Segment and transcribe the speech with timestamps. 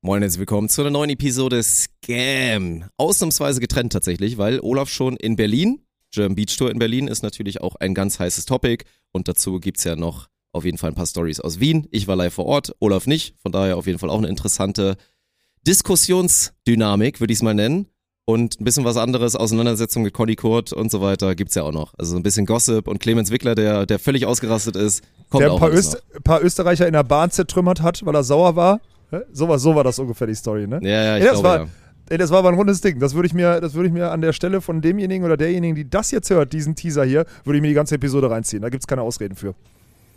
[0.00, 2.84] Moin, herzlich willkommen zu einer neuen Episode Scam.
[2.98, 5.80] Ausnahmsweise getrennt tatsächlich, weil Olaf schon in Berlin,
[6.12, 9.82] German Beach Tour in Berlin ist natürlich auch ein ganz heißes Topic und dazu gibt's
[9.82, 11.88] ja noch auf jeden Fall ein paar Stories aus Wien.
[11.90, 14.96] Ich war live vor Ort, Olaf nicht, von daher auf jeden Fall auch eine interessante
[15.66, 17.88] Diskussionsdynamik, würde ich es mal nennen.
[18.24, 21.72] Und ein bisschen was anderes, Auseinandersetzung mit Conny Kurt und so weiter, gibt's ja auch
[21.72, 21.94] noch.
[21.98, 25.56] Also ein bisschen Gossip und Clemens Wickler, der, der völlig ausgerastet ist, kommt der auch
[25.56, 28.80] ein paar, Öst paar Österreicher in der Bahn zertrümmert hat, weil er sauer war.
[29.32, 30.80] So war, so war das ungefähr die Story, ne?
[30.82, 31.66] Ja, ja, ich das, glaube war, ja.
[32.10, 32.98] ey, das war aber ein rundes Ding.
[32.98, 35.74] Das würde ich, mir, das würde ich mir an der Stelle von demjenigen oder derjenigen,
[35.74, 38.62] die das jetzt hört, diesen Teaser hier, würde ich mir die ganze Episode reinziehen.
[38.62, 39.54] Da gibt's keine Ausreden für.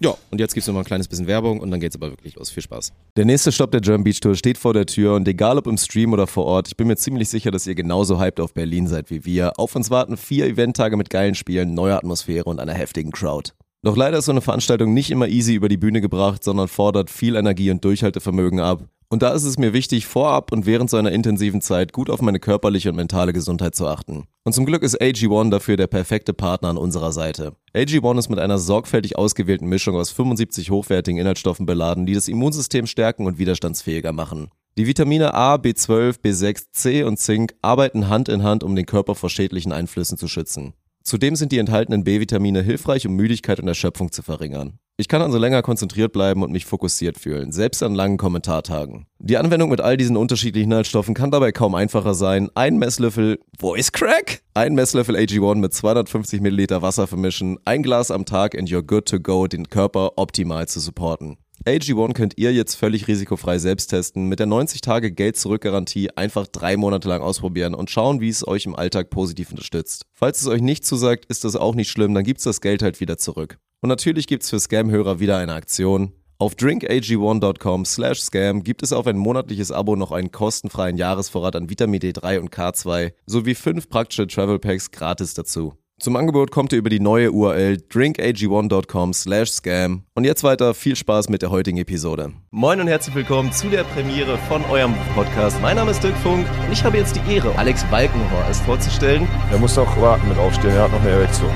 [0.04, 2.34] Ja, und jetzt gibt's noch mal ein kleines bisschen Werbung und dann geht's aber wirklich
[2.36, 2.50] los.
[2.50, 2.92] Viel Spaß.
[3.18, 5.78] Der nächste Stopp der German Beach Tour steht vor der Tür und egal ob im
[5.78, 8.88] Stream oder vor Ort, ich bin mir ziemlich sicher, dass ihr genauso hyped auf Berlin
[8.88, 9.60] seid wie wir.
[9.60, 13.52] Auf uns warten vier Eventtage mit geilen Spielen, neuer Atmosphäre und einer heftigen Crowd.
[13.84, 17.10] Doch leider ist so eine Veranstaltung nicht immer easy über die Bühne gebracht, sondern fordert
[17.10, 18.84] viel Energie und Durchhaltevermögen ab.
[19.10, 22.22] Und da ist es mir wichtig, vorab und während so einer intensiven Zeit gut auf
[22.22, 24.26] meine körperliche und mentale Gesundheit zu achten.
[24.44, 27.54] Und zum Glück ist AG1 dafür der perfekte Partner an unserer Seite.
[27.76, 32.86] AG1 ist mit einer sorgfältig ausgewählten Mischung aus 75 hochwertigen Inhaltsstoffen beladen, die das Immunsystem
[32.88, 34.50] stärken und widerstandsfähiger machen.
[34.78, 39.16] Die Vitamine A, B12, B6, C und Zink arbeiten Hand in Hand, um den Körper
[39.16, 40.74] vor schädlichen Einflüssen zu schützen.
[41.04, 44.80] Zudem sind die enthaltenen B-Vitamine hilfreich, um Müdigkeit und Erschöpfung zu verringern.
[44.98, 49.08] Ich kann also länger konzentriert bleiben und mich fokussiert fühlen, selbst an langen Kommentartagen.
[49.18, 52.50] Die Anwendung mit all diesen unterschiedlichen Inhaltsstoffen kann dabei kaum einfacher sein.
[52.54, 58.26] Ein Messlöffel Voice Crack, ein Messlöffel AG1 mit 250 Milliliter Wasser vermischen, ein Glas am
[58.26, 61.38] Tag and you're good to go, den Körper optimal zu supporten.
[61.66, 67.22] AG1 könnt ihr jetzt völlig risikofrei selbst testen, mit der 90-Tage-Geld-Zurück-Garantie einfach drei Monate lang
[67.22, 70.06] ausprobieren und schauen, wie es euch im Alltag positiv unterstützt.
[70.12, 73.00] Falls es euch nicht zusagt, ist das auch nicht schlimm, dann gibt's das Geld halt
[73.00, 73.60] wieder zurück.
[73.82, 76.14] Und natürlich gibt's für Scam-Hörer wieder eine Aktion.
[76.40, 81.70] Auf drinkag1.com slash scam gibt es auf ein monatliches Abo noch einen kostenfreien Jahresvorrat an
[81.70, 85.76] Vitamin D3 und K2 sowie fünf praktische Travel Packs gratis dazu.
[86.02, 90.02] Zum Angebot kommt ihr über die neue URL drinkag1.com slash scam.
[90.16, 92.32] Und jetzt weiter, viel Spaß mit der heutigen Episode.
[92.50, 95.62] Moin und herzlich willkommen zu der Premiere von eurem Podcast.
[95.62, 99.28] Mein Name ist Dirk Funk und ich habe jetzt die Ehre, Alex Balkenhorst vorzustellen.
[99.52, 101.52] Er muss noch warten mit aufstehen, er hat noch eine Erektion.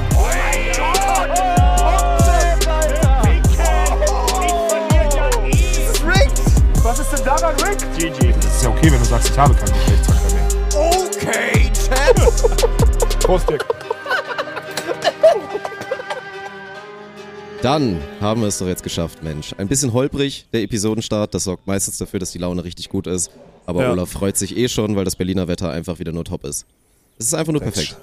[6.83, 7.79] Was ist denn daran Rick?
[7.97, 8.31] GG.
[8.33, 10.47] Das ist ja okay, wenn du sagst, ich habe keinen Geschlechtsverkehr mehr.
[10.77, 13.19] Okay, Chat.
[13.25, 13.74] Prost, Dick.
[17.65, 19.55] Dann haben wir es doch jetzt geschafft, Mensch.
[19.57, 21.33] Ein bisschen holprig, der Episodenstart.
[21.33, 23.31] Das sorgt meistens dafür, dass die Laune richtig gut ist.
[23.65, 23.91] Aber Ja.
[23.91, 26.67] Olaf freut sich eh schon, weil das Berliner Wetter einfach wieder nur top ist.
[27.17, 27.97] Es ist einfach nur perfekt.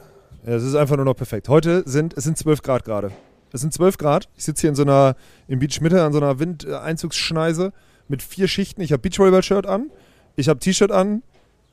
[0.44, 1.48] Ja, es ist einfach nur noch perfekt.
[1.48, 3.12] Heute sind es sind 12 Grad gerade.
[3.52, 4.28] Es sind 12 Grad.
[4.36, 5.14] Ich sitze hier in so einer,
[5.46, 7.72] im Beach Mitte an so einer Windeinzugsschneise
[8.08, 8.80] mit vier Schichten.
[8.80, 9.90] Ich habe Beachvolleyball-Shirt an,
[10.34, 11.22] ich habe T-Shirt an,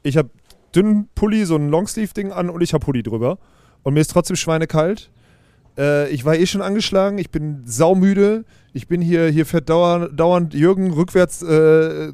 [0.03, 0.29] ich habe
[0.75, 3.39] dünnen Pulli, so ein Longsleeve-Ding an und ich habe Pulli drüber.
[3.81, 5.09] Und mir ist trotzdem schweinekalt.
[5.79, 8.43] Äh, ich war eh schon angeschlagen, ich bin saumüde.
[8.71, 11.47] Ich bin hier, hier fährt dauernd, dauernd Jürgen rückwärts, äh,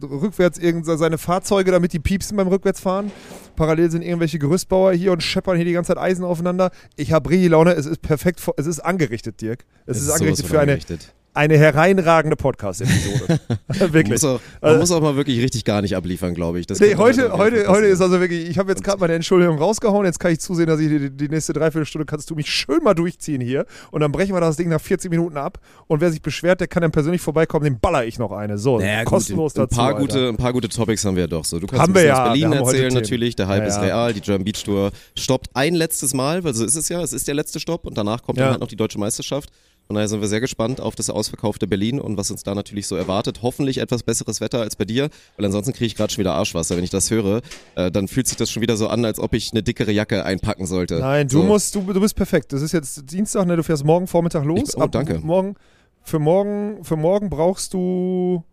[0.02, 3.12] rückwärts irgend seine Fahrzeuge, damit die piepsen beim Rückwärtsfahren.
[3.58, 6.72] Parallel sind irgendwelche Gerüstbauer hier und scheppern hier die ganze Zeit Eisen aufeinander.
[6.96, 9.66] Ich habe richtig Laune, es ist perfekt, vor- es ist angerichtet, Dirk.
[9.86, 11.00] Es, ist, sowas angerichtet für angerichtet.
[11.02, 13.40] eine hereinragende Podcast-Episode.
[13.79, 14.22] Man Wirklich.
[14.22, 16.68] muss, auch, man Äh, muss auch mal wirklich richtig gar nicht abliefern, glaube ich.
[16.68, 20.06] Das Nee, heute, heute, heute ist also wirklich, ich habe jetzt gerade meine Entschuldigung rausgehauen,
[20.06, 22.94] jetzt kann ich zusehen, dass ich die, die nächste Dreiviertelstunde kannst du mich schön mal
[22.94, 26.22] durchziehen hier und dann brechen wir das Ding nach 40 Minuten ab und wer sich
[26.22, 28.57] beschwert, der kann dann persönlich vorbeikommen, dem baller ich noch eine.
[28.57, 29.75] So, Naja, gut, kostenlos ein dazu.
[29.75, 30.00] paar, Alter.
[30.00, 31.59] gute, ein paar gute Topics haben wir ja doch so.
[31.59, 33.35] Du kannst Haben wir aus ja, Berlin erzählen natürlich.
[33.35, 33.81] Der Hype Ja, ist ja.
[33.84, 34.13] real.
[34.13, 37.01] Die German Beach Tour stoppt ein letztes Mal, weil so ist es ja.
[37.01, 38.45] Es ist der letzte Stopp und danach kommt Ja.
[38.45, 39.50] dann halt noch die deutsche Meisterschaft.
[39.88, 42.88] Von daher sind wir sehr gespannt auf das ausverkaufte Berlin und was uns da natürlich
[42.88, 43.40] so erwartet.
[43.44, 46.75] Hoffentlich etwas besseres Wetter als bei dir, weil ansonsten kriege ich gerade schon wieder Arschwasser.
[46.75, 47.41] Wenn ich das höre,
[47.75, 50.25] äh, dann fühlt sich das schon wieder so an, als ob ich eine dickere Jacke
[50.25, 51.00] einpacken sollte.
[51.00, 51.44] Nein, du so.
[51.44, 52.51] musst, du, du bist perfekt.
[52.51, 53.56] Das ist jetzt Dienstag, ne?
[53.57, 54.69] Du fährst morgen Vormittag los.
[54.69, 55.19] Ich- oh, danke.
[55.19, 55.56] Morgen,
[56.01, 58.44] für morgen, für morgen brauchst du,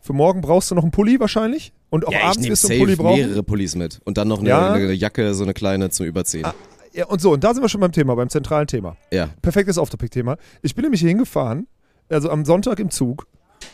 [0.00, 2.80] für morgen brauchst du noch einen Pulli wahrscheinlich und auch Ja, abends wirst du einen
[2.80, 3.16] Pulli brauchen.
[3.16, 4.72] mehrere Pullis mit und dann noch eine, Ja.
[4.72, 6.44] eine Jacke, so eine kleine zum Überziehen.
[6.44, 6.54] Ah.
[6.94, 8.96] Ja, und so, und da sind wir schon beim Thema, beim zentralen Thema.
[9.10, 10.36] Ja, perfektes Off-Topic-Thema.
[10.62, 11.66] Ich bin nämlich hier hingefahren,
[12.08, 13.26] also am Sonntag im Zug.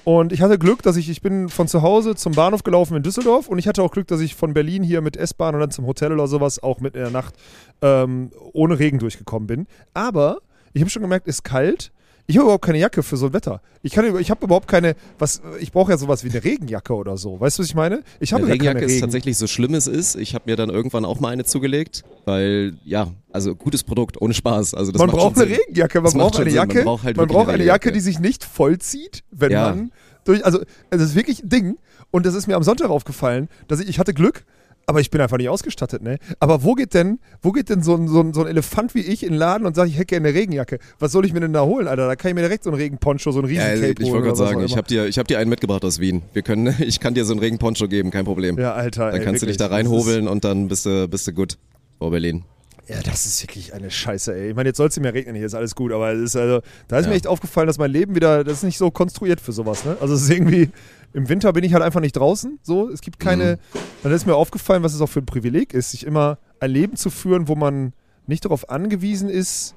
[0.05, 3.03] Und ich hatte Glück, dass ich, ich bin von zu Hause zum Bahnhof gelaufen in
[3.03, 5.70] Düsseldorf und ich hatte auch Glück, dass ich von Berlin hier mit S-Bahn und dann
[5.70, 7.35] zum Hotel oder sowas auch mit in der Nacht
[7.82, 9.67] ähm, ohne Regen durchgekommen bin.
[9.94, 10.38] Aber
[10.73, 11.91] ich habe schon gemerkt, es ist kalt.
[12.30, 13.62] Ich habe überhaupt keine Jacke für so ein Wetter.
[13.82, 17.16] Ich, kann, ich habe überhaupt keine, was, ich brauche ja sowas wie eine Regenjacke oder
[17.16, 17.40] so.
[17.40, 18.02] Weißt du, was ich meine?
[18.20, 19.00] Ich habe Eine ja Regenjacke keine ist Regen.
[19.00, 20.14] tatsächlich so schlimm es ist.
[20.14, 24.34] Ich habe mir dann irgendwann auch mal eine zugelegt, weil ja, also gutes Produkt, ohne
[24.34, 24.75] Spaß.
[24.75, 25.56] Also das man braucht eine Sinn.
[25.58, 25.98] Regenjacke.
[26.00, 26.58] Man Das braucht eine Sinn.
[26.58, 26.84] Man Jacke.
[26.84, 29.70] braucht halt man braucht eine Jacke, die sich nicht vollzieht, wenn Ja.
[29.70, 29.92] man
[30.24, 30.60] durch, also
[30.90, 31.78] es ist wirklich ein Ding
[32.10, 34.44] und das ist mir am Sonntag aufgefallen, dass ich, ich hatte Glück,
[34.88, 36.17] aber ich bin einfach nicht ausgestattet, ne?
[36.40, 39.00] Aber wo geht denn, wo geht denn so ein, so ein, so ein Elefant wie
[39.00, 40.79] ich in den Laden und sagt, ich hätte gerne eine Regenjacke?
[40.99, 42.06] Was soll ich mir denn da holen, Alter?
[42.06, 44.37] Da kann ich mir direkt so einen Regenponcho, so einen Ja, riesen ich wollte gerade
[44.37, 46.23] sagen, ich habe dir, ich hab dir einen mitgebracht aus Wien.
[46.32, 48.58] Wir können, ich kann dir so einen Regenponcho geben, kein Problem.
[48.58, 49.87] Ja, Alter, Dann ey, kannst du dich da wirklich.
[49.87, 51.58] Reinhobeln und dann bist du, bist du gut
[51.99, 52.44] vor Berlin.
[52.88, 54.49] Ja, das ist wirklich eine Scheiße, ey.
[54.50, 56.62] Ich meine, jetzt soll es mehr regnen, hier ist alles gut, aber es ist also,
[56.88, 57.11] da ist Ja.
[57.11, 59.96] mir echt aufgefallen, dass mein Leben wieder, das ist nicht so konstruiert für sowas, ne?
[60.00, 60.70] Also es ist irgendwie,
[61.12, 62.88] im Winter bin ich halt einfach nicht draußen, so.
[62.88, 63.79] Es gibt keine, Mhm.
[64.05, 66.96] dann ist mir aufgefallen, was es auch für ein Privileg ist, sich immer ein Leben
[66.96, 67.93] zu führen, wo man
[68.26, 69.75] nicht darauf angewiesen ist,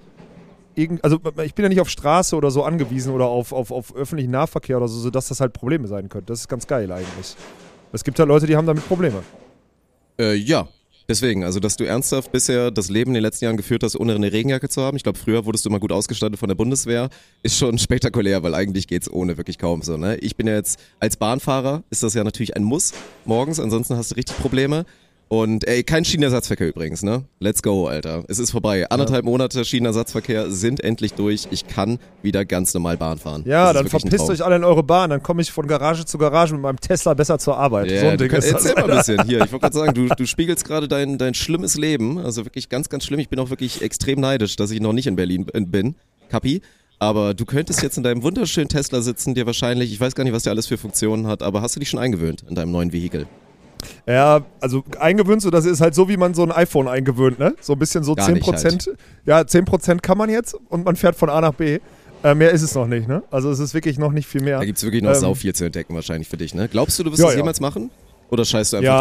[0.76, 3.94] irgend, also ich bin ja nicht auf Straße oder so angewiesen oder auf, auf, auf
[3.94, 6.28] öffentlichen Nahverkehr oder so, sodass das halt Probleme sein könnte.
[6.32, 7.36] Das ist ganz geil eigentlich.
[7.92, 9.22] Es gibt halt Leute, die haben damit Probleme.
[10.18, 10.70] Äh, ja.
[11.12, 14.16] Deswegen, also dass du ernsthaft bisher das Leben in den letzten Jahren geführt hast, ohne
[14.16, 14.96] eine Regenjacke zu haben.
[14.96, 17.10] Ich glaube, früher wurdest du immer gut ausgestattet von der Bundeswehr.
[17.44, 19.98] Ist schon spektakulär, weil eigentlich geht's ohne wirklich kaum so.
[19.98, 20.16] Ne?
[20.20, 22.94] Ich bin ja jetzt als Bahnfahrer, ist das ja natürlich ein Muss
[23.26, 24.86] morgens, ansonsten hast du richtig Probleme.
[25.32, 27.24] Und ey, kein Schienenersatzverkehr übrigens, ne?
[27.40, 28.26] Let's go, Alter.
[28.28, 28.90] Es ist vorbei.
[28.90, 31.48] Anderthalb Monate Schienenersatzverkehr sind endlich durch.
[31.52, 33.44] Ich kann wieder ganz normal Bahn fahren.
[33.46, 36.18] Ja, Das dann verpisst euch alle in eure Bahn, dann komme ich von Garage zu
[36.18, 37.90] Garage mit meinem Tesla besser zur Arbeit.
[37.90, 38.66] Ja, so ein Ding kannst, ist das.
[38.66, 39.24] erzähl mal ein bisschen.
[39.26, 42.18] Hier, ich wollte gerade sagen, du, du spiegelst gerade dein, dein schlimmes Leben.
[42.18, 43.22] Also wirklich ganz, ganz schlimm.
[43.22, 45.96] Ich bin auch wirklich extrem neidisch, dass ich noch nicht in Berlin b- bin.
[46.28, 46.62] Kapi.
[47.00, 50.34] Aber du könntest jetzt in deinem wunderschönen Tesla sitzen, dir wahrscheinlich, ich weiß gar nicht,
[50.34, 52.92] was der alles für Funktionen hat, aber hast du dich schon eingewöhnt in deinem neuen
[52.92, 53.28] Vehikel?
[54.08, 57.54] Ja, also eingewöhnt, so das ist halt so, wie man so ein iPhone eingewöhnt, ne?
[57.62, 58.34] So ein bisschen so Gar 10%.
[58.34, 58.90] nicht halt.
[59.26, 61.80] Ja, 10% kann man jetzt und man fährt von A nach B.
[62.24, 63.24] Äh, mehr ist es noch nicht, ne?
[63.32, 64.60] Also es ist wirklich noch nicht viel mehr.
[64.60, 66.68] Da gibt's wirklich noch Ähm, sau viel zu entdecken wahrscheinlich für dich, ne?
[66.68, 67.40] Glaubst du, du wirst Ja, das ja.
[67.40, 67.90] jemals machen?
[68.30, 68.94] Oder scheißt du einfach Ja,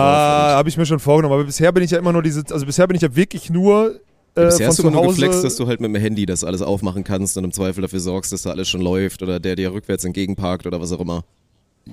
[0.49, 0.57] drauf?
[0.59, 1.35] habe ich mir schon vorgenommen.
[1.35, 4.01] Aber bisher bin ich ja immer nur diese, also bisher bin ich ja wirklich nur
[4.35, 6.63] äh, Und bisher hast du nur geflext, dass du halt mit dem Handy das alles
[6.63, 9.73] aufmachen kannst und im Zweifel dafür sorgst, dass da alles schon läuft oder der dir
[9.73, 11.25] rückwärts entgegenparkt oder was auch immer.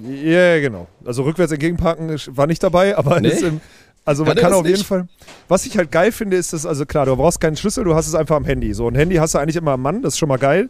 [0.04, 0.88] Ja, genau.
[1.06, 3.30] Also rückwärts entgegenparken war nicht dabei, aber Nee?
[3.30, 3.62] im,
[4.06, 4.88] also man Kann kann auf jeden nicht?
[4.88, 5.08] Fall.
[5.48, 8.08] Was ich halt geil finde, ist, dass, also klar, du brauchst keinen Schlüssel, du hast
[8.08, 8.74] es einfach am Handy.
[8.74, 10.70] So ein Handy hast du eigentlich immer am Mann, das ist schon mal geil.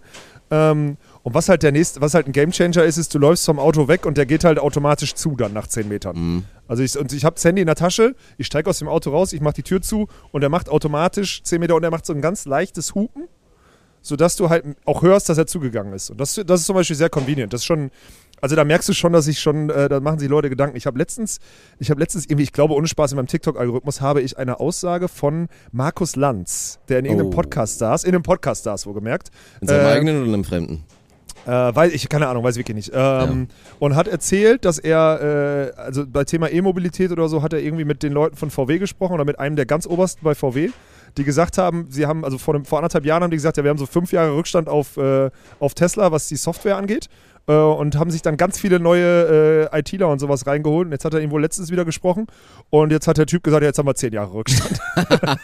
[0.50, 3.60] Ähm, und was halt der nächste, was halt ein Gamechanger ist, ist, du läufst vom
[3.60, 6.16] Auto weg und der geht halt automatisch zu dann nach 10 Metern.
[6.16, 6.44] Mhm.
[6.70, 9.12] Also ich, und ich habe das Handy in der Tasche, ich steige aus dem Auto
[9.12, 12.06] raus, ich mache die Tür zu und er macht automatisch 10 Meter und er macht
[12.06, 13.28] so ein ganz leichtes Hupen,
[14.02, 16.10] sodass du halt auch hörst, dass er zugegangen ist.
[16.10, 17.52] Und das, das ist zum Beispiel sehr convenient.
[17.52, 17.92] Das ist schon,
[18.42, 20.78] also da merkst du schon, dass ich schon, äh, da machen sich Leute Gedanken.
[20.78, 21.40] Ich habe letztens,
[21.80, 25.08] ich habe letztens irgendwie, ich glaube, ohne Spaß in meinem TikTok-Algorithmus habe ich eine Aussage
[25.08, 27.36] von Markus Lanz, der in irgendeinem Oh.
[27.36, 29.32] Podcast saß, in einem Podcast saß, wohlgemerkt.
[29.62, 30.84] In seinem Äh, eigenen oder in einem fremden?
[31.46, 32.92] äh, weiß ich, keine Ahnung, weiß ich wirklich nicht.
[32.94, 33.48] Ähm,
[33.80, 37.86] Und hat erzählt, dass er, äh, also bei Thema E-Mobilität oder so, hat er irgendwie
[37.86, 40.70] mit den Leuten von VW gesprochen oder mit einem der ganz obersten bei VW,
[41.18, 43.64] die gesagt haben, sie haben, also vor, einem, vor anderthalb Jahren haben die gesagt, ja,
[43.64, 45.30] wir haben so fünf Jahre Rückstand auf, äh,
[45.60, 47.08] auf Tesla, was die Software angeht.
[47.48, 50.88] Äh, und haben sich dann ganz viele neue äh, ITler und sowas reingeholt.
[50.88, 52.28] Und jetzt hat er wohl letztens wieder gesprochen.
[52.70, 54.80] Und jetzt hat der Typ gesagt, ja, jetzt haben wir zehn Jahre Rückstand.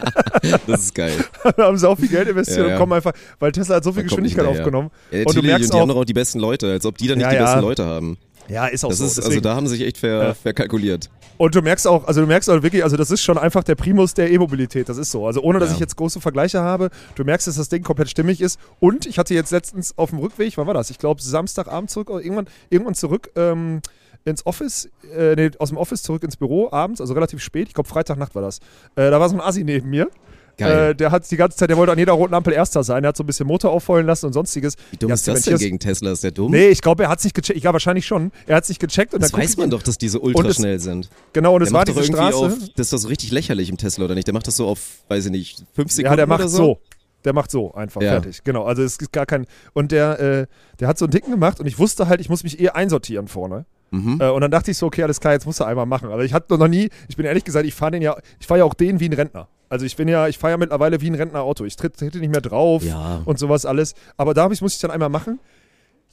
[0.67, 1.13] Das ist geil.
[1.57, 3.93] da haben sie auch viel Geld investiert Ja, und kommen einfach, weil Tesla hat so
[3.93, 4.89] viel Geschwindigkeit aufgenommen.
[5.11, 6.97] Ja, Und du merkst und die haben auch- doch auch die besten Leute, als ob
[6.97, 8.17] die dann nicht die besten Leute haben.
[8.49, 9.05] Ja, ist auch Das so.
[9.05, 10.33] ist, also da haben sie sich echt ver, Ja.
[10.33, 11.09] verkalkuliert.
[11.37, 13.75] Und du merkst auch, also du merkst auch wirklich, also das ist schon einfach der
[13.75, 15.25] Primus der E-Mobilität, das ist so.
[15.25, 15.75] Also ohne, dass Ja.
[15.75, 18.59] ich jetzt große Vergleiche habe, du merkst, dass das Ding komplett stimmig ist.
[18.79, 20.89] Und ich hatte jetzt letztens auf dem Rückweg, wann war das?
[20.89, 23.81] Ich glaube Samstagabend zurück, irgendwann, irgendwann zurück ähm,
[24.25, 27.73] ins Office, äh, nee, aus dem Office zurück ins Büro abends, also relativ spät, ich
[27.73, 28.59] glaube Freitagnacht war das.
[28.95, 30.09] Äh, da war so ein Assi neben mir.
[30.57, 33.09] Äh, der hat die ganze Zeit, der wollte an jeder roten Ampel Erster sein, der
[33.09, 34.75] hat so ein bisschen Motor aufheulen lassen und sonstiges.
[34.91, 36.11] Wie dumm Ja, ist das denn gegen Tesla?
[36.11, 36.51] Ist der dumm?
[36.51, 37.59] Nee, ich glaube, er hat es nicht gecheckt.
[37.63, 38.31] Ja, wahrscheinlich schon.
[38.45, 40.35] Er hat es nicht gecheckt und das dann weiß man doch, dass die so Und
[40.35, 41.09] ultra es- schnell sind.
[41.33, 42.37] Genau, und es der war macht doch diese Straße.
[42.37, 44.27] auf, das ist doch so richtig lächerlich im Tesla, oder nicht?
[44.27, 46.57] Der macht das so auf, weiß ich nicht, fünf Sekunden Ja, der macht so.
[46.57, 46.79] so.
[47.25, 48.11] Der macht so einfach Ja.
[48.11, 48.43] fertig.
[48.43, 48.65] Genau.
[48.65, 49.45] Also es ist gar kein.
[49.71, 50.45] Und der, äh,
[50.79, 53.29] der hat so einen dicken gemacht und ich wusste halt, ich muss mich eh einsortieren
[53.29, 53.65] vorne.
[53.91, 54.19] Mhm.
[54.19, 56.09] Äh, und dann dachte ich so, okay, alles klar, jetzt musst du einmal machen.
[56.09, 58.59] Aber ich hatte noch nie, ich bin ehrlich gesagt, ich fahre den ja, ich fahre
[58.59, 59.47] ja auch den wie ein Rentner.
[59.73, 61.65] Also ich bin ja, ich fahre ja mittlerweile wie ein Rentnerauto.
[61.65, 63.23] Ich tritt, trete nicht mehr drauf Ja.
[63.25, 63.95] und sowas alles.
[64.17, 65.39] Aber da ich, muss ich dann einmal machen.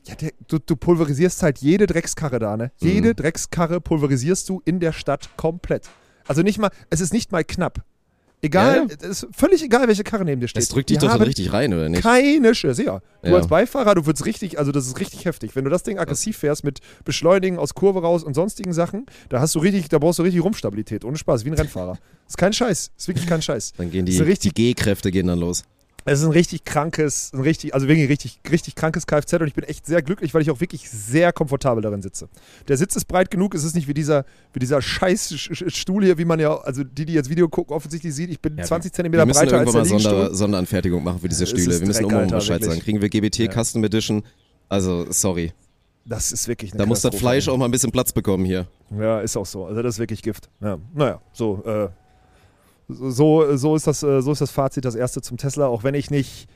[0.07, 2.73] Ja, der, du, du pulverisierst halt jede Dreckskarre da, ne?
[2.81, 2.89] Mhm.
[2.89, 5.91] Jede Dreckskarre pulverisierst du in der Stadt komplett.
[6.27, 7.85] Also nicht mal, es ist nicht mal knapp.
[8.43, 9.09] Egal, Ja, ja.
[9.11, 10.63] ist völlig egal, welche Karre neben dir steht.
[10.63, 12.03] Das drückt dich doch dann haben richtig rein, oder nicht?
[12.03, 13.01] keine Chance, ja.
[13.23, 13.37] Du Ja.
[13.37, 15.55] als Beifahrer, du würdest richtig, also das ist richtig heftig.
[15.55, 19.41] Wenn du das Ding aggressiv fährst mit Beschleunigen aus Kurve raus und sonstigen Sachen, da
[19.41, 21.99] hast du richtig, da brauchst du richtig Rumpfstabilität, ohne Spaß, wie ein Rennfahrer.
[22.27, 23.75] ist kein Scheiß, ist wirklich kein Scheiß.
[23.77, 25.65] Dann gehen die, die G-Kräfte gehen dann los.
[26.07, 29.55] Es ist ein richtig krankes, ein richtig, also wirklich richtig, richtig krankes Kfz und ich
[29.55, 32.29] bin echt sehr glücklich, weil ich auch wirklich sehr komfortabel darin sitze.
[32.69, 35.71] Der Sitz ist breit genug, es ist nicht wie dieser, wie dieser scheiß Sch- Sch-
[35.77, 38.57] Stuhl hier, wie man ja, also die, die jetzt Video gucken, offensichtlich sieht, ich bin
[38.57, 40.21] Ja, 20 Wir Zentimeter müssen breiter als irgendwann der mal Liegestuhl.
[40.23, 41.79] Sonder, Sonderanfertigung machen für diese Es Stühle.
[41.81, 42.81] Wir müssen immer Alter, Bescheid sagen.
[42.81, 43.53] Kriegen wir GBT Ja.
[43.63, 44.23] Custom Edition?
[44.69, 45.53] Also, sorry.
[46.07, 47.15] Das ist wirklich eine Da muss das.
[47.15, 48.67] Fleisch auch mal ein bisschen Platz bekommen hier.
[48.99, 49.67] Ja, ist auch so.
[49.67, 50.49] Also das ist wirklich Gift.
[50.61, 50.79] Ja.
[50.95, 51.89] Naja, so, äh,
[52.93, 55.95] so, so, ist das, äh, so ist das Fazit, das erste zum Tesla, auch wenn
[55.95, 56.47] ich nicht.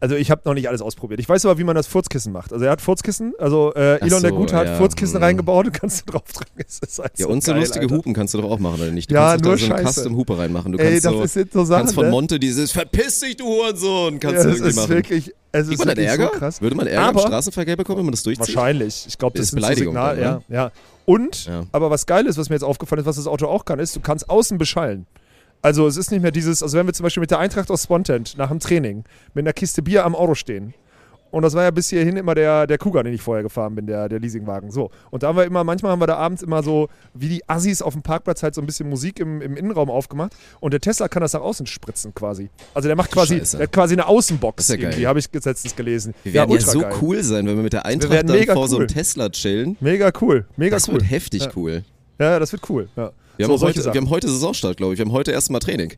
[0.00, 1.20] Also ich habe noch nicht alles ausprobiert.
[1.20, 2.52] Ich weiß aber, wie man das Furzkissen macht.
[2.52, 5.22] Also er hat Furzkissen, also äh, Elon der so, Gute hat ja, Furzkissen mm.
[5.22, 6.54] reingebaut und kannst du draufdrücken.
[6.66, 7.96] Es ist halt Ja, so und so geil, lustige Alter.
[7.98, 9.08] Hupen kannst du doch auch machen, oder nicht?
[9.08, 10.00] Du Ja, kannst nur da so eine Scheiße.
[10.00, 10.72] Custom-Hupe reinmachen.
[10.72, 12.10] Du Ey, kannst das so, so Sachen, kannst von ne?
[12.10, 14.88] Monte dieses Verpiss dich, du Hurensohn, kannst ja, du das irgendwie ist machen.
[14.90, 16.30] wirklich, es ist man Ärger?
[16.32, 16.60] so krass.
[16.60, 18.56] Würde man Ärger Aber- im Straßenverkehr bekommen, wenn man das durchzieht?
[18.56, 19.04] Wahrscheinlich.
[19.06, 20.70] Ich glaube, das Ist so Beleidigung Signal, dann, ja, ja.
[21.04, 23.78] Und, aber was geil ist, was mir jetzt aufgefallen ist, was das Auto auch kann,
[23.78, 25.06] ist, du kannst außen beschallen.
[25.62, 27.84] Also es ist nicht mehr dieses, also wenn wir zum Beispiel mit der Eintracht aus
[27.84, 29.04] Spontent nach dem Training
[29.34, 30.74] mit einer Kiste Bier am Auto stehen.
[31.30, 33.86] Und das war ja bis hierhin immer der, der Kuga, den ich vorher gefahren bin,
[33.86, 34.70] der, der Leasingwagen.
[34.70, 34.90] So.
[35.10, 37.80] Und da haben wir immer, manchmal haben wir da abends immer so, wie die Assis
[37.80, 40.34] auf dem Parkplatz halt so ein bisschen Musik im, im Innenraum aufgemacht.
[40.60, 42.50] Und der Tesla kann das nach außen spritzen quasi.
[42.74, 45.74] Also der macht quasi, der hat quasi eine Außenbox Das ja irgendwie, habe ich letztens
[45.74, 46.12] gelesen.
[46.22, 46.92] Wir werden ja, ultra so geil.
[47.00, 48.86] cool sein, wenn wir mit der Eintracht dann vor so einem cool.
[48.94, 49.78] Tesla chillen.
[49.80, 50.94] Mega cool, mega Das cool.
[50.96, 51.50] wird heftig Ja.
[51.56, 51.82] cool.
[52.18, 52.90] Ja, das wird cool.
[52.94, 53.10] Ja.
[53.36, 53.94] Wir, So, haben heute, Sachen.
[53.94, 54.98] wir haben heute Saisonstart, glaube ich.
[54.98, 55.94] Wir haben heute erstmal Training.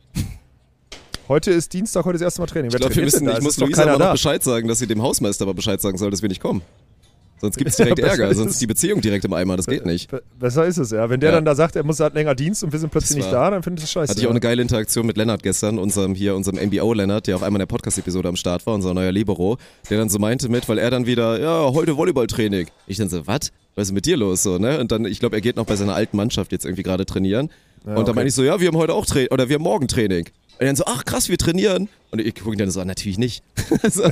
[1.29, 2.71] Heute ist Dienstag, heute ist das erste Mal Training.
[2.71, 4.13] Ich glaube, wir müssen, ich muss Luisa mal.
[4.13, 6.63] Bescheid sagen, dass sie dem Hausmeister aber Bescheid sagen soll, dass wir nicht kommen.
[7.45, 9.85] Sonst gibt es direkt Ja, Ärger, sonst ist die Beziehung direkt im Eimer, das geht
[9.87, 10.11] nicht.
[10.11, 11.09] Be- Besser ist es, ja.
[11.11, 11.37] Wenn der Ja.
[11.37, 13.63] dann da sagt, er muss halt länger Dienst und wir sind plötzlich nicht da, dann
[13.63, 14.11] finde ich das scheiße.
[14.11, 14.33] Hatte ich auch ja.
[14.33, 17.75] eine geile Interaktion mit Lennart gestern, unserem hier, unserem MBO-Lennart, der auf einmal in der
[17.75, 19.59] Podcast-Episode am Start war, unser neuer Libero,
[19.91, 22.69] der dann so meinte mit, weil er dann wieder, ja, heute Volleyballtraining.
[22.87, 23.53] Ich dann so, was?
[23.77, 24.79] Was ist mit dir los so, ne?
[24.81, 27.51] Und dann, ich glaube, er geht noch bei seiner alten Mannschaft jetzt irgendwie gerade trainieren.
[27.85, 28.13] und dann okay.
[28.15, 30.27] meine ich so, ja, wir haben heute auch Training, oder wir haben morgen Training.
[30.59, 31.89] Und dann so, ach krass, wir trainieren.
[32.11, 33.43] Und ich gucke dann so natürlich nicht.
[33.91, 34.09] so,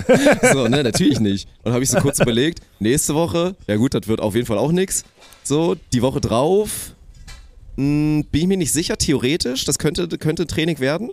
[0.52, 1.48] so, ne, natürlich nicht.
[1.62, 4.58] Und habe ich so kurz überlegt, nächste Woche, ja gut, das wird auf jeden Fall
[4.58, 5.04] auch nix.
[5.44, 6.94] So, die Woche drauf,
[7.76, 11.10] mh, bin ich mir nicht sicher, theoretisch, das könnte, könnte Training werden.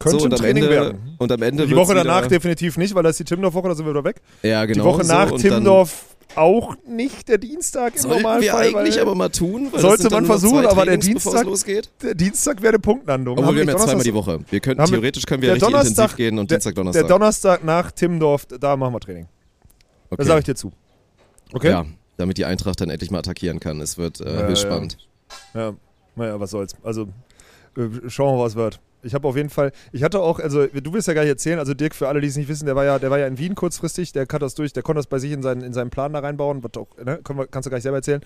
[0.00, 1.14] Könnte so, und ein am Training Ende, werden.
[1.18, 3.84] Und am Ende Die Woche danach definitiv nicht, weil das ist die Timmendorf-Woche, da sind
[3.86, 4.20] wir wieder weg.
[4.42, 4.82] Ja, genau.
[4.82, 8.42] die Woche so, nach Timmendorf auch nicht der Dienstag im Sollten Normalfall.
[8.72, 9.68] wir eigentlich aber mal tun.
[9.76, 11.90] Sollte man versuchen, aber der Dienstag- losgeht.
[12.02, 13.36] der Dienstag wäre eine Punktlandung.
[13.38, 14.38] Obwohl wir haben ja Donnerstag- zweimal die Woche.
[14.48, 17.08] Wir können, theoretisch können wir richtig intensiv Donnerstag- gehen und der, Dienstag, Der Donnerstag.
[17.08, 19.26] Donnerstag nach Timmendorf, da machen wir Training.
[20.08, 20.16] okay.
[20.18, 20.72] Das sage ich dir zu.
[21.52, 21.70] Okay?
[21.70, 21.84] Ja,
[22.16, 23.80] damit die Eintracht dann endlich mal attackieren kann.
[23.80, 24.70] Es wird äh, Ja, höchst ja.
[24.70, 24.96] spannend.
[25.52, 25.72] Ja,
[26.14, 26.74] naja, was soll's.
[26.84, 27.08] Also,
[27.76, 28.80] äh, schauen wir mal, was wird.
[29.02, 31.58] Ich habe auf jeden Fall, ich hatte auch, also du willst ja gar nicht erzählen,
[31.58, 33.38] also Dirk, für alle, die es nicht wissen, der war ja, der war ja in
[33.38, 35.90] Wien kurzfristig, der hat das durch, der konnte das bei sich in seinen, in seinen
[35.90, 38.20] Plan da reinbauen, was auch, ne, wir, kannst du gleich selber erzählen.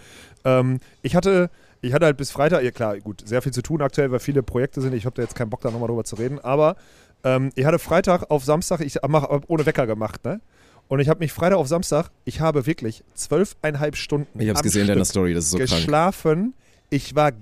[0.45, 1.51] Ähm, ich hatte,
[1.81, 4.43] ich hatte halt bis Freitag, ja klar, gut, sehr viel zu tun aktuell, weil viele
[4.43, 6.77] Projekte sind, ich habe da jetzt keinen Bock, da nochmal drüber zu reden, aber
[7.23, 10.41] ähm, ich hatte Freitag auf Samstag, ich mach, hab ohne Wecker gemacht, ne?
[10.89, 14.63] Und ich habe mich Freitag auf Samstag, ich habe wirklich zwölfeinhalb Stunden Ich habe es
[14.63, 15.71] gesehen in deiner Stück Story, das ist so krank.
[15.71, 16.55] geschlafen.
[16.91, 17.33] Ich war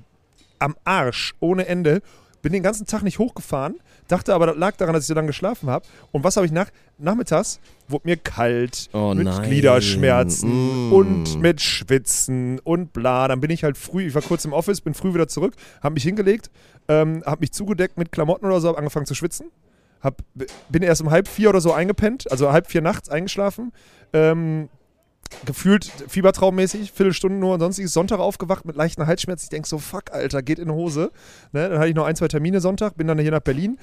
[0.61, 2.03] am Arsch ohne Ende.
[2.43, 3.77] Bin den ganzen Tag nicht hochgefahren.
[4.09, 5.87] Dachte aber, das lag daran, dass ich so lange geschlafen habe.
[6.11, 6.69] Und was habe ich nach,
[6.99, 7.61] nachmittags?
[7.89, 9.49] Wurde mir kalt, Oh mit nein.
[9.49, 10.93] Gliederschmerzen Mm.
[10.93, 13.29] und mit Schwitzen und bla.
[13.29, 15.95] Dann bin ich halt früh, ich war kurz im Office, bin früh wieder zurück, habe
[15.95, 16.51] mich hingelegt,
[16.89, 19.47] ähm, habe mich zugedeckt mit Klamotten oder so, habe angefangen zu schwitzen.
[20.01, 20.21] Hab,
[20.69, 23.73] bin erst um halb vier oder so eingepennt, also halb vier nachts eingeschlafen.
[24.13, 24.69] Ähm,
[25.45, 27.93] gefühlt fiebertraummäßig, Viertelstunde nur und sonstiges.
[27.93, 29.45] Sonntag aufgewacht mit leichten Halsschmerzen.
[29.45, 31.11] Ich denke so, fuck, Alter, geht in Hose.
[31.53, 31.69] Ne?
[31.69, 33.79] Dann hatte ich noch ein, zwei Termine Sonntag, bin dann hier nach Berlin.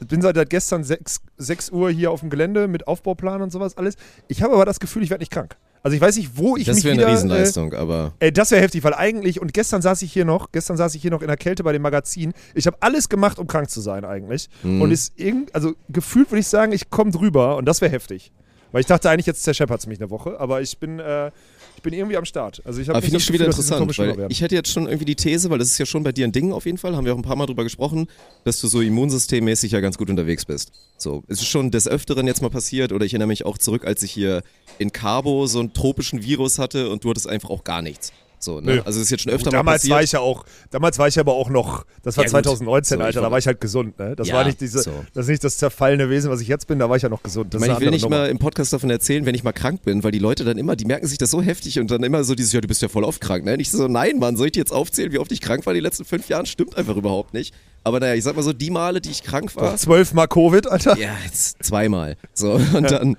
[0.00, 3.94] Bin seit gestern 6, 6 Uhr hier auf dem Gelände mit Aufbauplan und sowas alles.
[4.28, 5.56] Ich habe aber das Gefühl, ich werde nicht krank.
[5.82, 7.06] Also ich weiß nicht, wo ich Das mich wäre wieder...
[7.06, 10.24] eine Äh, Riesenleistung, aber Ey, das wäre heftig, weil eigentlich, und gestern saß ich hier
[10.24, 12.32] noch, gestern saß ich hier noch in der Kälte bei dem Magazin.
[12.54, 14.48] Ich habe alles gemacht, um krank zu sein eigentlich.
[14.62, 14.80] Mhm.
[14.80, 18.32] Und ist irgend, also gefühlt würde ich sagen, ich komme drüber und das wäre heftig.
[18.74, 21.30] Weil ich dachte eigentlich, jetzt zerscheppert es mich eine Woche, aber ich bin, äh,
[21.76, 22.60] ich bin irgendwie am Start.
[22.64, 25.14] Also ich habe finde ich schon wieder interessant, weil ich hätte jetzt schon irgendwie die
[25.14, 27.12] These, weil das ist ja schon bei dir ein Ding auf jeden Fall, haben wir
[27.12, 28.08] auch ein paar Mal drüber gesprochen,
[28.42, 30.72] dass du so immunsystemmäßig ja ganz gut unterwegs bist.
[30.98, 33.86] So, es ist schon des Öfteren jetzt mal passiert oder ich erinnere mich auch zurück,
[33.86, 34.42] als ich hier
[34.78, 38.12] in Cabo so einen tropischen Virus hatte und du hattest einfach auch gar nichts.
[38.44, 38.82] So, ne?
[38.84, 39.94] Also es ist jetzt schon Gut, öfter mal damals passiert.
[39.94, 42.44] war ich ja auch, damals war ich aber auch noch, das war Ja, gut.
[42.44, 44.14] 2019, So, ich Alter, da wollte- war ich halt gesund, ne?
[44.16, 44.92] Das Ja, war nicht diese, so.
[45.14, 47.22] das ist nicht das zerfallene Wesen, was ich jetzt bin, da war ich ja noch
[47.22, 47.54] gesund.
[47.54, 49.52] Das Ich meine, ich will nicht andere mal im Podcast davon erzählen, wenn ich mal
[49.52, 52.02] krank bin, weil die Leute dann immer, die merken sich das so heftig und dann
[52.02, 53.56] immer so dieses, ja, du bist ja voll oft krank, ne?
[53.56, 55.76] Nicht so, nein, Mann, soll ich dir jetzt aufzählen, wie oft ich krank war in
[55.78, 56.46] den letzten fünf Jahren?
[56.46, 57.54] Stimmt einfach überhaupt nicht.
[57.82, 59.76] Aber naja, ich sag mal so, die Male, die ich krank war, Nummer.
[59.76, 60.96] Zwölfmal Covid, Alter.
[60.98, 62.16] ja, jetzt zweimal.
[62.32, 63.16] So, und dann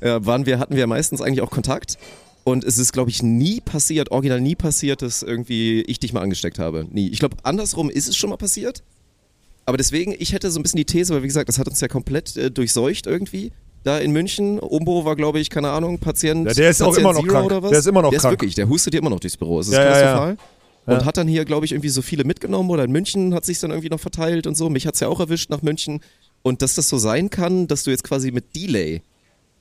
[0.00, 1.98] äh, waren wir, hatten wir meistens eigentlich auch Kontakt.
[2.48, 6.20] Und es ist, glaube ich, nie passiert, original nie passiert, dass irgendwie ich dich mal
[6.20, 6.86] angesteckt habe.
[6.92, 7.08] Nie.
[7.08, 8.84] Ich glaube, andersrum ist es schon mal passiert.
[9.64, 11.80] Aber deswegen, ich hätte so ein bisschen die These, weil wie gesagt, das hat uns
[11.80, 13.50] ja komplett äh, durchseucht irgendwie.
[13.82, 16.46] Da in München, Umbo war, glaube ich, keine Ahnung, Patient.
[16.46, 17.46] Ja, der ist auch Patient immer noch Zero krank.
[17.46, 17.70] Oder was?
[17.70, 18.32] Der ist immer noch der krank.
[18.34, 19.58] Ist wirklich, der hustet dir immer noch durchs Büro.
[19.58, 19.92] Es ist Ja, ja, ja.
[19.94, 20.36] katastrophal.
[20.86, 21.04] Und Ja.
[21.04, 23.72] hat dann hier, glaube ich, irgendwie so viele mitgenommen oder in München hat sich dann
[23.72, 24.70] irgendwie noch verteilt und so.
[24.70, 25.98] Mich hat's ja auch erwischt nach München.
[26.42, 29.02] Und dass das so sein kann, dass du jetzt quasi mit Delay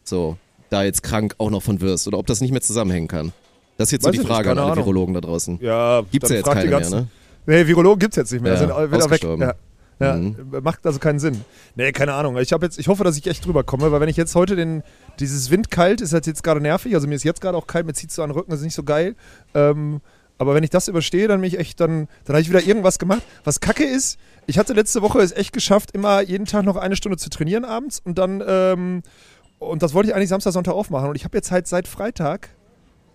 [0.04, 0.38] so
[0.75, 3.32] da jetzt krank auch noch von wirst oder ob das nicht mehr zusammenhängen kann.
[3.77, 4.86] Das ist jetzt so Weiß die ich nicht, Frage an alle Ahnung.
[4.86, 5.60] Virologen da draußen.
[5.62, 7.08] Ja, Gibt's ja jetzt keine mehr, ne?
[7.46, 8.53] Nee, Virologen gibt's jetzt nicht mehr.
[8.53, 9.24] Ja, sind wieder weg.
[9.39, 9.53] Ja.
[9.98, 10.36] Ja, Mhm.
[10.62, 11.41] macht also keinen Sinn.
[11.75, 12.38] Nee, keine Ahnung.
[12.38, 14.84] Ich, jetzt, ich hoffe, dass ich echt drüber komme, weil wenn ich jetzt heute den,
[15.22, 17.94] dieses Windkalt ist halt jetzt gerade nervig, also mir ist jetzt gerade auch kalt, mir
[17.94, 19.15] zieht so an den Rücken, das ist nicht so geil.
[19.53, 20.01] Ähm,
[20.38, 23.00] aber wenn ich das überstehe, dann bin ich echt, dann, dann habe ich wieder irgendwas
[23.00, 23.22] gemacht.
[23.46, 24.17] Was kacke ist,
[24.48, 27.63] ich hatte letzte Woche es echt geschafft, immer jeden Tag noch eine Stunde zu trainieren
[27.63, 29.01] abends und dann, ähm,
[29.60, 31.10] und das wollte ich eigentlich Samstag, Sonntag aufmachen.
[31.10, 32.50] Und ich habe jetzt halt seit Freitag,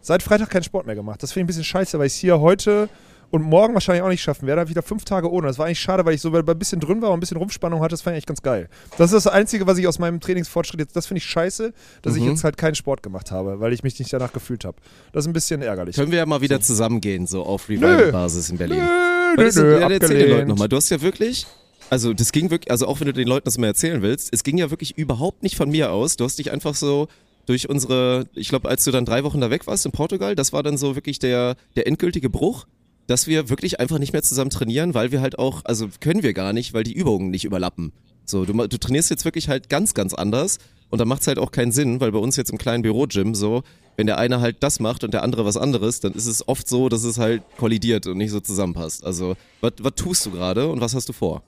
[0.01, 1.23] seit Freitag keinen Sport mehr gemacht.
[1.23, 2.89] Das finde ich ein bisschen scheiße, weil ich es hier heute
[3.33, 4.69] und morgen wahrscheinlich auch nicht schaffen werde.
[4.69, 5.47] Wieder fünf Tage ohne.
[5.47, 7.81] Das war eigentlich schade, weil ich so ein bisschen drin war und ein bisschen Rumpfspannung
[7.81, 7.91] hatte.
[7.93, 8.69] Das fand ich echt ganz geil.
[8.99, 12.17] Das ist das Einzige, was ich aus meinem Trainingsfortschritt jetzt, das finde ich scheiße, dass
[12.17, 12.31] ich Mhm.
[12.31, 14.79] jetzt halt keinen Sport gemacht habe, weil ich mich nicht danach gefühlt habe.
[15.13, 15.95] Das ist ein bisschen ärgerlich.
[15.95, 18.79] Können wir ja mal wieder zusammengehen, so auf Revival-Basis in Berlin.
[18.81, 20.31] Nö, Was ist, nö, ja, erzähl den.
[20.31, 20.69] Leuten nochmal.
[20.69, 21.47] Du hast ja wirklich,
[21.91, 24.45] also das ging wirklich, also auch wenn du den Leuten das mal erzählen willst, es
[24.45, 26.17] ging ja wirklich überhaupt nicht von mir aus.
[26.17, 27.09] Du hast dich einfach so
[27.47, 30.53] durch unsere, ich glaube, als du dann drei Wochen da weg warst in Portugal, das
[30.53, 32.67] war dann so wirklich der, der endgültige Bruch,
[33.09, 36.33] dass wir wirklich einfach nicht mehr zusammen trainieren, weil wir halt auch, also können wir
[36.33, 37.93] gar nicht, weil die Übungen nicht überlappen.
[38.25, 40.59] So, du, du trainierst jetzt wirklich halt ganz, ganz anders
[40.91, 43.35] und da macht es halt auch keinen Sinn, weil bei uns jetzt im kleinen Büro-Gym
[43.35, 43.65] so,
[43.97, 46.69] wenn der eine halt das macht und der andere was anderes, dann ist es oft
[46.69, 49.05] so, dass es halt kollidiert und nicht so zusammenpasst.
[49.05, 51.43] Also, was tust du gerade und was hast du vor?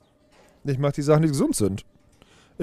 [0.65, 1.85] Ich mache die Sachen, die gesund sind.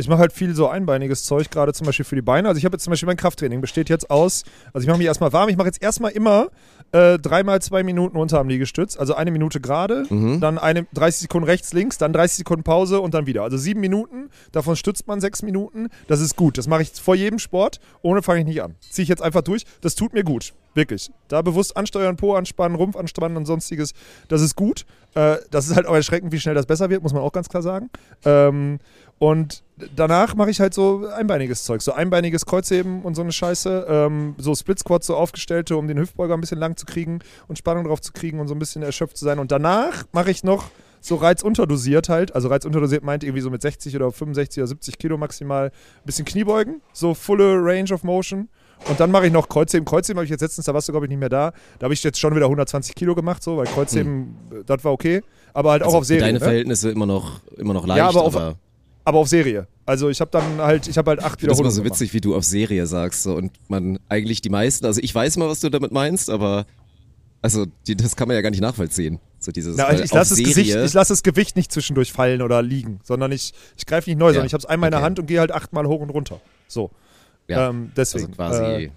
[0.00, 2.48] Ich mache halt viel so einbeiniges Zeug, gerade zum Beispiel für die Beine.
[2.48, 5.06] Also ich habe jetzt zum Beispiel mein Krafttraining, besteht jetzt aus, also ich mache mich
[5.06, 6.48] erstmal warm, ich mache jetzt erstmal immer
[6.92, 10.40] äh, dreimal zwei Minuten Unterarmliegestütz, also eine Minute gerade, Mhm.
[10.40, 13.42] dann eine 30 Sekunden rechts, links, dann 30 Sekunden Pause und dann wieder.
[13.44, 16.58] Also sieben Minuten, davon stützt man sechs Minuten, das ist gut.
[16.58, 18.74] Das mache ich vor jedem Sport, ohne fange ich nicht an.
[18.90, 21.10] Ziehe ich jetzt einfach durch, das tut mir gut, wirklich.
[21.28, 23.92] Da bewusst ansteuern, Po anspannen, Rumpf anspannen und sonstiges,
[24.28, 24.84] das ist gut.
[25.14, 27.48] Äh, das ist halt auch erschreckend, wie schnell das besser wird, muss man auch ganz
[27.48, 27.90] klar sagen.
[28.24, 28.78] Ähm,
[29.20, 29.62] und
[29.96, 34.34] danach mache ich halt so einbeiniges Zeug, so einbeiniges Kreuzheben und so eine Scheiße, ähm,
[34.38, 37.84] so Split Squats, so aufgestellte, um den Hüftbeuger ein bisschen lang zu kriegen und Spannung
[37.84, 39.38] drauf zu kriegen und so ein bisschen erschöpft zu sein.
[39.38, 40.64] Und danach mache ich noch
[41.02, 45.18] so reizunterdosiert halt, also reizunterdosiert meint irgendwie so mit 60 oder 65 oder 70 Kilo
[45.18, 45.72] maximal, ein
[46.06, 48.48] bisschen Kniebeugen, so fulle Range of Motion.
[48.88, 49.84] Und dann mache ich noch Kreuzheben.
[49.84, 51.52] Kreuzheben habe ich jetzt letztens, da warst du glaube ich nicht mehr da.
[51.78, 54.92] Da habe ich jetzt schon wieder 120 Kilo gemacht, so, weil Kreuzheben, äh, das war
[54.92, 55.20] okay.
[55.52, 56.22] Aber halt auch Also auf für Serie.
[56.24, 56.44] Deine ne?
[56.44, 58.54] Verhältnisse immer noch, immer noch leicht, Ja, aber aber, auf-
[59.10, 59.66] aber auf Serie.
[59.86, 62.00] Also ich habe dann halt, ich habe halt acht finde das immer Wiederholungen so gemacht.
[62.00, 65.36] witzig, wie du auf Serie sagst so, und man eigentlich die meisten, also ich weiß
[65.36, 66.64] mal, was du damit meinst, aber
[67.42, 69.18] also die, das kann man ja gar nicht nachvollziehen.
[69.38, 72.42] So dieses Na, ich, lasse das, Serie, Gesicht- ich lass das Gewicht nicht zwischendurch fallen
[72.42, 75.00] oder liegen, sondern ich, ich greife nicht neu, sondern ich habe es einmal in der
[75.00, 75.06] okay.
[75.06, 76.40] Hand und gehe halt achtmal hoch und runter.
[76.68, 76.90] So.
[77.48, 78.34] ja, ähm, deswegen.
[78.38, 78.90] also quasi Äh,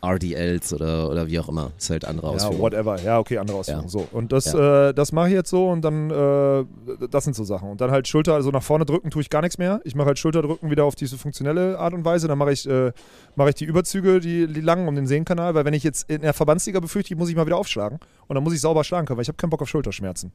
[0.00, 1.72] RDLs oder, oder wie auch immer.
[1.76, 2.60] Ist halt andere ja, Ausführung.
[2.60, 3.00] whatever.
[3.02, 3.84] Ja, okay, andere Ausführung.
[3.84, 3.88] Ja.
[3.88, 4.08] So.
[4.12, 6.64] Und das, äh, das mache ich jetzt so und dann, äh,
[7.10, 7.70] das sind so Sachen.
[7.70, 9.80] Und dann halt Schulter, also nach vorne drücken tue ich gar nichts mehr.
[9.84, 12.28] Ich mache halt Schulterdrücken wieder auf diese funktionelle Art und Weise.
[12.28, 12.92] Dann mache ich, äh,
[13.34, 16.22] mache ich die Überzüge, die, die langen um den Sehnkanal, weil wenn ich jetzt in
[16.22, 17.98] der Verbandsliga befürchte, muss ich mal wieder aufschlagen.
[18.28, 20.32] Und dann muss ich sauber schlagen können, weil ich habe keinen Bock auf Schulterschmerzen.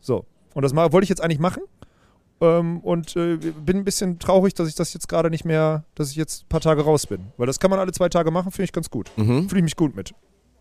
[0.00, 0.24] So.
[0.54, 1.62] Und das wollte ich jetzt eigentlich machen.
[2.40, 6.10] Ähm, und äh, bin ein bisschen traurig, dass ich das jetzt gerade nicht mehr, dass
[6.10, 7.26] ich jetzt ein paar Tage raus bin.
[7.36, 9.10] Weil das kann man alle zwei Tage machen, finde ich ganz gut.
[9.16, 9.48] Mhm.
[9.48, 10.12] Fühle ich mich gut mit.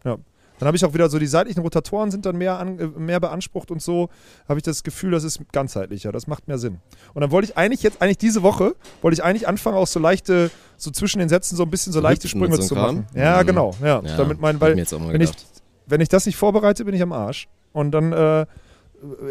[0.06, 0.18] Ja.
[0.60, 3.20] Dann habe ich auch wieder so, die seitlichen Rotatoren sind dann mehr, an, äh, mehr
[3.20, 4.10] beansprucht und so
[4.48, 6.80] habe ich das Gefühl, das ist ganzheitlicher, das macht mehr Sinn.
[7.16, 10.00] Und dann wollte ich eigentlich jetzt, eigentlich diese Woche, wollte ich eigentlich anfangen, auch so
[10.00, 12.82] leichte, so zwischen den Sätzen so ein bisschen so leichte Hüpfen Sprünge so zu ein
[12.82, 12.96] Kram?
[12.98, 13.08] machen.
[13.16, 13.48] Ja, Mhm.
[13.48, 14.02] genau, ja.
[14.06, 15.32] Ja, Damit mein, weil wenn ich,
[15.88, 17.48] wenn ich das nicht vorbereite, bin ich am Arsch.
[17.74, 18.46] Und dann, äh,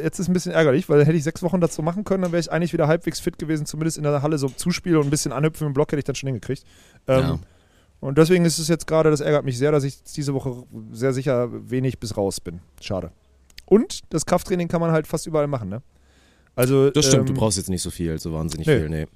[0.02, 2.40] jetzt ist ein bisschen ärgerlich, weil hätte ich sechs Wochen dazu machen können, dann wäre
[2.40, 5.32] ich eigentlich wieder halbwegs fit gewesen, zumindest in der Halle so Zuspiel und ein bisschen
[5.32, 6.64] anhüpfen im Block hätte ich dann schon hingekriegt.
[7.06, 7.38] Ähm, Ja.
[8.00, 11.12] Und deswegen ist es jetzt gerade, das ärgert mich sehr, dass ich diese Woche sehr
[11.12, 12.58] sicher wenig bis raus bin.
[12.80, 13.12] Schade.
[13.64, 15.82] Und das Krafttraining kann man halt fast überall machen, ne?
[16.56, 18.78] Also, Das stimmt, ähm, du brauchst jetzt nicht so viel, so wahnsinnig nee.
[18.80, 19.06] viel, nee.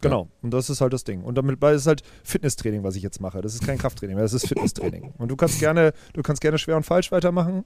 [0.00, 0.28] Genau.
[0.40, 1.22] Und das ist halt das Ding.
[1.22, 3.42] Und damit ist halt Fitnesstraining, was ich jetzt mache.
[3.42, 5.12] Das ist kein Krafttraining, mehr, das ist Fitnesstraining.
[5.18, 7.64] Und du kannst gerne, du kannst gerne schwer und falsch weitermachen.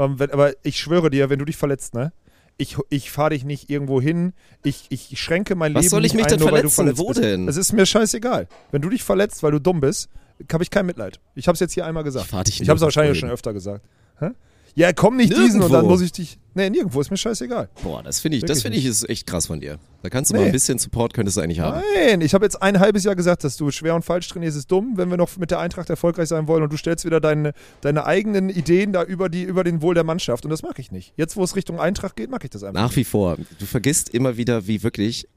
[0.00, 2.12] Ähm, wenn, aber ich schwöre dir, wenn du dich verletzt, ne?
[2.56, 4.32] Ich, ich fahre dich nicht irgendwo hin.
[4.64, 6.68] Ich, ich schränke mein Was Leben soll ich nicht mich ein, denn nur weil du
[6.68, 6.96] verletzen?
[6.96, 7.22] verletzt Wo bist.
[7.22, 7.48] denn?
[7.48, 8.48] Es ist mir scheißegal.
[8.70, 10.08] Wenn du dich verletzt, weil du dumm bist,
[10.52, 11.20] habe ich kein Mitleid.
[11.34, 12.26] Ich habe es jetzt hier einmal gesagt.
[12.26, 13.86] Ich Ich habe es nirgendwo wahrscheinlich schon öfter gesagt.
[14.18, 14.30] Hä?
[14.74, 15.90] Ja, komm nicht diesen und dann Nirgendwo.
[15.90, 16.38] muss ich dich.
[16.54, 17.68] Nee, nirgendwo, ist mir scheißegal.
[17.82, 19.78] Boah, das finde ich, das finde ich ist echt krass von dir.
[20.02, 20.40] Da kannst du Nee.
[20.40, 21.80] mal ein bisschen Support könntest du eigentlich haben.
[22.06, 24.70] Nein, ich habe jetzt ein halbes Jahr gesagt, dass du schwer und falsch trainierst, ist
[24.70, 27.52] dumm, wenn wir noch mit der Eintracht erfolgreich sein wollen und du stellst wieder deine,
[27.82, 30.90] deine eigenen Ideen da über, die, über den Wohl der Mannschaft und das mache ich
[30.90, 31.12] nicht.
[31.16, 32.80] Jetzt, wo es Richtung Eintracht geht, mache ich das einfach.
[32.80, 33.36] Nach wie vor.
[33.58, 35.28] Du vergisst immer wieder, wie wirklich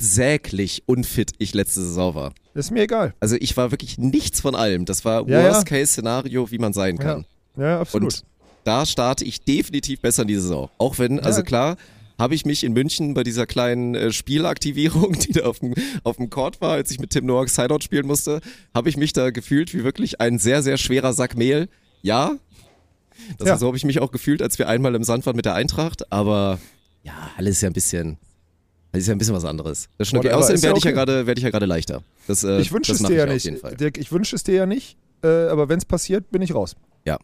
[0.00, 2.32] unsäglich unfit ich letzte Saison war.
[2.54, 3.14] Ist mir egal.
[3.20, 4.84] Also ich war wirklich nichts von allem.
[4.84, 5.48] Das war Ja, ja.
[5.48, 7.24] Worst-Case-Szenario, wie man sein kann.
[7.56, 8.14] Ja, absolut.
[8.14, 8.24] Und
[8.64, 10.70] da starte ich definitiv besser in die Saison.
[10.78, 11.76] Auch wenn, also klar,
[12.18, 16.16] habe ich mich in München bei dieser kleinen äh, Spielaktivierung, die da auf dem, auf
[16.16, 18.40] dem Court war, als ich mit Tim Noack Sideout spielen musste,
[18.74, 21.68] habe ich mich da gefühlt wie wirklich ein sehr, sehr schwerer Sack Mehl,
[22.02, 22.32] ja.
[23.38, 23.58] Das Ja.
[23.58, 26.12] so habe ich mich auch gefühlt, als wir einmal im Sand waren mit der Eintracht,
[26.12, 26.58] aber
[27.02, 28.18] ja, alles ist ja ein bisschen,
[28.92, 29.88] alles ist ja ein bisschen was anderes.
[29.98, 30.32] Das schon okay.
[30.32, 30.96] Außerdem ja werde ich ja okay.
[30.96, 32.02] gerade, werde ich ja gerade leichter.
[32.26, 33.50] Das, äh, Ich wünsche das es dir ja nicht.
[33.80, 36.76] Dirk, ich wünsche es dir ja nicht, äh, aber wenn es passiert, bin ich raus.
[37.06, 37.18] Ja.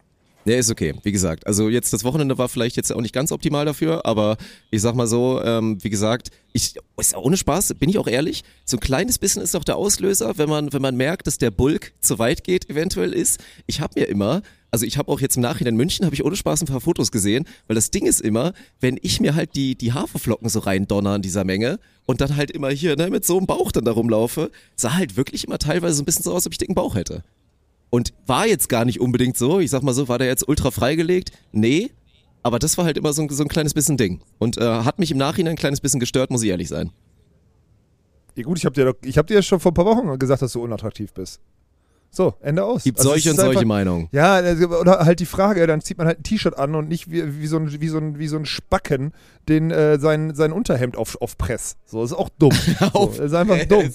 [0.46, 0.94] Ja, ist okay.
[1.02, 4.36] Wie gesagt, also jetzt das Wochenende war vielleicht jetzt auch nicht ganz optimal dafür, aber
[4.70, 8.44] ich sag mal so, ähm, wie gesagt, ich ist ohne Spaß, bin ich auch ehrlich,
[8.64, 11.50] so ein kleines bisschen ist doch der Auslöser, wenn man wenn man merkt, dass der
[11.50, 13.40] Bulk zu weit geht, eventuell ist.
[13.66, 16.24] Ich habe mir immer also ich habe auch jetzt im Nachhinein in München habe ich
[16.24, 19.56] ohne Spaß ein paar Fotos gesehen, weil das Ding ist immer, wenn ich mir halt
[19.56, 23.10] die die Haferflocken so rein donner in dieser Menge und dann halt immer hier ne,
[23.10, 26.22] mit so einem Bauch dann da rumlaufe, sah halt wirklich immer teilweise so ein bisschen
[26.22, 27.24] so aus, als ob ich dicken Bauch hätte.
[27.96, 29.58] Und war jetzt gar nicht unbedingt so.
[29.58, 31.32] Ich sag mal so, war der jetzt ultra freigelegt?
[31.52, 31.90] Nee.
[32.42, 34.20] Aber das war halt immer so ein, so ein kleines bisschen Ding.
[34.38, 36.90] Und äh, hat mich im Nachhinein ein kleines bisschen gestört, muss ich ehrlich sein.
[38.34, 40.42] Ja, gut, ich habe dir, doch- ich hab dir schon vor ein paar Wochen gesagt,
[40.42, 41.40] dass du unattraktiv bist.
[42.10, 42.84] So, Ende aus.
[42.84, 44.08] Gibt Also, solche und ist solche einfach- Meinungen.
[44.12, 47.10] Ja, also, oder halt die Frage, dann zieht man halt ein T-Shirt an und nicht
[47.10, 49.12] wie, wie, so ein, wie, so ein, wie so ein Spacken
[49.48, 51.76] den äh, sein, sein Unterhemd auf, auf Press.
[51.86, 52.52] So, ist auch dumm.
[52.78, 53.90] so, Auf ist einfach dumm.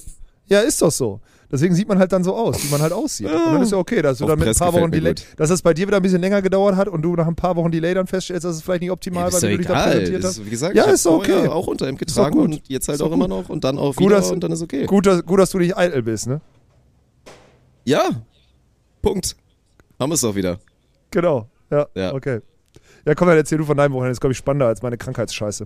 [0.48, 1.22] Ja, ist doch so.
[1.52, 3.28] Deswegen sieht man halt dann so aus, wie man halt aussieht.
[3.28, 5.62] Und dann ist ja okay, dass du dann mit ein paar Wochen Delay, dass es
[5.62, 7.94] bei dir wieder ein bisschen länger gedauert hat und du nach ein paar Wochen Delay
[7.94, 10.24] dann feststellst, dass es vielleicht nicht optimal Ja, war, ist wie du dich da präsentiert
[10.24, 10.38] Das hast.
[10.40, 11.48] ist, wie gesagt, Ja, ist okay.
[11.48, 14.44] auch Ist doch getragen und jetzt halt auch immer noch und dann auch wieder und
[14.44, 14.86] dann ist okay.
[14.86, 16.40] Gut, dass, gut, dass du nicht eitel bist, ne?
[17.84, 18.10] Ja.
[19.02, 19.36] Punkt.
[20.00, 20.60] Haben wir es doch wieder.
[21.12, 21.48] Genau.
[21.70, 22.14] Ja, Ja.
[22.14, 22.40] okay.
[23.06, 24.12] Ja, komm, dann erzähl du von deinem Wochenende.
[24.12, 25.66] Das ist, glaube ich, spannender als meine Krankheitsscheiße.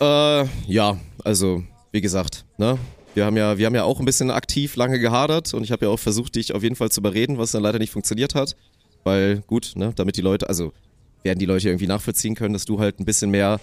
[0.00, 2.76] Äh, ja, also, wie gesagt, ne?
[3.14, 5.86] Wir haben ja, wir haben ja auch ein bisschen aktiv lange gehadert und ich habe
[5.86, 8.56] ja auch versucht, dich auf jeden Fall zu überreden, was dann leider nicht funktioniert hat.
[9.04, 10.72] Weil, gut, ne, damit die Leute, also
[11.22, 13.60] werden die Leute irgendwie nachvollziehen können, dass du halt ein bisschen mehr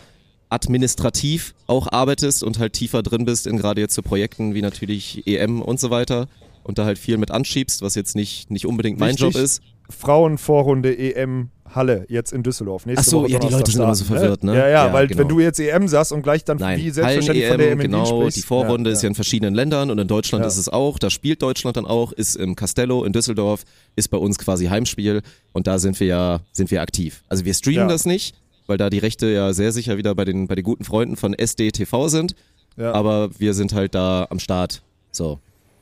[0.49, 5.25] administrativ auch arbeitest und halt tiefer drin bist in gerade jetzt so Projekten wie natürlich
[5.27, 6.27] EM und so weiter
[6.63, 9.61] und da halt viel mit anschiebst, was jetzt nicht, nicht unbedingt mein Wichtig, Job ist.
[9.89, 12.85] Frauenvorrunde EM Halle jetzt in Düsseldorf.
[12.85, 14.53] Nächste Ach so, Woche ja, die Leute sind immer so verwirrt, ne?
[14.55, 15.21] Ja, ja, Ja, weil genau.
[15.21, 17.91] wenn du jetzt EM sagst und gleich dann Nein, wie selbstverständlich von der EM Wien
[17.91, 18.37] genau, sprichst.
[18.37, 21.09] die Vorrunde ja, ist ja in verschiedenen Ländern und in Deutschland ist es auch, da
[21.09, 23.63] spielt Deutschland dann auch, ist im Castello in Düsseldorf,
[23.95, 25.21] ist bei uns quasi Heimspiel
[25.53, 27.23] und da sind wir ja, sind wir aktiv.
[27.29, 28.35] Also wir streamen das nicht,
[28.67, 31.33] weil da die Rechte ja sehr sicher wieder bei den, bei den guten Freunden von
[31.33, 32.35] SDTV sind,
[32.77, 34.81] aber wir sind halt da am Start.
[35.11, 35.39] So.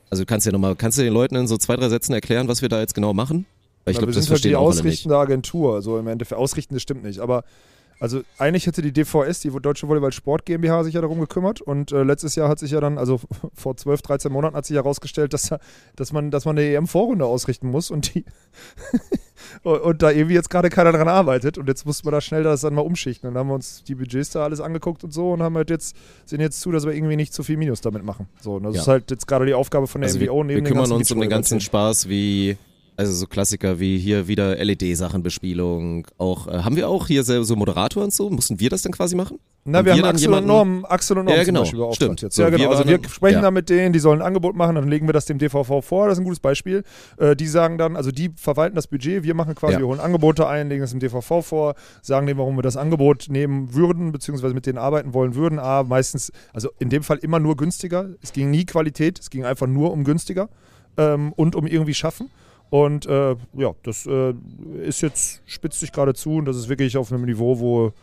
[0.09, 2.47] Also du kannst ja nochmal, kannst du den Leuten in so zwei, drei Sätzen erklären,
[2.47, 3.45] was wir da jetzt genau machen?
[3.87, 4.79] Weil ich glaube, wir das halt verstehen die alle nicht.
[4.79, 6.39] ausrichtende Agentur, also im Endeffekt.
[6.39, 7.19] Ausrichten, das stimmt nicht.
[7.19, 7.43] Aber
[7.99, 11.61] also eigentlich hätte die DVS, die Deutsche Volleyball Sport GmbH, sich ja darum gekümmert.
[11.61, 13.19] Und äh, letztes Jahr hat sich ja dann, also
[13.55, 15.59] vor 12, 13 Monaten hat sich herausgestellt, dass, da-
[15.95, 18.23] dass, man, dass man eine EM-Vorrunde ausrichten muss und die
[19.63, 21.57] und, und da irgendwie jetzt gerade keiner dran arbeitet.
[21.57, 23.27] Und jetzt mussten wir da schnell das dann mal umschichten.
[23.27, 25.69] Und dann haben wir uns die Budgets da alles angeguckt und so und haben halt
[25.71, 25.95] jetzt,
[26.25, 28.27] sehen jetzt zu, dass wir irgendwie nicht zu viel Minus damit machen.
[28.41, 28.81] So, und das Ja.
[28.81, 31.11] ist halt jetzt gerade die Aufgabe von der Also wir, MBO wir den kümmern uns
[31.11, 31.59] um den ganzen.
[31.61, 32.57] Spaß wie,
[32.97, 36.07] also so Klassiker wie hier wieder LED-Sachenbespielung.
[36.17, 38.29] Auch, äh, haben wir auch hier so so Moderator und so?
[38.29, 39.39] Mussten wir das dann quasi machen?
[39.65, 41.59] Na, Haben wir wir haben Axel und Norm, Axel und Norm Ja, zum genau.
[41.61, 42.21] Beispiel beauftragt Stimmt.
[42.21, 42.35] jetzt.
[42.35, 42.63] So, ja, genau.
[42.63, 43.41] wir also wir dann- sprechen ja.
[43.41, 46.07] da mit denen, die sollen ein Angebot machen, dann legen wir das dem DVV vor,
[46.07, 46.83] das ist ein gutes Beispiel.
[47.17, 49.79] Äh, die sagen dann, also die verwalten das Budget, wir machen quasi, Ja.
[49.79, 53.25] wir holen Angebote ein, legen es dem DVV vor, sagen denen, warum wir das Angebot
[53.29, 55.59] nehmen würden, beziehungsweise mit denen arbeiten wollen würden.
[55.59, 58.07] A, meistens, also in dem Fall immer nur günstiger.
[58.21, 60.49] Es ging nie Qualität, es ging einfach nur um günstiger
[60.97, 62.29] ähm, und um irgendwie schaffen.
[62.69, 64.33] Und äh, ja, das äh,
[64.83, 67.93] ist jetzt, spitzt sich gerade zu und das ist wirklich auf einem Niveau, wo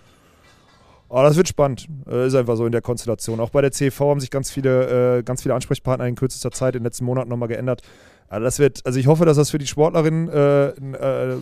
[1.09, 1.87] Oh, das wird spannend.
[2.11, 3.39] Äh, ist einfach so in der Konstellation.
[3.39, 6.75] Auch bei der CV haben sich ganz viele, äh, ganz viele Ansprechpartner in kürzester Zeit
[6.75, 7.83] in den letzten Monaten nochmal geändert.
[8.29, 11.37] Also das wird, also ich hoffe, dass das für die Sportlerinnen äh, äh,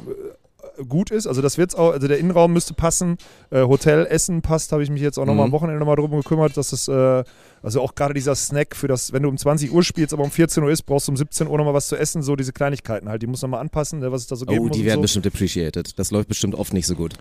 [0.88, 1.26] gut ist.
[1.26, 3.16] Also das wird's auch, also der Innenraum müsste passen.
[3.50, 5.52] Äh, Hotel, Essen passt, habe ich mich jetzt auch nochmal Mhm.
[5.52, 7.24] am Wochenende nochmal drum gekümmert, dass es, äh,
[7.62, 10.30] also auch gerade dieser Snack für das, wenn du um 20 Uhr spielst, aber um
[10.30, 13.08] 14 Uhr ist, brauchst du um 17 Uhr nochmal was zu essen, so diese Kleinigkeiten
[13.08, 13.22] halt.
[13.22, 15.02] Die muss man mal anpassen, ne, was es da so geben Oh, die werden so.
[15.02, 15.98] bestimmt appreciated.
[15.98, 17.14] Das läuft bestimmt oft nicht so gut.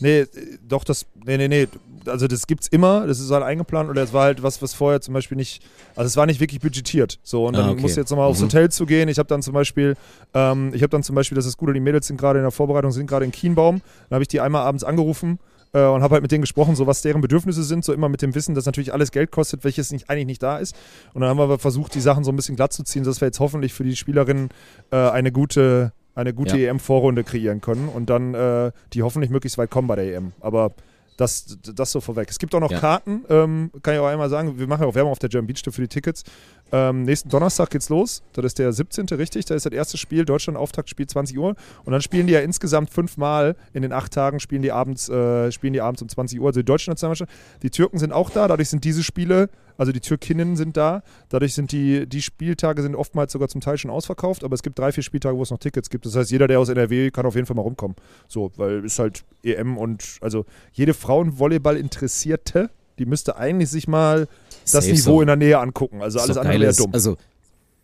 [0.00, 0.28] Nee, äh,
[0.66, 1.06] doch, das.
[1.24, 1.68] Nee, nee, nee.
[2.06, 5.00] Also das gibt's immer, das ist halt eingeplant oder es war halt was, was vorher
[5.00, 5.62] zum Beispiel nicht,
[5.94, 7.20] also es war nicht wirklich budgetiert.
[7.22, 7.80] So, und dann Ah, okay.
[7.82, 8.46] musst du jetzt nochmal aufs Mhm.
[8.46, 9.08] Hotel zu gehen.
[9.08, 9.94] Ich habe dann zum Beispiel,
[10.34, 12.50] ähm, ich habe dann zum Beispiel, das ist gut, die Mädels sind gerade in der
[12.50, 13.82] Vorbereitung, sind gerade in Kienbaum.
[14.08, 15.38] Dann habe ich die einmal abends angerufen
[15.74, 18.20] äh, und habe halt mit denen gesprochen, so was deren Bedürfnisse sind, so immer mit
[18.20, 20.74] dem Wissen, dass natürlich alles Geld kostet, welches nicht, eigentlich nicht da ist.
[21.14, 23.28] Und dann haben wir versucht, die Sachen so ein bisschen glatt zu ziehen, dass wir
[23.28, 24.48] jetzt hoffentlich für die Spielerinnen
[24.90, 26.70] äh, eine gute, eine gute Ja.
[26.70, 30.32] EM-Vorrunde kreieren können und dann äh, die hoffentlich möglichst weit kommen bei der EM.
[30.40, 30.72] Aber
[31.16, 32.28] das, das so vorweg.
[32.30, 32.80] Es gibt auch noch Ja.
[32.80, 34.58] Karten, ähm, kann ich auch einmal sagen.
[34.58, 36.24] Wir machen ja auch Werbung auf der German Beach Tour für die Tickets.
[36.72, 38.22] Ähm, nächsten Donnerstag geht's los.
[38.32, 39.06] Das ist der 17.
[39.10, 39.44] richtig.
[39.44, 40.24] Da ist das erste Spiel.
[40.24, 41.54] Deutschland Auftaktspiel 20 Uhr.
[41.84, 45.52] Und dann spielen die ja insgesamt fünfmal in den acht Tagen spielen die abends, äh,
[45.52, 46.46] spielen die abends um 20 Uhr.
[46.46, 47.30] Also die deutsche Nationalmannschaft.
[47.62, 48.48] Die Türken sind auch da.
[48.48, 51.02] Dadurch sind diese Spiele Also die Türkinnen sind da.
[51.28, 54.78] Dadurch sind die, die Spieltage sind oftmals sogar zum Teil schon ausverkauft, aber es gibt
[54.78, 56.06] drei, vier Spieltage, wo es noch Tickets gibt.
[56.06, 57.96] Das heißt, jeder, der aus NRW kann auf jeden Fall mal rumkommen.
[58.28, 64.28] So, weil ist halt EM und also jede Frauenvolleyball-Interessierte, die müsste eigentlich sich mal
[64.62, 65.20] das Safe Niveau so.
[65.22, 66.02] in der Nähe angucken.
[66.02, 66.90] Also alles andere wäre ist- dumm.
[66.92, 67.16] Also,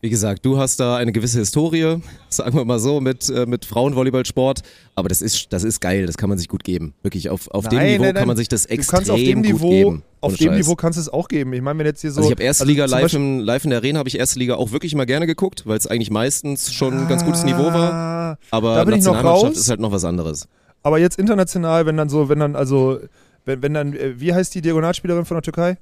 [0.00, 1.96] wie gesagt, du hast da eine gewisse Historie,
[2.28, 4.60] sagen wir mal so, mit, äh, mit Frauenvolleyballsport.
[4.94, 6.94] Aber das ist, das ist geil, das kann man sich gut geben.
[7.02, 8.20] Wirklich, auf, auf dem Nein, Niveau nein, nein.
[8.20, 10.02] kann man sich das du extrem kannst auf dem gut Niveau, geben.
[10.20, 10.54] auf dem.
[10.54, 11.52] Niveau kannst du es auch geben.
[11.52, 12.18] Ich meine, wenn jetzt hier so.
[12.20, 14.18] Also ich habe erste Liga also zum live, im, live in der Arena, habe ich
[14.18, 17.42] erste Liga auch wirklich mal gerne geguckt, weil es eigentlich meistens schon ein ganz gutes
[17.42, 17.92] Niveau war.
[17.92, 20.46] Ah, Aber Nationalmannschaft ist halt noch was anderes.
[20.84, 23.00] Aber jetzt international, wenn dann so, wenn dann also,
[23.46, 25.76] wenn, wenn dann, äh, wie heißt die Diagonalspielerin von der Türkei?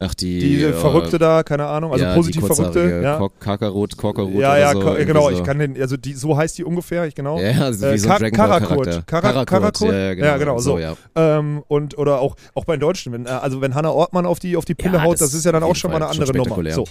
[0.00, 2.64] Ach, die, Die äh, Verrückte da, keine Ahnung, also ja, positiv Verrückte.
[2.80, 4.80] kurzhaarige Ja, Kok- Kakarot, Korkorot ja, ja, so.
[4.80, 5.36] irgendwie genau, so.
[5.36, 7.38] ich kann den, also die, so heißt die ungefähr, ich genau.
[7.38, 8.86] Ja, also wie Äh, so ein Ka- Dragon Karakurt.
[8.86, 9.02] Charakter.
[9.06, 9.92] Kara- Karakurt?
[9.92, 10.78] ja, genau, Ja, genau, so.
[10.78, 10.96] ja.
[11.14, 14.40] Ähm, und oder auch, auch bei den Deutschen, wenn, äh, also wenn Hannah Ortmann auf
[14.40, 16.26] die, auf die Pille haut, das das ist ja dann auch schon mal Fall eine
[16.26, 16.70] schon andere Nummer.
[16.72, 16.84] So.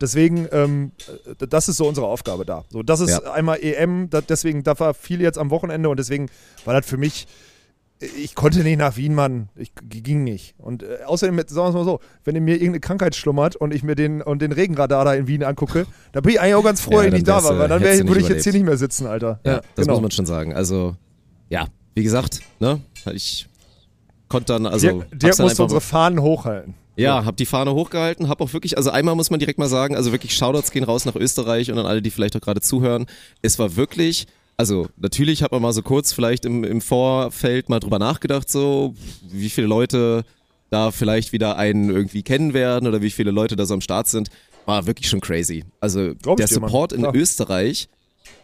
[0.00, 0.92] Deswegen, ähm,
[1.40, 2.64] äh, das ist so unsere Aufgabe da.
[2.70, 6.28] So, das ist einmal EM, da, deswegen, da war viel jetzt am Wochenende und deswegen
[6.64, 7.26] war das für mich,
[8.00, 9.48] ich konnte nicht nach Wien, Mann.
[9.56, 10.54] Ich ging nicht.
[10.58, 13.74] Und äh, außerdem, sagen wir es mal so, wenn in mir irgendeine Krankheit schlummert und
[13.74, 16.64] ich mir den und den Regenradar da in Wien angucke, da bin ich eigentlich auch
[16.64, 18.20] ganz froh, Ja, dass ich dann nicht da war, weil dann wär, hättest du würde
[18.20, 19.40] ich nicht jetzt hier nicht mehr sitzen, Alter.
[19.44, 19.94] Ja, das genau.
[19.94, 20.54] muss man schon sagen.
[20.54, 20.94] Also,
[21.48, 22.80] ja, wie gesagt, ne,
[23.12, 23.48] ich
[24.28, 26.74] konnte dann, also, Dirk, hab's Dirk dann musste unsere Fahnen hochhalten.
[26.96, 29.96] ja, hab die Fahne hochgehalten, hab auch wirklich, also einmal muss man direkt mal sagen,
[29.96, 33.06] also wirklich Shoutouts gehen raus nach Österreich und an alle, die vielleicht auch gerade zuhören.
[33.42, 34.26] Es war wirklich,
[34.58, 38.94] also natürlich hat man mal so kurz vielleicht im, im Vorfeld mal drüber nachgedacht, so
[39.30, 40.24] wie viele Leute
[40.68, 44.08] da vielleicht wieder einen irgendwie kennen werden oder wie viele Leute da so am Start
[44.08, 44.28] sind,
[44.66, 45.64] war wirklich schon crazy.
[45.80, 46.48] Also Glaub der.
[46.48, 47.04] Support in.
[47.04, 47.88] Österreich,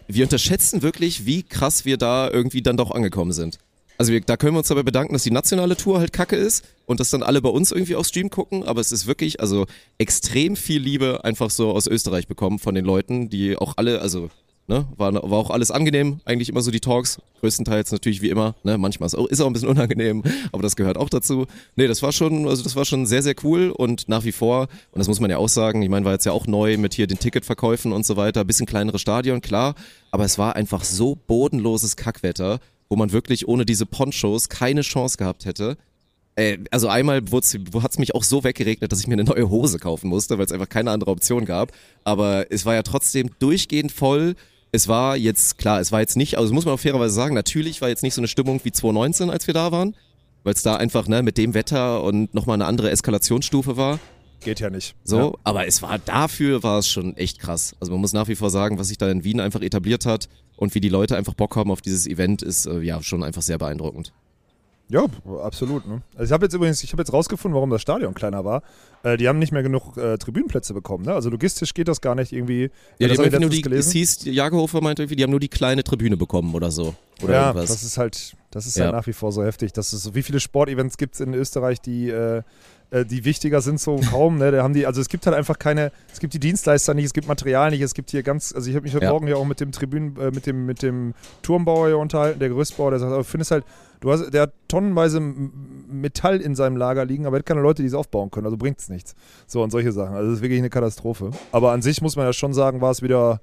[0.06, 3.58] wir unterschätzen wirklich, wie krass wir da irgendwie dann doch angekommen sind.
[3.98, 6.64] Also wir, da können wir uns dabei bedanken, dass die nationale Tour halt kacke ist
[6.86, 9.66] und dass dann alle bei uns irgendwie auf Stream gucken, aber es ist wirklich, also
[9.98, 14.30] extrem viel Liebe einfach so aus Österreich bekommen von den Leuten, die auch alle, also
[14.66, 18.54] ne, war, war auch alles angenehm, eigentlich immer so die Talks, größtenteils natürlich wie immer,
[18.62, 20.22] ne, manchmal ist auch, ist auch ein bisschen unangenehm,
[20.52, 21.46] aber das gehört auch dazu.
[21.76, 24.68] Nee, das war schon, also das war schon sehr, sehr cool und nach wie vor,
[24.92, 26.94] und das muss man ja auch sagen, ich meine, war jetzt ja auch neu mit
[26.94, 29.74] hier den Ticketverkäufen und so weiter, bisschen kleinere Stadion, klar,
[30.10, 35.16] aber es war einfach so bodenloses Kackwetter, wo man wirklich ohne diese Ponchos keine Chance
[35.16, 35.76] gehabt hätte.
[36.36, 39.78] Äh, also einmal hat es mich auch so weggeregnet, dass ich mir eine neue Hose
[39.78, 41.72] kaufen musste, weil es einfach keine andere Option gab.
[42.02, 44.34] Aber es war ja trotzdem durchgehend voll.
[44.74, 47.80] Es war jetzt, klar, es war jetzt nicht, also muss man auch fairerweise sagen, natürlich
[47.80, 49.94] war jetzt nicht so eine Stimmung wie 2019, als wir da waren,
[50.42, 54.00] weil es da einfach ne, mit dem Wetter und nochmal eine andere Eskalationsstufe war.
[54.40, 54.96] Geht ja nicht.
[55.04, 55.32] So, Ja.
[55.44, 57.76] aber es war dafür war es schon echt krass.
[57.78, 60.28] Also man muss nach wie vor sagen, was sich da in Wien einfach etabliert hat
[60.56, 63.42] und wie die Leute einfach Bock haben auf dieses Event, ist äh, ja schon einfach
[63.42, 64.12] sehr beeindruckend.
[64.88, 65.06] Ja,
[65.42, 65.86] absolut.
[65.88, 66.02] Ne?
[66.14, 68.62] Also ich habe jetzt übrigens, ich habe jetzt rausgefunden, warum das Stadion kleiner war.
[69.02, 71.06] Äh, die haben nicht mehr genug äh, Tribünenplätze bekommen.
[71.06, 71.14] Ne?
[71.14, 72.70] Also logistisch geht das gar nicht irgendwie.
[72.98, 75.40] Ja, das die hab haben nur die, es hieß, Jagerhofer meinte irgendwie, die haben nur
[75.40, 76.94] die kleine Tribüne bekommen oder so.
[77.22, 77.70] Oder ja, irgendwas.
[77.70, 78.84] das ist halt, das ist Ja.
[78.84, 79.72] halt nach wie vor so heftig.
[79.72, 82.42] Das ist so, wie viele Sportevents gibt es in Österreich, die, äh,
[82.94, 84.38] äh, die wichtiger sind, so kaum.
[84.38, 84.52] Ne?
[84.52, 87.12] Da haben die, also es gibt halt einfach keine, es gibt die Dienstleister nicht, es
[87.12, 89.10] gibt Material nicht, es gibt hier ganz, also ich habe mich heute Ja.
[89.10, 92.50] Morgen ja auch mit dem Tribünen, äh, mit dem, mit dem Turmbauer hier unterhalten, der
[92.50, 93.64] Gerüstbauer, der sagt, aber du findest halt,
[93.98, 97.82] du hast, der hat tonnenweise Metall in seinem Lager liegen, aber er hat keine Leute,
[97.82, 99.16] die es aufbauen können, also bringt es nichts.
[99.48, 100.14] So und solche Sachen.
[100.14, 101.32] Also das ist wirklich eine Katastrophe.
[101.50, 103.40] Aber an sich muss man ja schon sagen, war es wieder.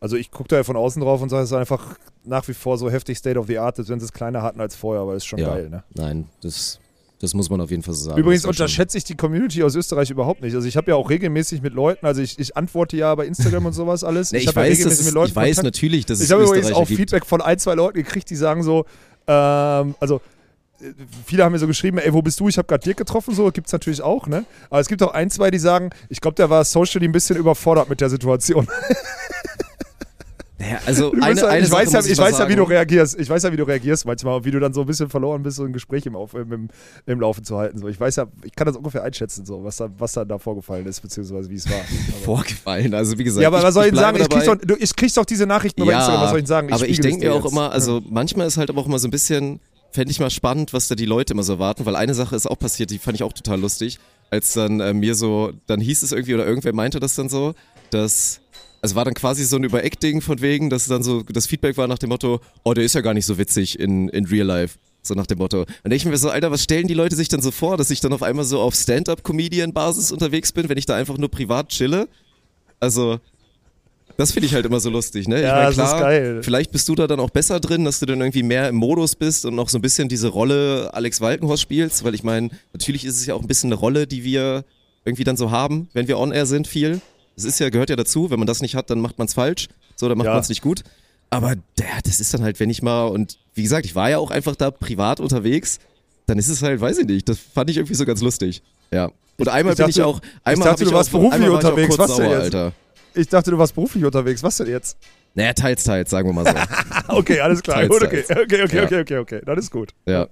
[0.00, 2.52] Also ich gucke da ja von außen drauf und sage, es ist einfach nach wie
[2.52, 5.02] vor so heftig State of the Art, als wenn sie es kleiner hatten als vorher,
[5.02, 5.48] aber es ist schon ja.
[5.48, 5.84] geil, ne?
[5.94, 6.80] Nein, das,
[7.18, 8.20] das muss man auf jeden Fall so sagen.
[8.20, 10.54] Übrigens unterschätze ich die Community aus Österreich überhaupt nicht.
[10.54, 13.66] Also ich habe ja auch regelmäßig mit Leuten, also ich, ich antworte ja bei Instagram
[13.66, 14.32] und sowas alles.
[14.36, 16.86] Nee, ich, ja weiß, dass es, ich weiß natürlich, dass es Ich habe übrigens auch
[16.86, 16.98] gibt.
[16.98, 18.84] Feedback von ein, zwei Leuten gekriegt, die sagen so,
[19.26, 20.20] ähm, also
[20.80, 20.92] äh,
[21.24, 22.48] viele haben mir so geschrieben, ey, wo bist du?
[22.48, 24.44] Ich habe gerade Dirk getroffen, so gibt's natürlich auch, ne?
[24.68, 27.36] Aber es gibt auch ein, zwei, die sagen, ich glaube, der war socially ein bisschen
[27.36, 28.68] überfordert mit der Situation.
[30.58, 33.20] Naja, also eine, eine ich weiß, ja, ich mal weiß ja, wie du reagierst.
[33.20, 35.58] Ich weiß ja, wie du reagierst manchmal, wie du dann so ein bisschen verloren bist,
[35.58, 36.68] so ein Gespräch im, Auf, im,
[37.04, 37.78] im, Laufen zu halten.
[37.78, 37.88] So.
[37.88, 40.86] Ich weiß ja, ich kann das ungefähr einschätzen, so, was da, was da, da vorgefallen
[40.86, 41.76] ist, beziehungsweise wie es war.
[41.76, 42.94] Aber- vorgefallen.
[42.94, 44.18] Also wie gesagt, ja, aber was soll ich, denn sagen?
[44.18, 46.72] Ich krieg, doch, du, ich krieg doch diese Nachrichten über Instagram, was soll ich sagen?
[46.72, 47.52] aber ich spiegel es denke mir auch jetzt.
[47.52, 49.60] immer, also manchmal ist halt aber auch immer so ein bisschen,
[49.92, 52.46] fände ich mal spannend, was da die Leute immer so erwarten, weil eine Sache ist
[52.46, 53.98] auch passiert, die fand ich auch total lustig,
[54.30, 57.54] als dann äh, mir so, dann hieß es irgendwie, oder irgendwer meinte das dann so,
[57.90, 58.40] dass,
[58.86, 61.88] also war dann quasi so ein Übereck-Ding von wegen, dass dann so, das Feedback war
[61.88, 64.78] nach dem Motto, oh, der ist ja gar nicht so witzig in, in Real Life.
[65.02, 65.64] So nach dem Motto.
[65.64, 67.90] Dann denke ich mir so, Alter, was stellen die Leute sich dann so vor, dass
[67.90, 71.68] ich dann auf einmal so auf Stand-Up-Comedian-Basis unterwegs bin, wenn ich da einfach nur privat
[71.68, 72.06] chille?
[72.78, 73.18] Also,
[74.16, 75.38] das finde ich halt immer so lustig, ne?
[75.38, 76.42] Ich Ja, mein, das ist klar, geil.
[76.44, 79.16] Vielleicht bist du da dann auch besser drin, dass du dann irgendwie mehr im Modus
[79.16, 83.04] bist und noch so ein bisschen diese Rolle Alex Walkenhorst spielst, weil ich meine, natürlich
[83.04, 84.64] ist es ja auch ein bisschen eine Rolle, die wir
[85.04, 87.00] irgendwie dann so haben, wenn wir on air sind, viel.
[87.36, 88.30] Das ist ja, gehört ja dazu.
[88.30, 89.68] Wenn man das nicht hat, dann macht man es falsch.
[89.94, 90.32] So, dann macht Ja.
[90.32, 90.82] man es nicht gut.
[91.30, 94.18] Aber der, das ist dann halt, wenn ich mal, und wie gesagt, ich war ja
[94.18, 95.78] auch einfach da privat unterwegs,
[96.26, 98.62] dann ist es halt, weiß ich nicht, das fand ich irgendwie so ganz lustig.
[98.90, 99.10] Ja.
[99.38, 101.48] Und einmal ich bin ich dachte- auch, einmal dachte, ich du warst auch, beruflich war
[101.48, 101.98] ich unterwegs.
[101.98, 102.42] Was denn sauer, jetzt?
[102.54, 102.72] Alter.
[103.14, 104.42] Ich dachte, du warst beruflich unterwegs.
[104.42, 104.96] Was denn jetzt?
[105.34, 107.14] Naja, teils, teils, sagen wir mal so.
[107.16, 107.76] Okay, alles klar.
[107.78, 108.22] Teils, okay.
[108.22, 108.30] teils.
[108.30, 108.84] okay, okay, Ja.
[108.84, 109.40] okay, okay, okay.
[109.44, 109.90] Das ist gut.
[110.06, 110.26] ja.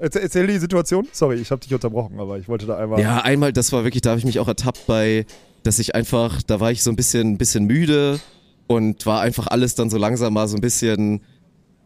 [0.00, 1.08] Erzähl, erzähl die Situation.
[1.10, 3.00] Sorry, ich habe dich unterbrochen, aber ich wollte da einmal.
[3.00, 5.26] Ja, einmal, das war wirklich, da habe ich mich auch ertappt bei,
[5.62, 8.20] dass ich einfach, da war ich so ein bisschen, ein bisschen müde
[8.66, 11.20] und war einfach alles dann so langsam mal so ein bisschen,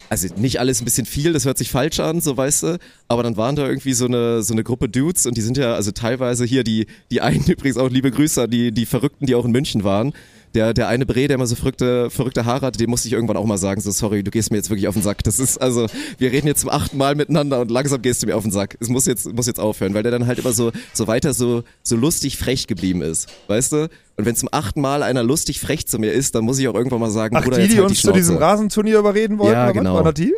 [0.09, 3.23] also nicht alles ein bisschen viel, das hört sich falsch an, so weißt du, aber
[3.23, 5.91] dann waren da irgendwie so eine, so eine Gruppe Dudes und die sind ja, also
[5.93, 9.53] teilweise hier, die, die einen übrigens auch liebe Grüße die, die Verrückten, die auch in
[9.53, 10.13] München waren.
[10.55, 13.37] Der, der eine Bre, der immer so verrückte, verrückte Haare hatte, dem musste ich irgendwann
[13.37, 15.25] auch mal sagen, so sorry, du gehst mir jetzt wirklich auf den Sack.
[15.25, 15.87] Das ist, also,
[16.19, 18.77] wir reden jetzt zum achten Mal miteinander und langsam gehst du mir auf den Sack.
[18.81, 21.63] Es muss jetzt, muss jetzt aufhören, weil der dann halt immer so, so weiter so,
[21.83, 23.29] so lustig frech geblieben ist.
[23.49, 23.89] Weißt du?
[24.23, 26.75] Und wenn zum achten Mal einer lustig frech zu mir ist, dann muss ich auch
[26.75, 28.37] irgendwann mal sagen, Ach, Bruder, die, die halt uns die zu diesem.
[28.37, 29.53] Rasenturnier überreden wollten?
[29.53, 29.95] Ja, genau.
[29.97, 30.33] War das die?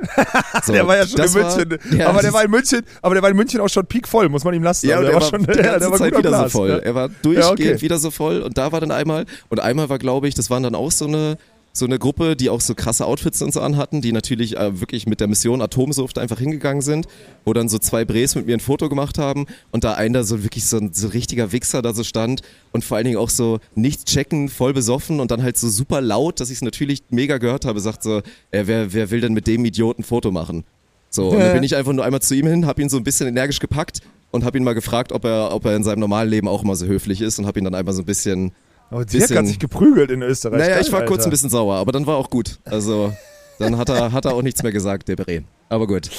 [0.64, 1.98] So, der war ja schon in das war- München.
[1.98, 4.42] ja, aber der war in München, aber der war in München auch schon peakvoll, muss
[4.42, 4.88] man ihm lassen.
[4.88, 6.68] Ja, der er war schon, ja, ganze der war Zeit wieder so Glas, voll.
[6.70, 6.76] ja.
[6.78, 7.80] Er war durchgehend Ja, okay.
[7.82, 10.62] wieder so voll und da war dann einmal und einmal war glaube ich, das waren
[10.62, 11.36] dann auch so eine
[11.76, 15.06] so eine Gruppe, die auch so krasse Outfits und so anhatten, die natürlich äh, wirklich
[15.06, 17.08] mit der Mission Atomsucht einfach hingegangen sind,
[17.44, 20.44] wo dann so zwei Bres mit mir ein Foto gemacht haben und da einer so
[20.44, 23.58] wirklich so ein so richtiger Wichser da so stand und vor allen Dingen auch so
[23.74, 27.38] nichts checken, voll besoffen und dann halt so super laut, dass ich es natürlich mega
[27.38, 28.18] gehört habe, sagt so,
[28.52, 30.62] äh, wer, wer will denn mit dem Idioten ein Foto machen?
[31.10, 33.04] So, und dann bin ich einfach nur einmal zu ihm hin, hab ihn so ein
[33.04, 36.28] bisschen energisch gepackt und hab ihn mal gefragt, ob er, ob er in seinem normalen
[36.28, 38.52] Leben auch immer so höflich ist und hab ihn dann einmal so ein bisschen.
[38.90, 40.58] Aber Dirk bisschen- hat sich geprügelt in Österreich.
[40.58, 41.28] naja, Geil, ich war kurz Alter.
[41.28, 42.58] ein bisschen sauer, aber dann war auch gut.
[42.64, 43.12] Also,
[43.58, 45.44] dann hat er, hat er auch nichts mehr gesagt, der Beret.
[45.68, 46.10] Aber gut.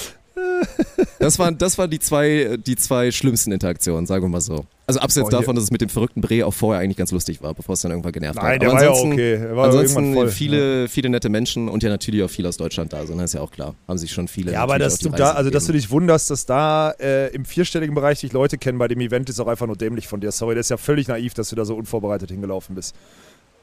[1.20, 4.66] Das waren, das waren die zwei, die zwei schlimmsten Interaktionen, sagen wir mal so.
[4.88, 7.42] Also abseits Oh, davon, dass es mit dem verrückten Bre auch vorher eigentlich ganz lustig
[7.42, 8.62] war, bevor es dann irgendwann genervt Nein, hat.
[8.62, 9.56] der Aber war ja ansonsten, okay.
[9.56, 10.28] War ansonsten voll.
[10.30, 13.34] viele, viele nette Menschen und ja natürlich auch viel aus Deutschland da sind, das ist
[13.34, 13.74] ja auch klar.
[13.88, 14.52] Haben sich schon viele.
[14.52, 17.96] Ja, aber dass du da, also dass du dich wunderst, dass da äh, im vierstelligen
[17.96, 20.32] Bereich dich Leute kennen bei dem Event, ist auch einfach nur dämlich von dir.
[20.32, 22.94] Sorry, das ist ja völlig naiv, dass du da so unvorbereitet hingelaufen bist.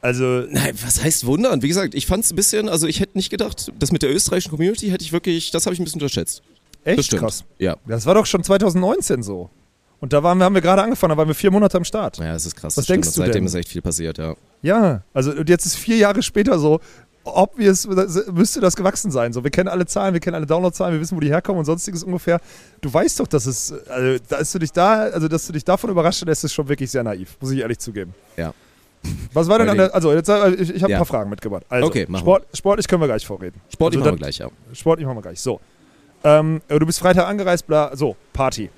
[0.01, 1.61] Also, Nein, was heißt wundern?
[1.61, 4.13] Wie gesagt, ich fand es ein bisschen, also ich hätte nicht gedacht, das mit der
[4.13, 6.41] österreichischen Community hätte ich wirklich, das habe ich ein bisschen unterschätzt.
[6.83, 7.21] echt das stimmt.
[7.21, 7.45] krass.
[7.59, 7.77] Ja.
[7.87, 9.49] Das war doch schon 2019 so.
[10.03, 12.17] Und da waren wir, haben wir gerade angefangen, da waren wir vier Monate am Start.
[12.17, 12.75] Ja, es ist krass.
[12.75, 13.45] Was das denkst du Seitdem denn?
[13.45, 14.35] ist echt viel passiert, ja.
[14.61, 16.81] Ja, also und jetzt ist vier Jahre später so,
[17.23, 17.87] obvious
[18.33, 19.31] müsste das gewachsen sein.
[19.31, 21.63] So, wir kennen alle Zahlen, wir kennen alle Downloadzahlen, wir wissen, wo die herkommen und
[21.63, 22.41] sonstiges ungefähr.
[22.81, 25.89] Du weißt doch, dass es, also, dass du dich da, also dass du dich davon
[25.89, 28.13] überrascht lässt, ist schon wirklich sehr naiv, muss ich ehrlich zugeben.
[28.35, 28.53] Ja.
[29.31, 30.97] Was war denn an der, also jetzt, äh, ich, ich habe Ja.
[30.97, 31.63] ein paar Fragen mitgebracht.
[31.69, 33.61] Also, Okay, machen Sport, sportlich können wir gleich vorreden.
[33.69, 34.49] Sportlich Also machen wir gleich, ja.
[34.73, 35.39] Sportlich machen wir gleich.
[35.39, 35.61] So.
[36.25, 38.69] Ähm, du bist Freitag angereist, bla, so, Party.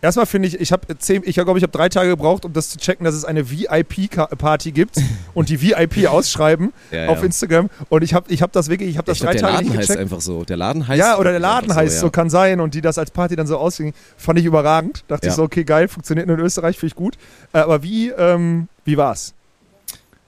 [0.00, 2.70] Erstmal finde ich, ich habe zehn, ich glaube, ich habe drei Tage gebraucht, um das
[2.70, 4.96] zu checken, dass es eine VIP-Party gibt
[5.34, 7.08] und die VIP ausschreiben Ja, ja.
[7.08, 7.68] auf Instagram.
[7.88, 9.66] Und ich habe ich hab das wirklich, ich habe das ich drei der Tage Laden
[9.68, 10.00] nicht heißt gecheckt.
[10.02, 10.44] einfach so.
[10.44, 10.98] Der Laden heißt.
[11.00, 12.10] Ja, oder der Laden heißt so, ja.
[12.10, 12.60] kann sein.
[12.60, 15.02] Und die das als Party dann so ausging, fand ich überragend.
[15.08, 15.32] Dachte Ja.
[15.32, 17.16] ich so, okay, geil, funktioniert nur in Österreich, finde ich gut.
[17.52, 19.34] Äh, aber wie, ähm, wie war's?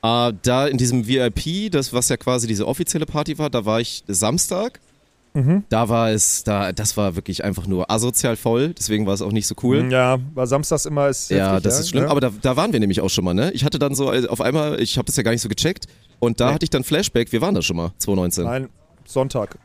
[0.03, 3.81] Äh, da in diesem VIP, das was ja quasi diese offizielle Party war, da war
[3.81, 4.81] ich Samstag.
[5.33, 5.65] Mhm.
[5.69, 9.33] Da war es, da, das war wirklich einfach nur asozial voll, deswegen war es auch
[9.33, 9.91] nicht so cool.
[9.93, 12.05] Ja, war samstags immer ist Ja, heftig, das ist schlimm.
[12.05, 12.11] Ja.
[12.11, 13.53] Aber da, da waren wir nämlich auch schon mal, ne?
[13.53, 15.87] Ich hatte dann so äh, auf einmal, ich habe das ja gar nicht so gecheckt.
[16.19, 16.55] Und da Nee.
[16.55, 18.45] hatte ich dann Flashback, wir waren da schon mal, 2019.
[18.45, 18.69] Nein,
[19.07, 19.57] Sonntag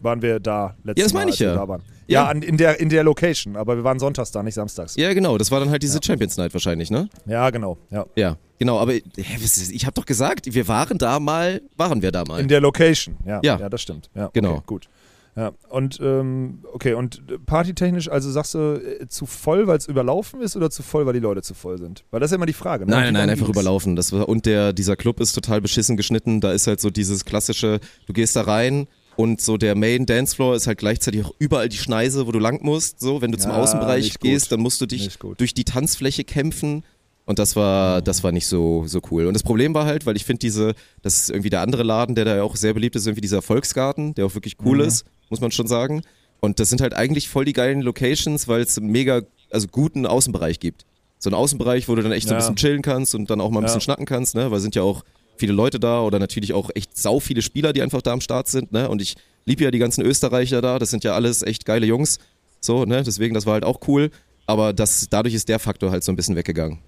[0.00, 1.54] waren wir da letztes Ja, das meine ich ja.
[1.54, 2.24] Ja, Ja.
[2.26, 4.96] an, in, der, in der Location, aber wir waren sonntags da, nicht samstags.
[4.96, 7.08] Ja, genau, das war dann halt diese Champions Night wahrscheinlich, ne?
[7.26, 7.76] Ja, genau.
[7.90, 8.06] Ja.
[8.16, 12.24] Ja, genau, aber hä, ich habe doch gesagt, wir waren da mal, waren wir da
[12.24, 12.40] mal.
[12.40, 13.40] In der Location, ja.
[13.44, 13.58] Ja.
[13.58, 14.08] Ja, das stimmt.
[14.14, 14.52] Ja, Genau.
[14.54, 14.88] Okay, gut.
[15.36, 20.40] Ja, und ähm, okay, und partytechnisch, also sagst du äh, zu voll, weil es überlaufen
[20.42, 22.04] ist oder zu voll, weil die Leute zu voll sind?
[22.10, 22.84] Weil das ist ja immer die Frage.
[22.84, 22.90] Ne?
[22.90, 23.56] Nein, nein, nein, einfach ging's?
[23.56, 23.94] überlaufen.
[23.96, 26.40] Das war, und der, dieser Club ist total beschissen geschnitten.
[26.40, 30.56] Da ist halt so dieses klassische, du gehst da rein und so der Main Dancefloor
[30.56, 32.98] ist halt gleichzeitig auch überall die Schneise, wo du lang musst.
[33.00, 34.30] So, wenn du zum Ja, Außenbereich nicht gut.
[34.30, 36.84] gehst, dann musst du dich durch die Tanzfläche kämpfen.
[37.26, 39.26] Und das war, das war nicht so, so cool.
[39.26, 42.16] Und das Problem war halt, weil ich finde diese, das ist irgendwie der andere Laden,
[42.16, 44.84] der da ja auch sehr beliebt ist, irgendwie dieser Volksgarten, der auch wirklich cool Mhm.
[44.84, 46.02] ist, muss man schon sagen.
[46.40, 50.06] Und das sind halt eigentlich voll die geilen Locations, weil es einen mega, also guten
[50.06, 50.84] Außenbereich gibt.
[51.18, 52.40] So einen Außenbereich, wo du dann echt so ein Ja.
[52.40, 53.66] bisschen chillen kannst und dann auch mal ein Ja.
[53.68, 54.50] bisschen schnacken kannst, ne?
[54.50, 55.02] Weil sind ja auch
[55.36, 58.48] viele Leute da oder natürlich auch echt sau viele Spieler, die einfach da am Start
[58.48, 58.88] sind, ne?
[58.88, 62.18] Und ich liebe ja die ganzen Österreicher da, das sind ja alles echt geile Jungs.
[62.60, 63.02] So, ne?
[63.02, 64.10] Deswegen, das war halt auch cool.
[64.46, 66.78] Aber das, dadurch ist der Faktor halt so ein bisschen weggegangen.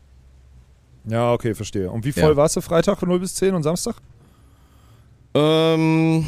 [1.07, 1.91] Ja, okay, verstehe.
[1.91, 2.37] Und wie voll Ja.
[2.37, 3.97] warst du Freitag von 0 bis 10 und Samstag?
[5.35, 6.25] Ähm,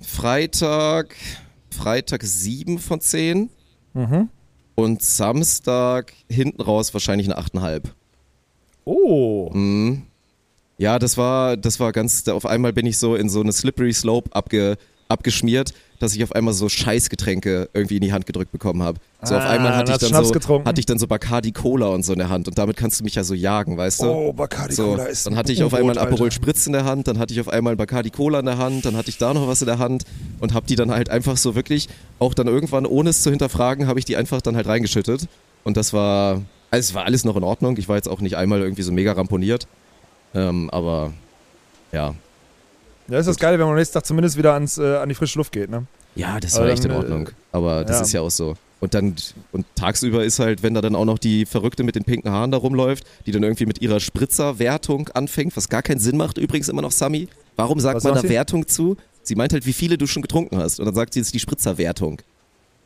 [0.00, 1.14] Freitag,
[1.70, 3.50] Freitag 7 von 10
[3.92, 4.28] Mhm.
[4.74, 7.82] Und Samstag hinten raus wahrscheinlich eine 8,5.
[8.84, 9.50] Oh.
[9.52, 10.06] Mhm.
[10.78, 13.92] Ja, das war, das war ganz, auf einmal bin ich so in so eine Slippery
[13.92, 14.78] Slope abge,
[15.10, 18.98] abgeschmiert, dass ich auf einmal so Scheißgetränke irgendwie in die Hand gedrückt bekommen habe.
[19.22, 20.66] So auf Ah, einmal hatte dann ich dann Schnaps so, getrunken.
[20.68, 23.04] hatte ich dann so Bacardi Cola und so in der Hand und damit kannst du
[23.04, 24.06] mich ja so jagen, weißt du?
[24.06, 26.30] Oh, Bacardi So, Cola ist dann hatte ich auf einmal ein Aperol.
[26.32, 28.84] Spritz in der Hand, dann hatte ich auf einmal ein Bacardi Cola in der Hand,
[28.86, 30.04] dann hatte ich da noch was in der Hand
[30.40, 31.88] und habe die dann halt einfach so wirklich,
[32.18, 35.28] auch dann irgendwann, ohne es zu hinterfragen, habe ich die einfach dann halt reingeschüttet.
[35.64, 36.40] Und das war,
[36.70, 37.76] also es war alles noch in Ordnung.
[37.76, 39.66] Ich war jetzt auch nicht einmal irgendwie so mega ramponiert.
[40.34, 41.12] Ähm, aber
[41.92, 42.14] ja.
[43.10, 45.14] Ja, ist das Geile, wenn man am nächsten Tag zumindest wieder ans, äh, an die
[45.14, 45.84] frische Luft geht, ne?
[46.14, 47.30] Ja, das war echt in äh, Ordnung.
[47.52, 48.02] Aber das ja.
[48.02, 48.54] ist ja auch so.
[48.80, 49.14] Und dann,
[49.52, 52.50] und tagsüber ist halt, wenn da dann auch noch die Verrückte mit den pinken Haaren
[52.50, 56.68] da rumläuft, die dann irgendwie mit ihrer Spritzerwertung anfängt, was gar keinen Sinn macht übrigens
[56.68, 57.28] immer noch, Sami.
[57.56, 58.30] Warum sagt Was man da sie?
[58.30, 58.96] Wertung zu?
[59.22, 60.80] Sie meint halt, wie viele du schon getrunken hast.
[60.80, 62.22] Und dann sagt sie, es ist die Spritzerwertung.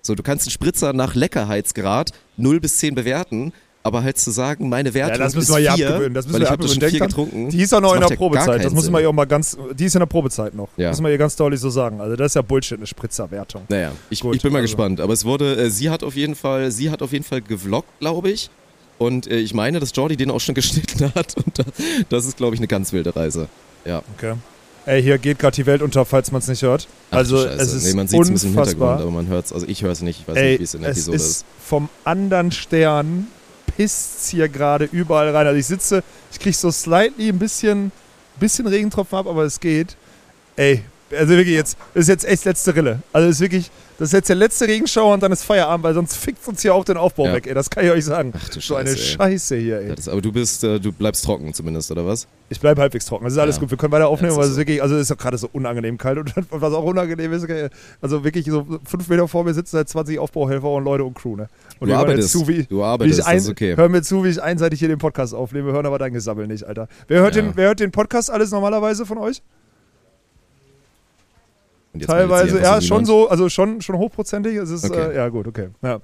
[0.02, 3.52] So, du kannst einen Spritzer nach Leckerheitsgrad 0 bis 10 bewerten,
[3.84, 6.14] aber halt zu sagen, meine Wertung Ja, das müssen ist wir ja 4, abgewöhnen.
[6.14, 6.90] Das müssen wir ich habe das schon abgewöhnen.
[6.90, 7.50] 4 Denkt dran, getrunken.
[7.50, 8.64] Die ist auch noch Das in der ja Probezeit.
[8.64, 9.58] Das muss man ihr auch mal ganz.
[9.74, 10.68] Die ist in der Probezeit noch.
[10.78, 10.88] Ja.
[10.88, 12.00] Das muss man ihr ganz deutlich so sagen.
[12.00, 13.62] Also, das ist ja Bullshit, eine Spritzerwertung.
[13.68, 14.74] Naja, ich, Gut, ich bin mal also.
[14.74, 15.00] gespannt.
[15.02, 17.88] Aber es wurde, äh, sie hat auf jeden Fall, sie hat auf jeden Fall gevloggt,
[18.00, 18.48] glaube ich.
[18.96, 21.36] Und äh, ich meine, dass Jordi den auch schon geschnitten hat.
[21.36, 21.64] Und da,
[22.08, 23.48] das ist, glaube ich, eine ganz wilde Reise.
[23.84, 24.02] Ja.
[24.16, 24.32] Okay.
[24.86, 26.88] Ey, hier geht gerade die Welt unter, falls man es nicht hört.
[27.10, 27.54] Ach, also, Scheiße.
[27.62, 29.52] es ist nee, man sieht es ein bisschen im Hintergrund, aber man hört es.
[29.52, 30.20] Also ich höre es nicht.
[30.20, 31.44] Ich weiß Ey, nicht, wie es in der es Episode ist ist.
[31.62, 33.26] vom anderen Stern
[33.76, 35.46] pisst hier gerade überall rein.
[35.46, 36.02] Also ich sitze,
[36.32, 37.92] ich kriege so slightly ein bisschen,
[38.38, 39.96] bisschen Regentropfen ab, aber es geht.
[40.56, 40.82] Ey,
[41.16, 43.00] also wirklich jetzt, das ist jetzt echt letzte Rille.
[43.12, 46.16] Also ist wirklich, das ist jetzt der letzte Regenschauer und dann ist Feierabend, weil sonst
[46.16, 47.34] fickt uns hier auch den Aufbau Ja.
[47.34, 47.54] weg, ey.
[47.54, 48.32] Das kann ich euch sagen.
[48.36, 49.16] Ach du so eine Scheiße, ey.
[49.16, 49.94] Scheiße hier, ey.
[49.94, 52.26] Ist, aber du bist, äh, du bleibst trocken zumindest, oder was?
[52.48, 53.24] Ich bleibe halbwegs trocken.
[53.24, 53.60] Das ist alles Ja.
[53.60, 53.70] gut.
[53.70, 55.48] Wir können weiter aufnehmen, Ja, aber es ist wirklich, also es ist doch gerade so
[55.52, 56.18] unangenehm kalt.
[56.18, 57.46] Und was auch unangenehm ist,
[58.00, 61.36] also wirklich so fünf Meter vor mir sitzen halt 20 Aufbauhelfer und Leute und Crew,
[61.36, 61.48] ne?
[61.78, 62.30] Und Du arbeitest.
[62.30, 63.76] zu, wie, Du wie arbeitest, ich ein, das ist okay.
[63.76, 65.66] Hör mir zu, wie ich einseitig hier den Podcast aufnehme.
[65.68, 66.88] Wir hören aber dein Gesammel nicht, Alter.
[67.08, 69.40] Wer hört, den, wer hört den Podcast alles normalerweise von euch?
[69.40, 69.42] Und
[71.50, 74.56] jetzt meldet sich Teilweise, ja, schon so, also schon, schon hochprozentig.
[74.56, 75.12] Es ist, Okay.
[75.12, 75.68] äh, ja gut, okay.
[75.82, 76.00] Ja.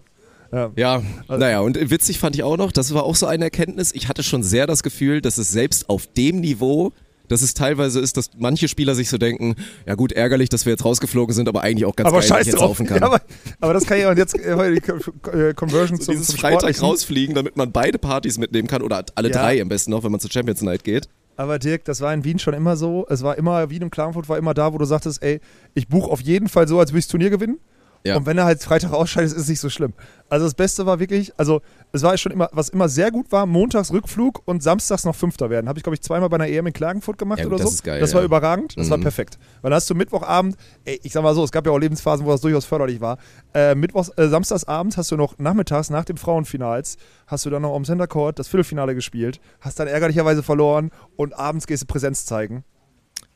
[0.52, 0.70] Ja.
[0.76, 3.92] Ja, Also- naja, und witzig fand ich auch noch, das war auch so eine Erkenntnis,
[3.94, 6.92] ich hatte schon sehr das Gefühl, dass es selbst auf dem Niveau,
[7.28, 9.54] dass es teilweise ist, dass manche Spieler sich so denken,
[9.86, 12.40] ja gut, ärgerlich, dass wir jetzt rausgeflogen sind, aber eigentlich auch ganz aber geil, dass
[12.40, 12.98] ich jetzt laufen kann.
[12.98, 13.20] Ja, aber,
[13.60, 17.36] aber das kann ich auch jetzt äh, äh, Conversion so zum, dieses zum Freitag rausfliegen,
[17.36, 19.40] damit man beide Partys mitnehmen kann oder alle Ja.
[19.40, 21.08] drei am besten noch, wenn man zur Champions Night geht.
[21.40, 23.06] Aber Dirk, das war in Wien schon immer so.
[23.08, 25.40] Es war immer, Wien und Klagenfurt war immer da, wo du sagtest, ey,
[25.72, 27.58] ich buche auf jeden Fall so, als würde ich das Turnier gewinnen.
[28.04, 28.18] Ja.
[28.18, 29.94] Und wenn er halt Freitag ausscheidet, ist es nicht so schlimm.
[30.28, 31.62] Also das Beste war wirklich, also
[31.92, 35.50] es war schon immer, was immer sehr gut war, montags Rückflug und samstags noch Fünfter
[35.50, 35.68] werden.
[35.68, 37.70] Habe ich, glaube ich, zweimal bei einer EM in Klagenfurt gemacht Ja, gut, oder das
[37.70, 37.74] so.
[37.76, 38.26] ist geil, das war ja.
[38.26, 39.02] überragend, das war Mhm.
[39.02, 39.38] perfekt.
[39.62, 42.24] Weil dann hast du Mittwochabend, ey, ich sag mal so, es gab ja auch Lebensphasen,
[42.24, 43.18] wo das durchaus förderlich war.
[43.54, 47.74] Äh, Mittwochs, äh, Samstagsabend hast du noch nachmittags nach dem Frauenfinals, hast du dann noch
[47.74, 52.24] am Center Court das Viertelfinale gespielt, hast dann ärgerlicherweise verloren und abends gehst du Präsenz
[52.24, 52.64] zeigen.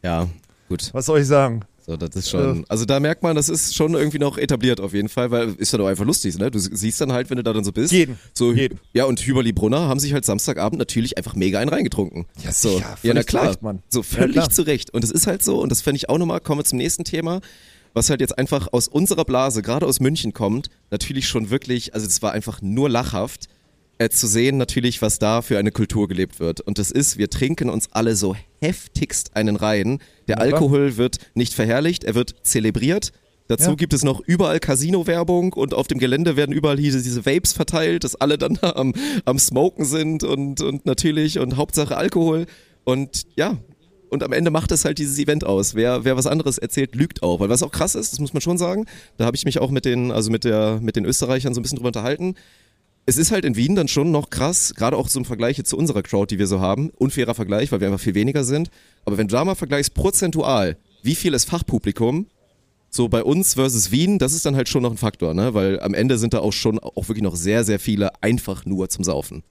[0.02, 0.28] Ja,
[0.68, 0.90] gut.
[0.92, 1.62] Was soll ich sagen?
[1.86, 4.94] So, das ist schon, also da merkt man, das ist schon irgendwie noch etabliert auf
[4.94, 6.50] jeden Fall, weil ist ja doch einfach lustig, ne?
[6.50, 7.92] Du siehst dann halt, wenn du da dann so bist.
[7.92, 8.18] Jeden.
[8.32, 8.80] So, Jeden.
[8.94, 12.24] Ja, und Hüberli Brunner haben sich halt Samstagabend natürlich einfach mega einen reingetrunken.
[12.42, 12.76] Ja, so.
[12.76, 13.48] sicher, ja, na klar.
[13.48, 13.60] Recht.
[13.90, 14.50] So, Ja, völlig klar.
[14.50, 14.94] zu Recht.
[14.94, 17.04] Und es ist halt so, und das fände ich auch nochmal, kommen wir zum nächsten
[17.04, 17.40] Thema,
[17.92, 22.06] was halt jetzt einfach aus unserer Blase, gerade aus München kommt, natürlich schon wirklich, also
[22.06, 23.48] es war einfach nur lachhaft,
[23.98, 26.60] äh, zu sehen natürlich, was da für eine Kultur gelebt wird.
[26.60, 29.98] Und das ist, wir trinken uns alle so heftigst einen rein.
[30.28, 30.48] Der klar.
[30.54, 33.12] Alkohol wird nicht verherrlicht, er wird zelebriert.
[33.46, 33.74] Dazu Ja.
[33.74, 38.02] gibt es noch überall Casino-Werbung und auf dem Gelände werden überall diese, diese Vapes verteilt,
[38.02, 38.94] dass alle dann da am,
[39.26, 42.46] am Smoken sind und, und natürlich und Hauptsache Alkohol.
[42.84, 43.58] Und ja,
[44.08, 45.74] und am Ende macht es halt dieses Event aus.
[45.74, 47.40] Wer, wer was anderes erzählt, lügt auch.
[47.40, 48.86] Weil was auch krass ist, das muss man schon sagen,
[49.18, 51.62] da habe ich mich auch mit den, also mit der, mit den Österreichern so ein
[51.62, 52.36] bisschen drüber unterhalten.
[53.06, 56.02] Es ist halt in Wien dann schon noch krass, gerade auch zum Vergleich zu unserer
[56.02, 56.90] Crowd, die wir so haben.
[56.90, 58.70] Unfairer Vergleich, weil wir einfach viel weniger sind.
[59.04, 62.26] Aber wenn du da mal vergleichst, prozentual, wie viel ist Fachpublikum?
[62.88, 65.52] So bei uns versus Wien, das ist dann halt schon noch ein Faktor, ne?
[65.52, 68.88] Weil am Ende sind da auch schon auch wirklich noch sehr, sehr viele einfach nur
[68.88, 69.42] zum Saufen.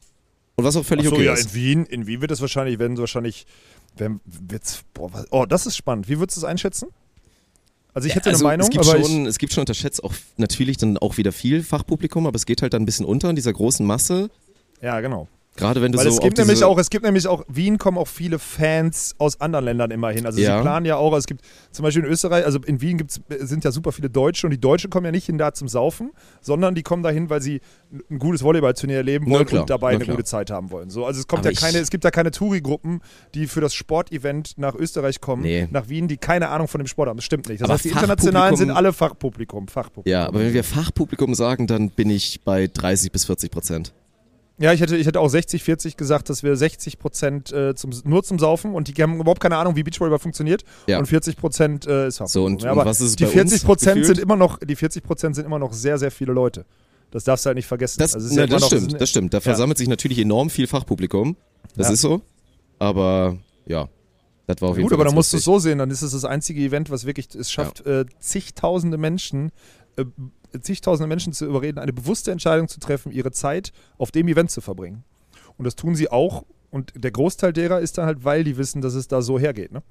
[0.56, 1.48] Und was auch völlig Achso, okay ja, ist.
[1.48, 3.46] in Wien, in Wien wird es wahrscheinlich, werden wahrscheinlich,
[3.98, 6.08] werden, wird's, boah, was, oh, das ist spannend.
[6.08, 6.88] Wie würdest du es einschätzen?
[7.94, 10.14] Also ich hätte also eine Meinung, es gibt aber schon, es gibt schon unterschätzt auch
[10.38, 13.36] natürlich dann auch wieder viel Fachpublikum, aber es geht halt dann ein bisschen unter in
[13.36, 14.30] dieser großen Masse.
[14.82, 15.28] ja genau.
[15.56, 18.00] Gerade wenn du Weil so es gibt nämlich auch, es gibt nämlich auch, Wien kommen
[18.00, 20.26] auch viele Fans aus anderen Ländern immer hin.
[20.26, 20.58] Also Ja.
[20.58, 21.42] sie planen ja auch, also es gibt
[21.72, 24.60] zum Beispiel in Österreich, also in Wien gibt's, sind ja super viele Deutsche und die
[24.60, 27.62] Deutschen kommen ja nicht hin da zum Saufen, sondern die kommen dahin, weil sie
[28.10, 30.90] ein gutes Volleyballturnier erleben wollen klar, und dabei eine gute Zeit haben wollen.
[30.90, 33.02] So, also es kommt Aber ja keine, es gibt ja keine Touri-Gruppen,
[33.36, 35.68] die für das Sportevent nach Österreich kommen, Nee.
[35.70, 37.18] nach Wien, die keine Ahnung von dem Sport haben.
[37.18, 37.62] Das stimmt nicht.
[37.62, 40.12] Das Aber heißt, die internationalen sind alle Fachpublikum, Fachpublikum.
[40.12, 43.94] ja, aber wenn wir Fachpublikum sagen, dann bin ich bei 30 bis 40 Prozent.
[44.60, 47.90] Ja, ich hätte, ich hätte auch 60, 40 gesagt, dass wir 60 Prozent äh, zum,
[48.04, 50.64] nur zum Saufen und die haben überhaupt keine Ahnung, wie Beachvolleyball funktioniert.
[50.88, 51.00] Ja.
[51.00, 53.54] Und 40 Prozent äh, ist So, und- ja, und aber was ist die bei 40
[53.54, 56.66] uns Prozent sind immer noch, die 40 Prozent sind immer noch sehr, sehr viele Leute.
[57.10, 58.00] Das darfst du halt nicht vergessen.
[58.00, 59.34] Das, Also na, ja das noch- stimmt, das stimmt.
[59.34, 61.36] Da versammelt sich natürlich enorm viel Fachpublikum.
[61.76, 62.22] Das ist so.
[62.80, 63.90] Aber ja,
[64.46, 66.02] das war auf jeden Gut, Fall aber dann musst du es so sehen, dann ist
[66.04, 69.52] es das einzige Event, was wirklich es schafft, äh, zigtausende Menschen,
[69.96, 70.06] äh,
[70.62, 74.62] zigtausende Menschen zu überreden, eine bewusste Entscheidung zu treffen, ihre Zeit auf dem Event zu
[74.62, 75.04] verbringen.
[75.58, 76.46] Und das tun sie auch.
[76.72, 79.72] Und der Großteil derer ist dann halt, weil die wissen, dass es da so hergeht.
[79.72, 79.84] Ne?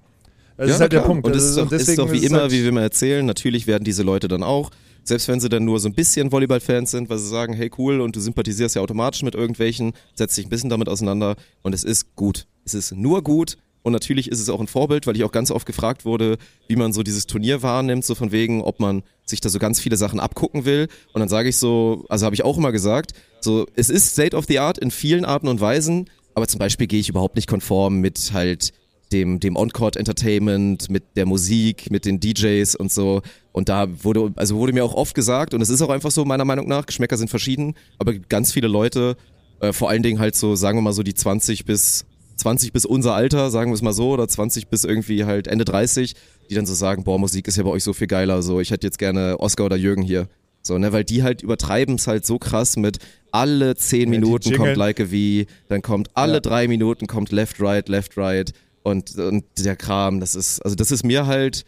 [0.57, 1.07] Das ja, ist halt na der klar.
[1.07, 1.27] Punkt.
[1.27, 3.67] Und es Das ist doch, ist doch wie immer, halt- wie wir immer erzählen, natürlich
[3.67, 4.71] werden diese Leute dann auch,
[5.05, 8.01] selbst wenn sie dann nur so ein bisschen Volleyball-Fans sind, weil sie sagen, hey cool,
[8.01, 11.85] und du sympathisierst ja automatisch mit irgendwelchen, setzt dich ein bisschen damit auseinander und es
[11.85, 12.47] ist gut.
[12.65, 15.51] Es ist nur gut und natürlich ist es auch ein Vorbild, weil ich auch ganz
[15.51, 19.41] oft gefragt wurde, wie man so dieses Turnier wahrnimmt, so von wegen, ob man sich
[19.41, 20.89] da so ganz viele Sachen abgucken will.
[21.13, 24.37] Und dann sage ich so, also habe ich auch immer gesagt, so, es ist State
[24.37, 27.49] of the Art in vielen Arten und Weisen, aber zum Beispiel gehe ich überhaupt nicht
[27.49, 28.73] konform mit halt
[29.11, 33.21] dem, dem On-Court Entertainment, mit der Musik, mit den DJs und so.
[33.51, 36.25] Und da wurde, also wurde mir auch oft gesagt, und es ist auch einfach so,
[36.25, 39.17] meiner Meinung nach, Geschmäcker sind verschieden, aber ganz viele Leute,
[39.61, 42.07] äh, vor allen Dingen halt so, sagen wir mal so die 20 bis
[42.43, 45.65] 20 bis unser Alter, sagen wir es mal so, oder 20 bis irgendwie halt Ende
[45.65, 46.15] 30,
[46.51, 48.73] die dann so sagen, boah, Musik ist ja bei euch so viel geiler, so ich
[48.73, 50.29] hätte jetzt gerne Oscar oder Jürgen hier.
[50.65, 52.99] So, ne, weil die halt übertreiben es halt so krass mit
[53.31, 56.41] alle 10 die Minuten kommt Like a V, dann kommt alle Ja.
[56.41, 60.91] drei Minuten kommt Left, Right, Left, Right und, und der Kram, das ist, also das
[60.91, 61.65] ist mir halt,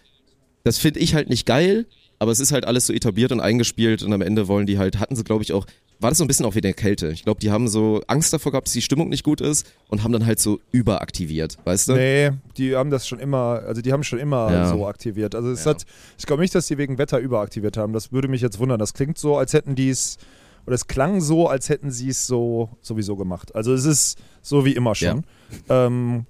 [0.64, 1.86] das finde ich halt nicht geil,
[2.18, 4.98] aber es ist halt alles so etabliert und eingespielt und am Ende wollen die halt,
[4.98, 5.66] hatten sie glaube ich auch,
[6.00, 7.08] war das so ein bisschen auch wie der Kälte.
[7.10, 10.02] Ich glaube, die haben so Angst davor gehabt, dass die Stimmung nicht gut ist und
[10.04, 11.92] haben dann halt so überaktiviert, weißt du?
[11.94, 14.70] Nee, die haben das schon immer, also die haben schon immer Ja.
[14.70, 15.34] so aktiviert.
[15.34, 15.70] Also es Ja.
[15.70, 15.84] hat,
[16.18, 17.92] ich glaube nicht, dass die wegen Wetter überaktiviert haben.
[17.92, 18.78] Das würde mich jetzt wundern.
[18.78, 20.18] Das klingt so, als hätten die es,
[20.66, 23.54] oder es klang so, als hätten sie es so sowieso gemacht.
[23.54, 25.24] Also es ist so wie immer schon.
[25.68, 26.26] Ähm,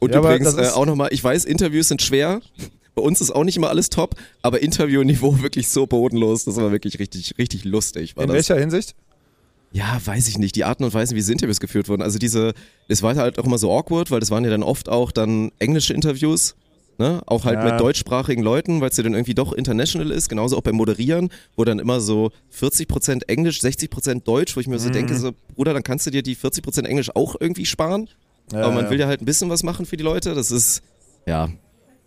[0.00, 2.40] Und Ja, übrigens äh, auch nochmal, ich weiß, Interviews sind schwer.
[2.94, 6.44] Bei uns ist auch nicht immer alles top, aber Interviewniveau wirklich so bodenlos.
[6.44, 8.16] Das war wirklich richtig, richtig lustig.
[8.16, 8.34] War in das.
[8.34, 8.94] welcher Hinsicht?
[9.72, 10.54] Ja, weiß ich nicht.
[10.56, 12.02] Die Arten und Weisen, wie diese Interviews geführt wurden.
[12.02, 12.52] Also diese,
[12.88, 15.50] es war halt auch immer so awkward, weil das waren ja dann oft auch dann
[15.58, 16.54] englische Interviews.
[16.98, 17.22] Ne?
[17.24, 17.64] Auch halt Ja.
[17.72, 20.28] mit deutschsprachigen Leuten, weil es ja dann irgendwie doch international ist.
[20.28, 24.78] Genauso auch beim Moderieren, wo dann immer so 40% Englisch, 60% Deutsch, wo ich mir
[24.78, 24.92] so Mhm.
[24.92, 28.10] denke, so, Bruder, dann kannst du dir die 40% Englisch auch irgendwie sparen.
[28.52, 28.90] Ja, aber man ja.
[28.90, 30.34] will ja halt ein bisschen was machen für die Leute.
[30.34, 30.82] Das ist,
[31.26, 31.48] ja,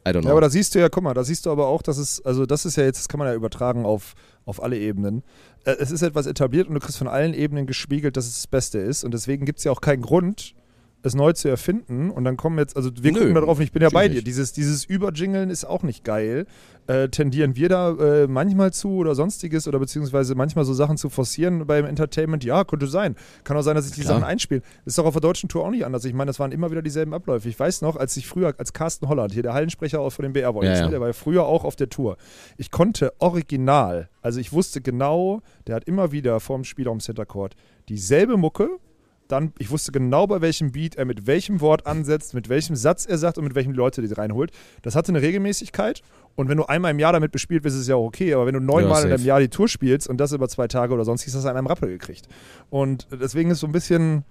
[0.08, 0.28] I don't know.
[0.28, 2.24] Ja, aber da siehst du ja, guck mal, da siehst du aber auch, dass es,
[2.24, 4.14] also das ist ja jetzt, das kann man ja übertragen auf,
[4.46, 5.24] auf alle Ebenen.
[5.64, 8.48] Äh, Es ist etwas etabliert und du kriegst von allen Ebenen gespiegelt, dass es das
[8.48, 9.04] Beste ist.
[9.04, 10.54] Und deswegen gibt es ja auch keinen Grund,
[11.06, 12.10] es neu zu erfinden.
[12.10, 14.08] Und dann kommen jetzt, also wir Nö, gucken da drauf und ich bin ja bei
[14.08, 14.22] dir.
[14.22, 16.46] Dieses, dieses Überjingeln ist auch nicht geil.
[16.88, 21.10] Äh, tendieren wir da äh, manchmal zu oder sonstiges oder beziehungsweise manchmal so Sachen zu
[21.10, 22.44] forcieren beim Entertainment?
[22.44, 23.16] Ja, könnte sein.
[23.44, 24.16] Kann auch sein, dass sich die Klar.
[24.16, 24.64] Sachen einspielen.
[24.86, 26.06] Ist doch auf der deutschen Tour auch nicht anders.
[26.06, 27.50] Ich meine, das waren immer wieder dieselben Abläufe.
[27.50, 30.34] Ich weiß noch, als ich früher, als Carsten Holland, hier der Hallensprecher auch von den
[30.34, 30.86] BR Voice, Ja, ja.
[30.86, 32.18] ne, der war ja früher auch auf der Tour.
[32.58, 37.26] Ich konnte original, also ich wusste genau, der hat immer wieder vorm Spiel am Center
[37.26, 37.56] Court
[37.90, 38.70] dieselbe Mucke.
[39.28, 43.08] Dann, ich wusste genau, bei welchem Beat er mit welchem Wort ansetzt, mit welchem Satz
[43.08, 44.52] er sagt und mit welchen Leute die reinholt.
[44.84, 46.02] Das hatte eine Regelmäßigkeit.
[46.36, 48.34] Und wenn du einmal im Jahr damit bespielt bist, ist es ja auch okay.
[48.36, 49.14] Aber wenn du neunmal in safe.
[49.16, 51.58] einem Jahr die Tour spielst und das über zwei Tage oder sonst, hast du an
[51.58, 52.28] einem Rappel gekriegt.
[52.70, 54.24] Und deswegen ist so ein bisschen,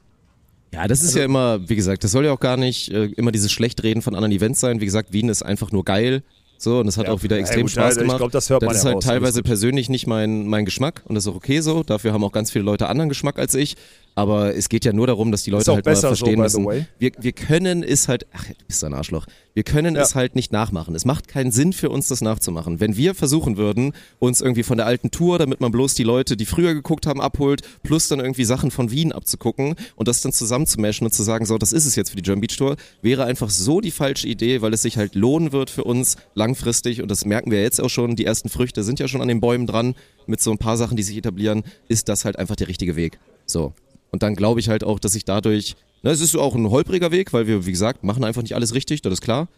[0.72, 3.06] Ja, das ist Also ja immer, wie gesagt, das soll ja auch gar nicht äh,
[3.16, 4.80] immer dieses Schlechtreden von anderen Events sein.
[4.80, 6.22] Wie gesagt, Wien ist einfach nur geil.
[6.56, 8.18] So, und es hat Ja, auch wieder ja, extrem gut, Spaß ja, ich gemacht.
[8.18, 11.14] glaub, das hört man ist ja halt raus, teilweise persönlich nicht mein, mein Geschmack und
[11.16, 11.82] das ist auch okay so.
[11.82, 13.76] Dafür haben auch ganz viele Leute anderen Geschmack als ich.
[14.16, 16.60] Aber es geht ja nur darum, dass die Leute halt mal besser so, verstehen the
[16.60, 16.86] müssen.
[16.98, 19.26] Wir, wir können es halt, ach, du bist ein Arschloch.
[19.54, 20.02] Wir können Ja.
[20.02, 20.94] es halt nicht nachmachen.
[20.94, 22.78] Es macht keinen Sinn für uns, das nachzumachen.
[22.78, 26.36] Wenn wir versuchen würden, uns irgendwie von der alten Tour, damit man bloß die Leute,
[26.36, 30.32] die früher geguckt haben, abholt, plus dann irgendwie Sachen von Wien abzugucken und das dann
[30.32, 33.24] zusammenzumeschen und zu sagen, so, das ist es jetzt für die German Beach Tour, wäre
[33.24, 37.10] einfach so die falsche Idee, weil es sich halt lohnen wird für uns langfristig und
[37.10, 39.66] das merken wir jetzt auch schon, die ersten Früchte sind ja schon an den Bäumen
[39.66, 39.94] dran,
[40.26, 43.18] mit so ein paar Sachen, die sich etablieren, ist das halt einfach der richtige Weg.
[43.46, 43.72] So.
[44.14, 47.10] Und dann glaube ich halt auch, dass ich dadurch, na, es ist auch ein holpriger
[47.10, 49.48] Weg, weil wir, wie gesagt, machen einfach nicht alles richtig, das ist klar.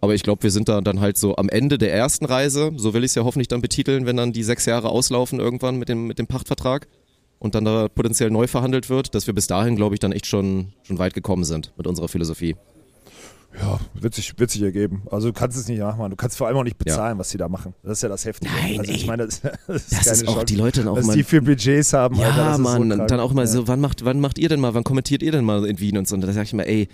[0.00, 2.94] Aber ich glaube, wir sind da dann halt so am Ende der ersten Reise, so
[2.94, 5.90] will ich es ja hoffentlich dann betiteln, wenn dann die sechs Jahre auslaufen irgendwann mit
[5.90, 6.88] dem, mit dem Pachtvertrag.
[7.38, 10.24] und dann da potenziell neu verhandelt wird, dass wir bis dahin, glaube ich, dann echt
[10.24, 12.56] schon, schon weit gekommen sind mit unserer Philosophie.
[13.60, 15.02] Ja, wird sich, wird sich ergeben.
[15.10, 16.10] Also du kannst es nicht nachmachen.
[16.10, 17.74] Du kannst vor allem auch nicht bezahlen, was die da machen.
[17.82, 18.52] Das ist ja das Heftige.
[18.52, 20.96] Nein, also ich meine, das, das ist, Das ist auch Chance, die Leute dann auch
[20.96, 21.16] was mal.
[21.16, 22.16] die für Budgets haben.
[22.16, 23.46] Ja, Alter, das Mann, so dann auch mal Ja.
[23.46, 25.96] so, wann macht, wann macht ihr denn mal, wann kommentiert ihr denn mal in Wien
[25.96, 26.14] und so?
[26.14, 26.88] Und da sag ich mal, ey,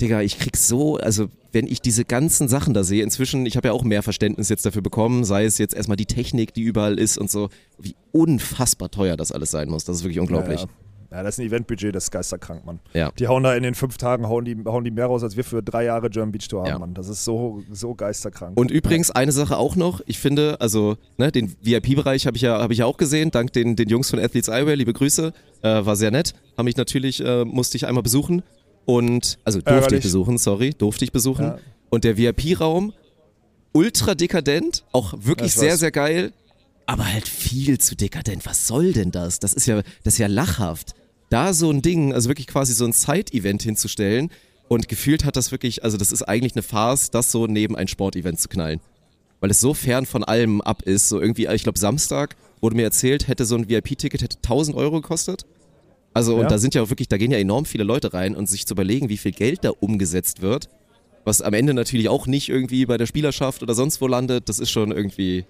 [0.00, 3.68] Digga, ich krieg so, also wenn ich diese ganzen Sachen da sehe, inzwischen, ich habe
[3.68, 6.98] ja auch mehr Verständnis jetzt dafür bekommen, sei es jetzt erstmal die Technik, die überall
[6.98, 9.84] ist und so, wie unfassbar teuer das alles sein muss.
[9.84, 10.60] Das ist wirklich unglaublich.
[10.62, 10.66] Ja,
[11.12, 11.22] ja.
[11.22, 12.80] das ist ein Eventbudget, das ist geisterkrank, Mann.
[12.92, 13.10] Ja.
[13.18, 15.44] Die hauen da in den fünf Tagen, hauen die, hauen die mehr raus, als wir
[15.44, 16.78] für drei Jahre German Beach Tour haben, Ja.
[16.78, 16.94] Mann.
[16.94, 18.58] Das ist so, so geisterkrank.
[18.58, 22.60] Und übrigens eine Sache auch noch, ich finde, also ne, den VIP-Bereich habe ich ja
[22.60, 25.32] habe ich ja auch gesehen, dank den den Jungs von Athletes Eyewear, liebe Grüße,
[25.62, 28.42] äh, war sehr nett, haben mich natürlich äh, musste ich einmal besuchen
[28.84, 29.98] und also durfte Ärgerlich.
[29.98, 31.58] ich besuchen, sorry, durfte ich besuchen Ja.
[31.90, 32.92] und der VIP-Raum
[33.72, 36.32] ultra dekadent, auch wirklich Ich sehr sehr geil,
[36.86, 38.44] aber halt viel zu dekadent.
[38.44, 39.38] Was soll denn das?
[39.38, 40.94] Das ist ja das ist ja lachhaft.
[41.32, 44.30] Da so ein Ding, also wirklich quasi so ein Side-Event hinzustellen
[44.68, 47.88] und gefühlt hat das wirklich, also das ist eigentlich eine Farce, das so neben ein
[47.88, 48.80] Sportevent zu knallen
[49.42, 51.08] weil es so fern von allem ab ist.
[51.08, 55.00] So irgendwie, ich glaube, Samstag wurde mir erzählt, hätte so ein VIP-Ticket hätte 1000 Euro
[55.00, 55.46] gekostet.
[56.14, 56.42] Also, Ja.
[56.42, 58.66] und da sind ja auch wirklich, da gehen ja enorm viele Leute rein und sich
[58.66, 60.68] zu überlegen, wie viel Geld da umgesetzt wird,
[61.24, 64.60] was am Ende natürlich auch nicht irgendwie bei der Spielerschaft oder sonst wo landet, das
[64.60, 65.44] ist schon irgendwie,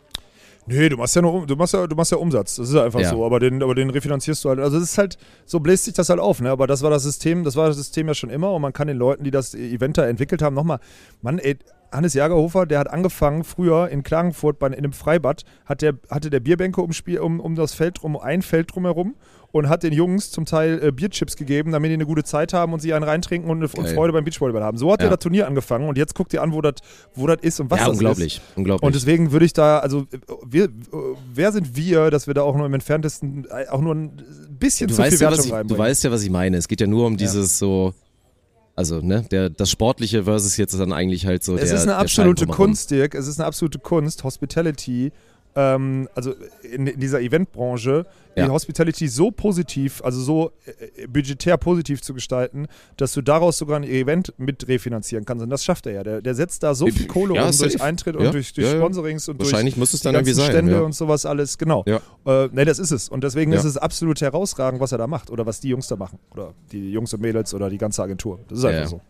[0.66, 2.56] Nee, du machst ja nur, du machst ja, du machst ja Umsatz.
[2.56, 3.10] Das ist ja einfach Ja.
[3.10, 3.24] so.
[3.24, 4.60] Aber den, aber den refinanzierst du halt.
[4.60, 6.50] Also es ist halt, so bläst sich das halt auf, ne?
[6.50, 8.86] Aber das war das System, das war das System ja schon immer und man kann
[8.86, 10.78] den Leuten, die das Event da entwickelt haben, nochmal,
[11.20, 11.58] Mann, ey,
[11.90, 16.30] Hannes Jagerhofer, der hat angefangen früher in Klagenfurt bei, in einem Freibad, hat der, hatte
[16.30, 19.14] der Bierbänke um, Spiel, um, um das Feld drum, ein Feld drumherum
[19.52, 22.72] und hat den Jungs zum Teil äh, Bierchips gegeben, damit die eine gute Zeit haben
[22.72, 23.88] und sie einen reintrinken und, und.
[23.88, 24.78] Freude beim Beachvolleyball haben.
[24.78, 25.08] So hat Ja.
[25.08, 26.74] der das Turnier angefangen und jetzt guckt ihr an, wo das
[27.14, 28.56] wo ist und was ja, das unglaublich, ist.
[28.56, 28.86] unglaublich.
[28.86, 30.06] Und deswegen würde ich da, also
[30.44, 30.68] wir,
[31.32, 34.12] wer sind wir, dass wir da auch nur im entferntesten, äh, auch nur ein
[34.58, 35.78] bisschen du zu viel ja, Wertung ich, du reinbringen?
[35.78, 36.56] weißt ja, was ich meine.
[36.56, 37.92] Es geht ja nur um dieses so,
[38.74, 41.96] also, ne, der, das Sportliche versus jetzt dann eigentlich halt so es der ist eine
[41.96, 42.46] absolute.
[42.46, 43.14] Kunst, Dirk.
[43.14, 45.12] Es ist eine absolute Kunst, Hospitality,
[45.54, 48.48] ähm, also in, in dieser Eventbranche, die Ja.
[48.48, 53.84] Hospitality so positiv, also so äh, budgetär positiv zu gestalten, dass du daraus sogar ein
[53.84, 55.42] Event mit refinanzieren kannst.
[55.42, 56.02] Und das schafft er ja.
[56.02, 57.82] Der, der setzt da so viel Kohle Ja, um durch.
[57.82, 58.70] Eintritt Ja, und durch, durch.
[58.70, 60.50] Sponsorings und durch Wahrscheinlich muss es die dann irgendwie sein.
[60.50, 61.84] Stände und sowas alles, genau.
[61.86, 62.00] Ja.
[62.26, 63.08] Äh, ne, das ist es.
[63.08, 65.96] Und deswegen ist es absolut herausragend, was er da macht oder was die Jungs da
[65.96, 66.18] machen.
[66.30, 68.40] Oder die Jungs und Mädels oder die ganze Agentur.
[68.48, 68.86] Das ist einfach ja.
[68.86, 69.00] so.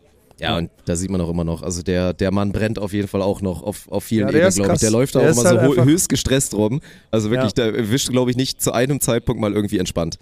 [0.43, 3.07] Ja, und da sieht man auch immer noch, also der, der Mann brennt auf jeden
[3.09, 4.81] Fall auch noch auf, auf vielen Ja, der Ebenen, glaube ich.
[4.81, 6.81] Der läuft da Der auch immer so halt einfach- höchst gestresst rum.
[7.13, 7.71] Also wirklich, Ja.
[7.71, 10.19] der erwischt, glaube ich, nicht zu einem Zeitpunkt mal irgendwie entspannt.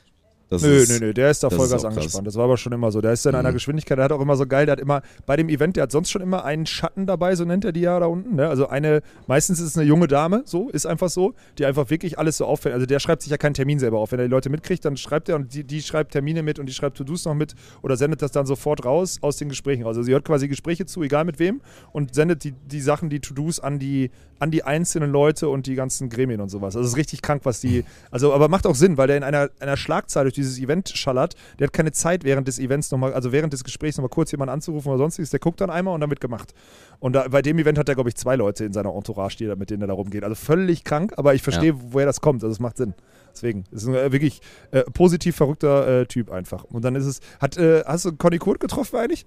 [0.51, 1.97] Das Nö, ist, nö, nö, der ist da ist Vollgas krass.
[1.97, 2.27] angespannt.
[2.27, 3.01] Das war aber schon immer so.
[3.01, 3.55] Der ist in einer Mhm.
[3.55, 5.93] Geschwindigkeit, der hat auch immer so geil, der hat immer bei dem Event, der hat
[5.93, 8.35] sonst schon immer einen Schatten dabei, so nennt er die ja da unten.
[8.35, 8.49] Ne?
[8.49, 12.19] Also eine, meistens ist es eine junge Dame, so, ist einfach so, die einfach wirklich
[12.19, 12.75] alles so auffällt.
[12.75, 14.11] Also der schreibt sich ja keinen Termin selber auf.
[14.11, 16.67] Wenn er die Leute mitkriegt, dann schreibt er und die, die schreibt Termine mit und
[16.67, 19.85] die schreibt To-Dos noch mit oder sendet das dann sofort raus aus den Gesprächen.
[19.85, 19.91] raus.
[19.91, 21.61] Also sie hört quasi Gespräche zu, egal mit wem,
[21.93, 25.77] und sendet die, die Sachen, die To-Dos an die, an die einzelnen Leute und die
[25.77, 26.75] ganzen Gremien und sowas.
[26.75, 27.85] Also es ist richtig krank, was die.
[28.11, 31.35] Also, aber macht auch Sinn, weil der in einer, einer Schlagzahl durch dieses Event schallert.
[31.59, 34.53] Der hat keine Zeit während des Events nochmal, also während des Gesprächs nochmal kurz jemanden
[34.53, 35.31] anzurufen oder sonstiges.
[35.31, 36.53] Der guckt dann einmal und dann wird gemacht.
[36.99, 39.47] Und da, bei dem Event hat er, glaube ich, zwei Leute in seiner Entourage, die,
[39.47, 40.25] da- mit denen er da rumgeht.
[40.25, 42.43] Also völlig krank, aber ich verstehe, woher das kommt.
[42.43, 42.95] Also es macht Sinn.
[43.33, 44.41] Deswegen, ist ein äh, wirklich
[44.73, 46.65] äh, positiv verrückter äh, Typ einfach.
[46.65, 49.25] Und dann ist es, hat, äh, hast du Conny Kurt getroffen eigentlich?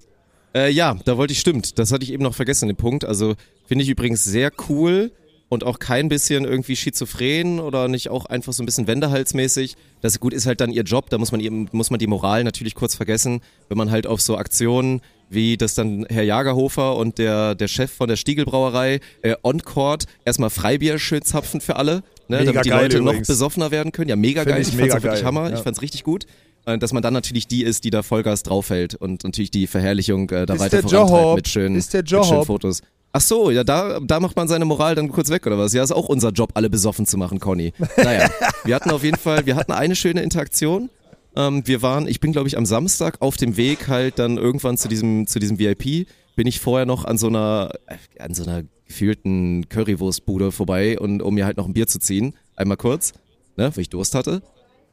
[0.53, 1.79] Äh, ja, da wollte ich, stimmt.
[1.79, 3.05] Das hatte ich eben noch vergessen, den Punkt.
[3.05, 3.35] Also
[3.65, 5.11] finde ich übrigens sehr cool
[5.53, 9.75] und auch kein bisschen irgendwie schizophren oder nicht auch einfach so ein bisschen wendehalsmäßig.
[10.01, 12.43] Das gut ist halt dann ihr Job, da muss man eben, muss man die Moral
[12.43, 17.17] natürlich kurz vergessen, wenn man halt auf so Aktionen wie das dann Herr Jagerhofer und
[17.17, 22.45] der, der Chef von der Stiegelbrauerei äh, on-court erstmal Freibier schön zapfen für alle, ne,
[22.45, 23.27] damit die Leute noch übrigens.
[23.27, 24.09] besoffener werden können.
[24.09, 24.61] Ja, mega Find geil.
[24.61, 25.49] ich Ich, fand's auch wirklich Hammer.
[25.49, 25.55] ja.
[25.55, 26.25] Ich fand's richtig gut.
[26.65, 30.29] Äh, Dass man dann natürlich die ist, die da Vollgas draufhält und natürlich die Verherrlichung
[30.29, 32.45] äh, da Ist weiter der vorantreibt mit schönen, Ist der mit schönen.
[32.45, 32.81] Fotos.
[33.15, 35.71] Ach so, ja, da, da macht man seine Moral dann kurz weg, oder was?
[35.71, 37.71] Ja, ist auch unser Job, alle besoffen zu machen, Conny.
[37.95, 38.27] Naja,
[38.65, 40.89] wir hatten auf jeden Fall, wir hatten eine schöne Interaktion.
[41.35, 44.77] Ähm, wir waren, ich bin glaube ich am Samstag auf dem Weg halt dann irgendwann
[44.77, 48.43] zu diesem, zu diesem VIP, bin ich vorher noch an so einer, äh, an so
[48.43, 52.33] einer gefühlten Currywurstbude vorbei und um mir halt noch ein Bier zu ziehen.
[52.55, 53.13] Einmal kurz,
[53.57, 54.41] ne, weil ich Durst hatte.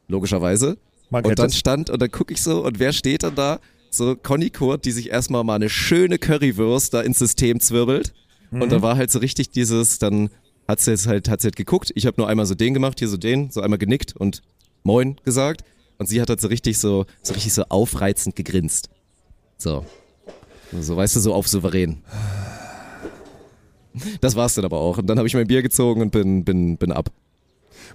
[0.08, 0.76] Logischerweise.
[1.08, 3.60] Man Und dann stand, und dann gucke ich so, und wer steht dann da?
[3.90, 8.12] So Conny Kurt, die sich erstmal mal eine schöne Currywurst da ins System zwirbelt.
[8.52, 8.68] Und Mhm.
[8.68, 10.30] da war halt so richtig dieses, dann
[10.68, 11.90] hat sie jetzt halt, hat sie halt geguckt.
[11.94, 14.42] Ich habe nur einmal so den gemacht, hier so den, so einmal genickt und
[14.84, 15.62] Moin gesagt.
[15.98, 18.88] Und sie hat halt so richtig so, so richtig so aufreizend gegrinst.
[19.58, 19.84] So.
[20.78, 22.02] So, weißt du, so auf souverän.
[24.20, 24.98] Das war's dann aber auch.
[24.98, 27.10] Und dann habe ich mein Bier gezogen und bin, bin, bin ab.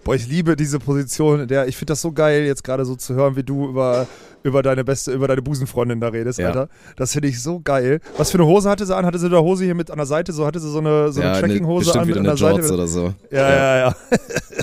[0.05, 2.95] Boah, ich liebe diese Position, in der ich finde das so geil, jetzt gerade so
[2.95, 4.05] zu hören, wie du über,
[4.43, 6.49] über deine beste, über deine Busenfreundin da redest, Ja.
[6.49, 6.69] Alter.
[6.95, 7.99] Das finde ich so geil.
[8.15, 9.03] Was für eine Hose hatte sie an?
[9.03, 10.31] Hatte sie eine Hose hier mit an der Seite?
[10.31, 12.59] So hatte sie so eine, so eine ja, Trackinghose an mit an der Seite?
[12.59, 13.15] Jorts oder so.
[13.31, 13.95] Ja, ja, ja.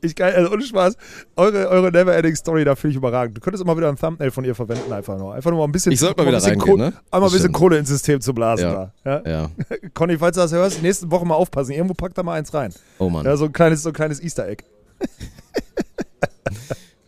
[0.00, 0.94] Ich geil, also ohne Spaß.
[1.34, 3.36] Eure, eure Never-Ending Story, da finde ich überragend.
[3.36, 5.34] Du könntest immer wieder ein Thumbnail von ihr verwenden, einfach nur.
[5.34, 5.90] Einfach nur mal ein bisschen.
[5.90, 6.92] Ich sollte mal ein wieder bisschen reingehen, Kohle- ne?
[7.10, 7.52] Einmal ein bisschen.
[7.52, 8.92] Kohle ins System zu blasen Ja.
[9.04, 9.22] da.
[9.24, 9.30] Ja?
[9.30, 9.50] Ja.
[9.94, 11.72] Conny, falls du das hörst, nächste Woche mal aufpassen.
[11.72, 12.72] Irgendwo packt da mal eins rein.
[12.98, 13.24] Oh Mann.
[13.26, 14.62] Ja, so ein kleines, so ein kleines Easter Egg.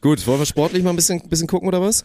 [0.01, 2.05] Gut, wollen wir sportlich mal ein bisschen, bisschen gucken oder was?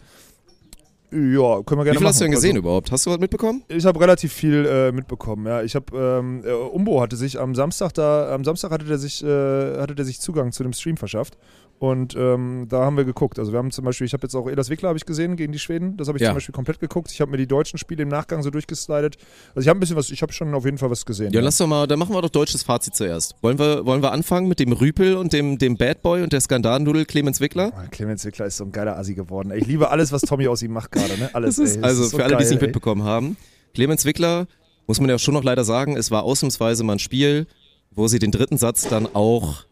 [1.16, 2.06] Ja, können wir gerne Wie viel machen.
[2.08, 2.92] hast du denn gesehen Also, überhaupt?
[2.92, 3.62] Hast du was mitbekommen?
[3.68, 5.46] ich habe relativ viel äh, mitbekommen.
[5.46, 8.98] Ja, ich habe ähm, äh, Umbo hatte sich am Samstag da, am Samstag hatte der
[8.98, 11.38] sich, äh, hatte der sich Zugang zu dem Stream verschafft
[11.78, 13.38] und ähm, da haben wir geguckt.
[13.38, 15.52] Also wir haben zum Beispiel, ich habe jetzt auch Elas Wickler habe ich gesehen gegen
[15.52, 15.96] die Schweden.
[15.96, 16.28] Das habe ich Ja.
[16.30, 17.10] zum Beispiel komplett geguckt.
[17.12, 19.16] Ich habe mir die deutschen Spiele im Nachgang so durchgeslidet.
[19.54, 21.32] Also ich habe ein bisschen was, ich habe schon auf jeden Fall was gesehen.
[21.32, 23.34] Ja, lass doch mal, dann machen wir doch deutsches Fazit zuerst.
[23.42, 26.40] Wollen wir, wollen wir anfangen mit dem Rüpel und dem, dem Bad Boy und der
[26.40, 27.72] Skandalnudel Clemens Wickler?
[27.76, 29.50] Oh, Clemens Wickler ist so ein geiler Assi geworden.
[29.50, 31.18] Ey, ich liebe alles, was Tommy aus ihm macht gerade.
[31.18, 31.28] Ne?
[31.34, 31.58] Alles.
[31.58, 32.68] Ist, ey, also ist so für alle, die es nicht ey.
[32.68, 33.36] mitbekommen haben,
[33.74, 34.46] Clemens Wickler,
[34.86, 37.46] muss man ja schon noch leider sagen, es war ausnahmsweise mal ein Spiel,
[37.90, 39.64] wo sie den dritten Satz dann auch.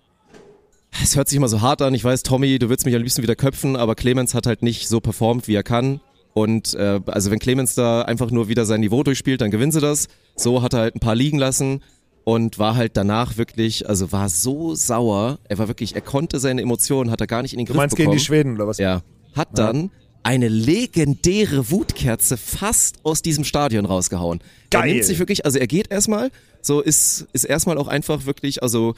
[1.03, 1.93] Es hört sich immer so hart an.
[1.95, 4.89] Ich weiß, Tommy, du würdest mich am liebsten wieder köpfen, aber Clemens hat halt nicht
[4.89, 6.01] so performt, wie er kann.
[6.33, 9.81] Und äh, also wenn Clemens da einfach nur wieder sein Niveau durchspielt, dann gewinnen sie
[9.81, 10.09] das.
[10.37, 11.83] So hat er halt ein paar liegen lassen
[12.25, 15.39] und war halt danach wirklich, also war so sauer.
[15.49, 17.77] Er war wirklich, er konnte seine Emotionen, hat er gar nicht in den Du Griff
[17.83, 18.13] meinst bekommen.
[18.13, 18.79] gegen die Schweden oder was?
[18.79, 19.03] Ja.
[19.37, 19.91] Hat dann
[20.23, 24.41] eine legendäre Wutkerze fast aus diesem Stadion rausgehauen.
[24.71, 24.93] Er Geil.
[24.93, 26.31] nimmt sich wirklich, also er geht erstmal,
[26.63, 28.95] so ist, ist erstmal auch einfach wirklich, also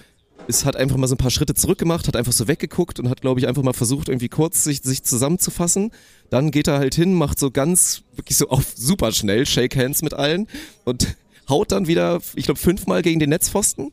[0.49, 3.09] es hat einfach mal so ein paar Schritte zurück gemacht, hat einfach so weggeguckt und
[3.09, 5.91] hat, glaube ich, einfach mal versucht, irgendwie kurz sich, sich zusammenzufassen.
[6.31, 10.01] Dann geht er halt hin, macht so ganz, wirklich so auf super schnell, Shake Hands
[10.03, 10.47] mit allen
[10.85, 11.17] und
[11.49, 13.93] haut dann wieder, ich glaube, fünfmal gegen den Netzpfosten.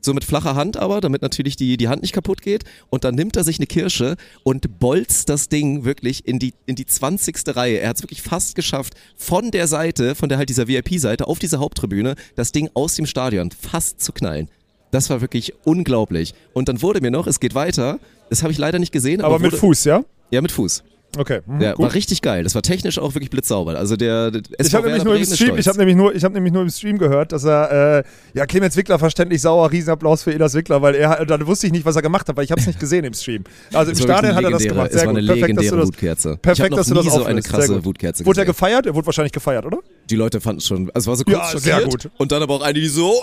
[0.00, 2.62] So mit flacher Hand aber, damit natürlich die, die Hand nicht kaputt geht.
[2.88, 6.76] Und dann nimmt er sich eine Kirsche und bolzt das Ding wirklich in die, in
[6.76, 7.36] die 20.
[7.48, 7.80] Reihe.
[7.80, 11.40] Er hat es wirklich fast geschafft, von der Seite, von der halt dieser VIP-Seite auf
[11.40, 14.48] diese Haupttribüne, das Ding aus dem Stadion fast zu knallen.
[14.90, 16.34] Das war wirklich unglaublich.
[16.52, 17.98] Und dann wurde mir noch, es geht weiter,
[18.30, 19.20] das habe ich leider nicht gesehen.
[19.20, 20.02] Aber, Aber mit wurde, Fuß, ja?
[20.30, 20.82] Ja, mit Fuß.
[21.16, 21.40] Okay.
[21.46, 21.86] Mhm, Ja, gut.
[21.86, 22.44] war richtig geil.
[22.44, 23.76] Das war technisch auch wirklich blitzsauber.
[23.78, 26.34] Also der, der Ich habe nämlich nur im Stream, ich habe nämlich nur, ich habe
[26.34, 30.34] nämlich nur im Stream gehört, dass er, äh, ja Clemens Wickler verständlich sauer, Riesenapplaus für
[30.34, 32.60] Elas Wickler, weil er, dann wusste ich nicht, was er gemacht hat, weil ich habe
[32.60, 33.44] es nicht gesehen im Stream.
[33.72, 34.86] Also im Es Stadion hat er das legendäre- gemacht.
[34.88, 35.28] Es Sehr war eine gut.
[35.28, 36.32] Perfekt, dass du legendäre das, Wutkerze.
[36.34, 37.84] ich perfekt, habe noch dass du das so eine krasse.
[37.86, 38.86] Wutkerze Wurde er gefeiert?
[38.86, 39.78] Er wurde wahrscheinlich gefeiert, oder?
[40.10, 42.10] Die Leute fanden schon, also es war so kurz Ja, schockiert sehr gut.
[42.18, 43.22] und dann aber auch einige, die so ist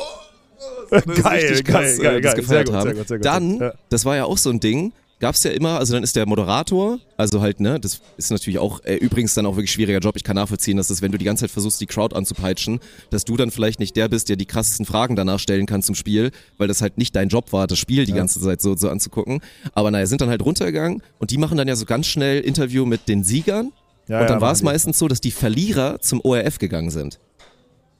[0.89, 2.35] Geil, geil, geil, geil.
[2.35, 2.83] gefeiert gut, haben.
[2.83, 3.25] sehr gut, sehr gut.
[3.25, 3.73] Dann, Ja.
[3.89, 6.99] das war ja auch so ein Ding, gab's ja immer, also dann ist der Moderator,
[7.17, 10.23] also halt, ne, das ist natürlich auch, äh, übrigens dann auch wirklich schwieriger Job, ich
[10.23, 12.79] kann nachvollziehen, dass das, wenn du die ganze Zeit versuchst, die Crowd anzupeitschen,
[13.09, 15.95] dass du dann vielleicht nicht der bist, der die krassesten Fragen danach stellen kann zum
[15.95, 18.89] Spiel, weil das halt nicht dein Job war, das Spiel die ganze Zeit so, so
[18.89, 19.39] anzugucken.
[19.73, 22.85] Aber naja, sind dann halt runtergegangen und die machen dann ja so ganz schnell Interview
[22.85, 23.71] mit den Siegern
[24.07, 27.19] Ja, und dann ja, war es meistens so, dass die Verlierer zum ORF gegangen sind.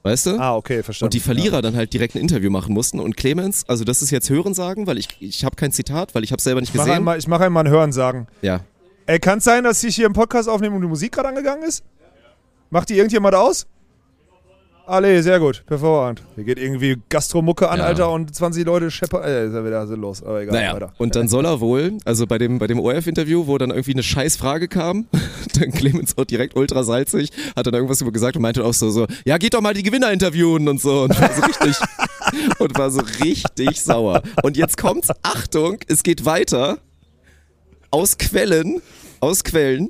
[0.05, 0.37] Weißt du?
[0.39, 1.07] Ah, okay, verstanden.
[1.07, 2.99] Und die Verlierer dann halt direkt ein Interview machen mussten.
[2.99, 6.31] Und Clemens, also das ist jetzt Hörensagen, weil ich, ich habe kein Zitat, weil ich
[6.31, 6.97] habe selber nicht Ich mache gesehen.
[6.97, 8.27] einmal, ich mach einmal ein Hören sagen.
[8.43, 8.59] Ja.
[9.07, 11.63] Ey, kann es sein, dass ich hier im Podcast aufnehme und die Musik gerade angegangen
[11.63, 11.83] ist?
[12.69, 13.65] Macht die irgendjemand aus?
[14.88, 16.21] Alle, sehr gut, hervorragend.
[16.36, 17.86] Hier geht irgendwie Gastromucke an, Ja.
[17.86, 19.23] Alter, und 20 Leute scheppern.
[19.23, 20.93] Äh, ist ja wieder sinnlos, aber egal, Naja, weiter.
[20.99, 24.03] und dann soll er wohl, also bei dem, bei dem ORF-Interview, wo dann irgendwie eine
[24.03, 25.07] scheiß Frage kam,
[25.59, 28.91] dann Clemens auch direkt ultra salzig, hat dann irgendwas über gesagt und meinte auch so,
[28.91, 31.03] so, ja, geht doch mal die Gewinner interviewen und so.
[31.03, 31.77] Und war so richtig,
[32.59, 34.21] und war so richtig sauer.
[34.43, 36.77] Und jetzt kommt's, Achtung, es geht weiter.
[37.89, 38.81] Aus Quellen,
[39.19, 39.89] aus Quellen,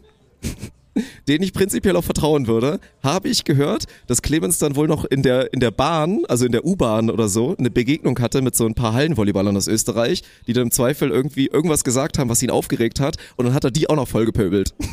[1.28, 5.24] denen ich prinzipiell auch vertrauen würde, habe ich gehört, dass Clemens dann wohl noch in
[5.24, 8.66] der, in der Bahn, also in der U-Bahn oder so, eine Begegnung hatte mit so
[8.66, 12.52] ein paar Hallenvolleyballern aus Österreich, die dann im Zweifel irgendwie irgendwas gesagt haben, was ihn
[12.52, 14.74] aufgeregt hat und dann hat er die auch noch vollgepöbelt.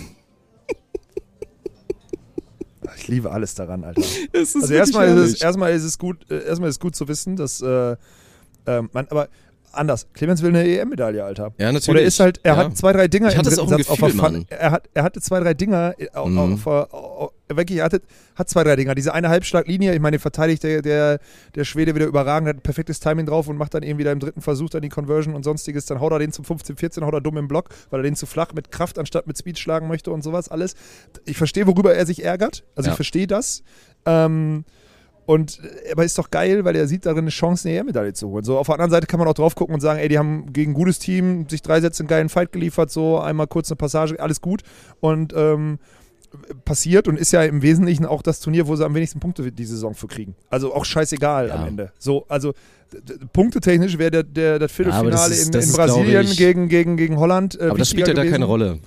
[2.94, 4.02] Ich liebe alles daran, Alter.
[4.32, 7.34] Also erstmal ist, es, erstmal ist es gut, äh, erstmal ist es gut zu wissen,
[7.34, 7.96] dass äh,
[8.66, 9.28] ähm, man, aber
[9.72, 10.06] anders.
[10.12, 11.52] Clemens will eine EM-Medaille, Alter.
[11.58, 11.88] Ja, natürlich.
[11.88, 12.58] Und er ist halt, er Ja.
[12.64, 14.38] hat zwei, drei Dinger Ich hatte es dritten auch im Satz auf Gefühl, der Pfanne.
[14.38, 14.46] Mann.
[14.50, 16.38] Er, hat, er hatte zwei, drei Dinger, äh, au- Mhm.
[16.54, 18.00] auf, au- au- wirklich, er hatte,
[18.36, 18.94] hat zwei, drei Dinger.
[18.94, 21.18] Diese eine Halbschlaglinie, ich meine, verteidigt der, der,
[21.54, 24.40] der Schwede wieder überragend, hat perfektes Timing drauf und macht dann irgendwie da im dritten
[24.40, 25.86] Versuch dann die Conversion und sonstiges.
[25.86, 28.16] Dann haut er den zum 15, 14, haut er dumm im Block, weil er den
[28.16, 30.74] zu flach mit Kraft anstatt mit Speed schlagen möchte und sowas alles.
[31.26, 32.64] Ich verstehe, worüber er sich ärgert.
[32.74, 32.92] Also Ja.
[32.92, 33.62] ich verstehe das.
[34.06, 34.64] Ähm,
[35.26, 38.28] und äh, aber ist doch geil, weil er sieht darin eine Chance, eine EM-Medaille zu
[38.28, 38.44] holen.
[38.44, 40.52] So, auf der anderen Seite kann man auch drauf gucken und sagen, ey, die haben
[40.52, 43.76] gegen ein gutes Team sich drei Sätze einen geilen Fight geliefert, so einmal kurz eine
[43.76, 44.62] Passage, alles gut.
[45.00, 45.78] Und ähm,
[46.64, 49.64] passiert und ist ja im Wesentlichen auch das Turnier, wo sie am wenigsten Punkte die
[49.66, 50.34] Saison für kriegen.
[50.48, 51.56] Also auch scheißegal Ja.
[51.56, 51.92] am Ende.
[51.98, 52.54] So, also
[53.32, 56.22] punktetechnisch wäre der, der, das Ja, aber das Viertelfinale ist- in, das in ist, Brasilien
[56.24, 57.60] ich- gegen, gegen, gegen Holland.
[57.60, 58.44] Äh, Aber das spielt ja da keine.
[58.46, 58.78] Rolle.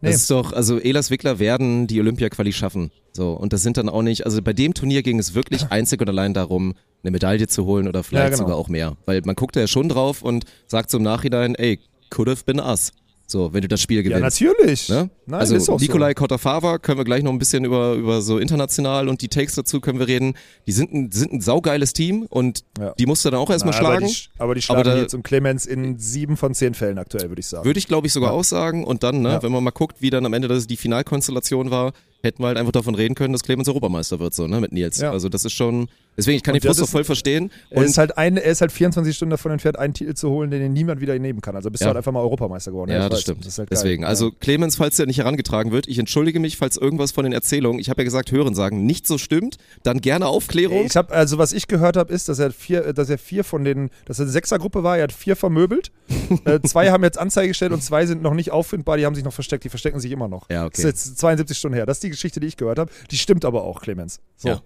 [0.00, 0.10] Nee.
[0.10, 2.90] Das ist doch, also Elas Wickler werden die Olympia-Quali schaffen.
[3.12, 6.00] So, und das sind dann auch nicht, also bei dem Turnier ging es wirklich einzig
[6.00, 8.42] und allein darum, eine Medaille zu holen oder vielleicht Ja, genau.
[8.42, 8.96] sogar auch mehr.
[9.06, 11.78] Weil man guckt da ja schon drauf und sagt so im Nachhinein, ey,
[12.10, 12.92] could have been us.
[13.28, 14.22] So, wenn du das Spiel Ja, gewinnst.
[14.40, 14.88] natürlich.
[14.88, 15.10] Ne?
[15.26, 18.38] Nein, also ist auch Nikolai Kotafava können wir gleich noch ein bisschen über, über so
[18.38, 20.34] international und die Takes dazu können wir reden.
[20.68, 22.92] Die sind ein, sind ein saugeiles Team und Ja.
[22.96, 23.52] die musst du dann auch so.
[23.52, 24.04] erstmal Na, schlagen.
[24.04, 26.98] Aber die, aber die schlagen Aber da- jetzt um Clemens in sieben von zehn Fällen
[26.98, 27.64] aktuell, würde ich sagen.
[27.64, 28.36] Würde ich, glaube ich, sogar Ja.
[28.38, 28.84] auch sagen.
[28.84, 29.42] Und dann, ne, Ja.
[29.42, 31.92] wenn man mal guckt, wie dann am Ende das die Finalkonstellation war,
[32.22, 35.00] hätten wir halt einfach davon reden können, dass Clemens Europameister wird, so, ne, mit Nils.
[35.00, 35.12] Ja.
[35.12, 37.50] Also das ist schon, deswegen, ich kann Und den Frust das auch voll verstehen.
[37.70, 40.50] er, ist halt ein, er ist halt 24 Stunden davon entfernt, einen Titel zu holen,
[40.50, 41.54] den ihn niemand wieder nehmen kann.
[41.56, 41.86] Also bist Ja.
[41.86, 42.90] du halt einfach mal Europameister geworden.
[42.90, 43.20] ja, ich das weiß.
[43.22, 43.40] stimmt.
[43.40, 43.70] Das ist halt.
[43.70, 44.08] Deswegen, Ja.
[44.08, 47.78] also Clemens, falls der nicht herangetragen wird, ich entschuldige mich, falls irgendwas von den Erzählungen,
[47.80, 50.84] ich habe ja gesagt, hören sagen, nicht so stimmt, dann gerne Aufklärung.
[50.86, 53.64] Ich habe also was ich gehört habe, ist, dass er vier, dass er vier von
[53.64, 54.96] den, dass er eine Sechsergruppe war.
[54.96, 55.92] Er hat vier vermöbelt.
[56.44, 58.96] äh, zwei haben jetzt Anzeige gestellt und zwei sind noch nicht auffindbar.
[58.96, 59.64] Die haben sich noch versteckt.
[59.64, 60.48] Die verstecken sich immer noch.
[60.50, 60.78] Ja, Das okay.
[60.78, 61.86] ist jetzt 72 Stunden her.
[61.86, 62.90] Das ist die Geschichte, die ich gehört habe.
[63.10, 64.20] Die stimmt aber auch, Clemens.
[64.36, 64.48] So.
[64.48, 64.60] Ja.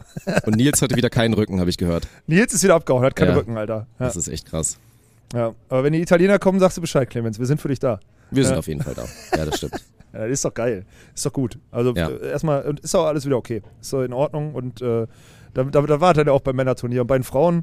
[0.46, 2.06] Und Nils hatte wieder keinen Rücken, habe ich gehört.
[2.26, 3.36] Nils ist wieder abgehauen, hat keine Ja.
[3.36, 3.86] Rücken, Alter.
[3.98, 4.06] Ja.
[4.06, 4.78] Das ist echt krass.
[5.34, 5.54] ja.
[5.68, 7.38] Aber wenn die Italiener kommen, sagst du Bescheid, Clemens.
[7.38, 8.00] Wir sind für dich da.
[8.30, 9.04] Wir sind auf jeden Fall da.
[9.36, 9.74] Ja, das stimmt.
[10.12, 10.84] Ja, das ist doch geil.
[11.14, 11.56] Ist doch gut.
[11.70, 12.08] Also Ja.
[12.08, 13.62] äh, erstmal, und ist auch alles wieder okay.
[13.80, 15.06] Ist doch in Ordnung und äh,
[15.54, 17.02] da, da, da war er ja auch beim Männerturnier.
[17.02, 17.62] Und bei den Frauen,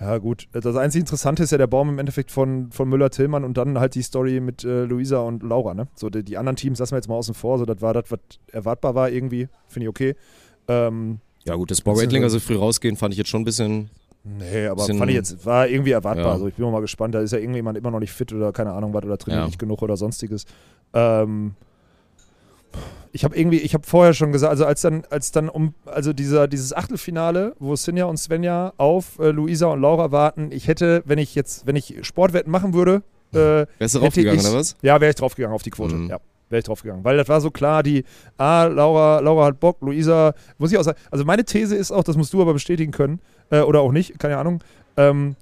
[0.00, 3.56] ja gut, das einzige Interessante ist ja der Baum im Endeffekt von, von Müller-Tillmann und
[3.58, 5.74] dann halt die Story mit äh, Luisa und Laura.
[5.74, 5.88] Ne?
[5.94, 7.58] So die, die anderen Teams lassen wir jetzt mal außen vor.
[7.58, 8.18] So, das war das, was
[8.50, 9.48] erwartbar war irgendwie.
[9.68, 10.14] Finde ich okay.
[10.68, 13.90] Ähm, Ja gut, das Bob Raitlinger so früh rausgehen, fand ich jetzt schon ein bisschen,
[14.24, 16.26] nee, aber Bisschen- fand ich jetzt, war irgendwie erwartbar.
[16.26, 16.32] Ja.
[16.32, 17.14] Also ich bin mal gespannt.
[17.14, 19.46] Da ist ja irgendjemand immer noch nicht fit oder keine Ahnung was oder trainiert Ja.
[19.46, 20.44] nicht genug oder sonstiges.
[20.94, 21.54] Ähm,
[23.12, 26.12] ich habe irgendwie, ich habe vorher schon gesagt, also als dann, als dann um, also
[26.12, 31.02] dieser, dieses Achtelfinale, wo Sinja und Svenja auf äh, Luisa und Laura warten, ich hätte,
[31.06, 33.02] wenn ich jetzt, wenn ich Sportwetten machen würde,
[33.32, 34.76] äh, wärst du Hätte raufgegangen ich- oder was?
[34.82, 35.94] ja, wäre ich draufgegangen auf die Quote.
[35.96, 36.10] Mhm.
[36.10, 36.18] Ja,
[36.50, 37.04] wäre ich draufgegangen.
[37.04, 38.04] Weil das war so klar, die,
[38.38, 42.04] ah, Laura, Laura hat Bock, Luisa, muss ich auch sagen, also meine These ist auch,
[42.04, 44.62] das musst du aber bestätigen können, äh, oder auch nicht, keine Ahnung,
[44.96, 45.34] ähm,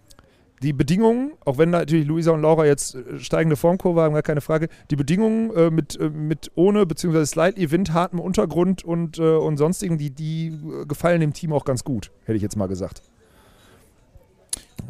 [0.63, 4.41] die Bedingungen, auch wenn natürlich Luisa und Laura jetzt äh, steigende Formkurve haben, gar keine
[4.41, 9.57] Frage, die Bedingungen äh, mit, äh, mit ohne beziehungsweise slightly windhartem Untergrund und, äh, und
[9.57, 13.03] sonstigen, die, die äh, gefallen dem Team auch ganz gut, hätte ich jetzt mal gesagt.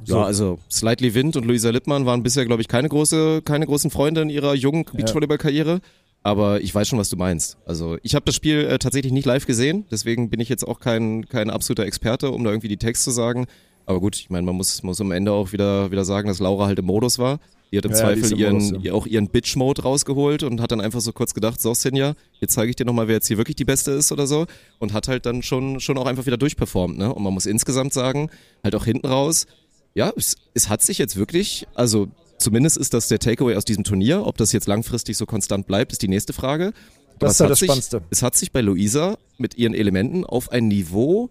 [0.05, 3.91] Ja, also Slightly Wind und Luisa Lippmann waren bisher, glaube ich, keine, große, keine großen
[3.91, 5.81] Freunde in ihrer jungen Beachvolleyball-Karriere.
[6.23, 7.59] Aber ich weiß schon, was du meinst.
[7.65, 10.81] Also ich habe das Spiel äh, tatsächlich nicht live gesehen, deswegen bin ich jetzt auch
[10.81, 13.47] kein, kein absoluter Experte, um da irgendwie die Text zu sagen.
[13.89, 16.67] Aber gut, ich meine, man muss, muss am Ende auch wieder, wieder sagen, dass Laura
[16.67, 17.41] halt im Modus war.
[17.73, 18.93] Die hat im Ja, ja, Zweifel im ihren, Modus, ja.
[18.93, 22.69] auch ihren Bitch-Mode rausgeholt und hat dann einfach so kurz gedacht, so Sinja, jetzt zeige
[22.69, 24.45] ich dir nochmal, wer jetzt hier wirklich die Beste ist oder so.
[24.79, 26.99] Und hat halt dann schon, schon auch einfach wieder durchperformt.
[26.99, 27.13] Ne?
[27.15, 28.29] Und man muss insgesamt sagen,
[28.63, 29.47] halt auch hinten raus,
[29.95, 33.85] ja, es, es hat sich jetzt wirklich, also zumindest ist das der Takeaway aus diesem
[33.85, 34.27] Turnier.
[34.27, 36.75] Ob das jetzt langfristig so konstant bleibt, ist die nächste Frage.
[37.15, 38.03] Aber Das ist halt hat das sich, Spannendste.
[38.11, 41.31] Es hat sich bei Luisa mit ihren Elementen auf ein Niveau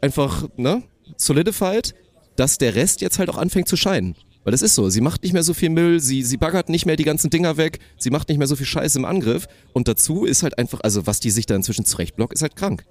[0.00, 0.82] einfach, ne,
[1.16, 1.94] solidified,
[2.36, 4.14] dass der Rest jetzt halt auch anfängt zu scheinen.
[4.44, 6.86] Weil das ist so, sie macht nicht mehr so viel Müll, sie, sie baggert nicht
[6.86, 9.88] mehr die ganzen Dinger weg, sie macht nicht mehr so viel Scheiße im Angriff und
[9.88, 12.84] dazu ist halt einfach, also was die sich da inzwischen zurechtblockt, ist halt krank.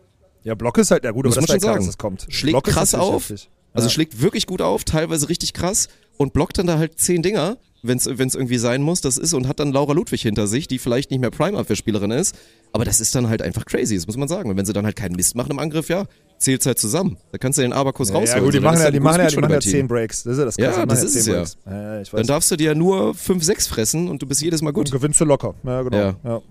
[0.43, 1.85] Ja, Block ist halt, ja gut, Muss aber man das war schon ja klar, sagen.
[1.87, 2.27] das kommt.
[2.29, 3.29] Schlägt Block ist krass auf.
[3.29, 3.49] heftig.
[3.73, 3.93] Also Ja.
[3.93, 5.87] schlägt wirklich gut auf, teilweise richtig krass
[6.17, 9.47] und blockt dann da halt zehn Dinger, wenn es irgendwie sein muss, das ist und
[9.47, 12.35] hat dann Laura Ludwig hinter sich, die vielleicht nicht mehr Prime-Abwehrspielerin ist,
[12.73, 14.49] aber das ist dann halt einfach crazy, das muss man sagen.
[14.49, 16.05] Und wenn sie dann halt keinen Mist machen im Angriff, ja,
[16.37, 17.17] zählt halt zusammen.
[17.31, 18.37] Da kannst du den Abakus Ja, rausholen.
[18.37, 19.71] ja, gut, die so, machen ja, die machen ja, die machen ja Beachvolleyball-Team.
[19.71, 20.23] zehn Breaks.
[20.23, 20.81] Das ist ja das Ja, Krasse.
[20.81, 21.71] die das ist ja es ja.
[21.71, 22.03] Ja, ja.
[22.11, 24.87] Dann darfst du dir nur 5, 6 fressen und du bist jedes Mal gut.
[24.87, 25.53] Und gewinnst du locker.
[25.63, 26.13] Ja, genau.
[26.23, 26.41] Ja.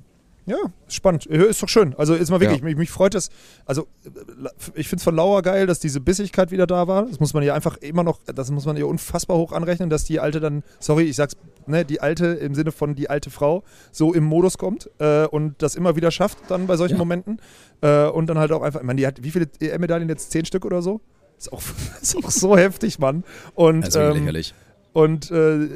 [0.46, 0.56] Ja.
[0.56, 1.24] Ja, spannend.
[1.28, 1.94] Ja, Ist doch schön.
[1.98, 2.64] Also jetzt mal wirklich, Ja.
[2.64, 3.30] mich, mich freut das.
[3.64, 7.06] Also äh, ich finde es von Lauer geil, dass diese Bissigkeit wieder da war.
[7.06, 10.04] Das muss man ihr einfach immer noch, das muss man ihr unfassbar hoch anrechnen, dass
[10.04, 11.36] die alte dann, sorry, ich sag's,
[11.66, 15.60] ne, die alte im Sinne von die alte Frau so im Modus kommt äh, und
[15.62, 16.98] das immer wieder schafft dann bei solchen Ja.
[16.98, 17.40] Momenten.
[17.80, 20.30] Äh, und dann halt auch einfach, ich meine, die hat wie viele EM-Medaillen jetzt?
[20.30, 21.00] Zehn Stück oder so?
[21.38, 21.60] Ist auch,
[22.00, 23.24] ist auch so heftig, Mann.
[23.54, 24.54] Und, Also ähm, lächerlich.
[24.92, 25.66] und äh,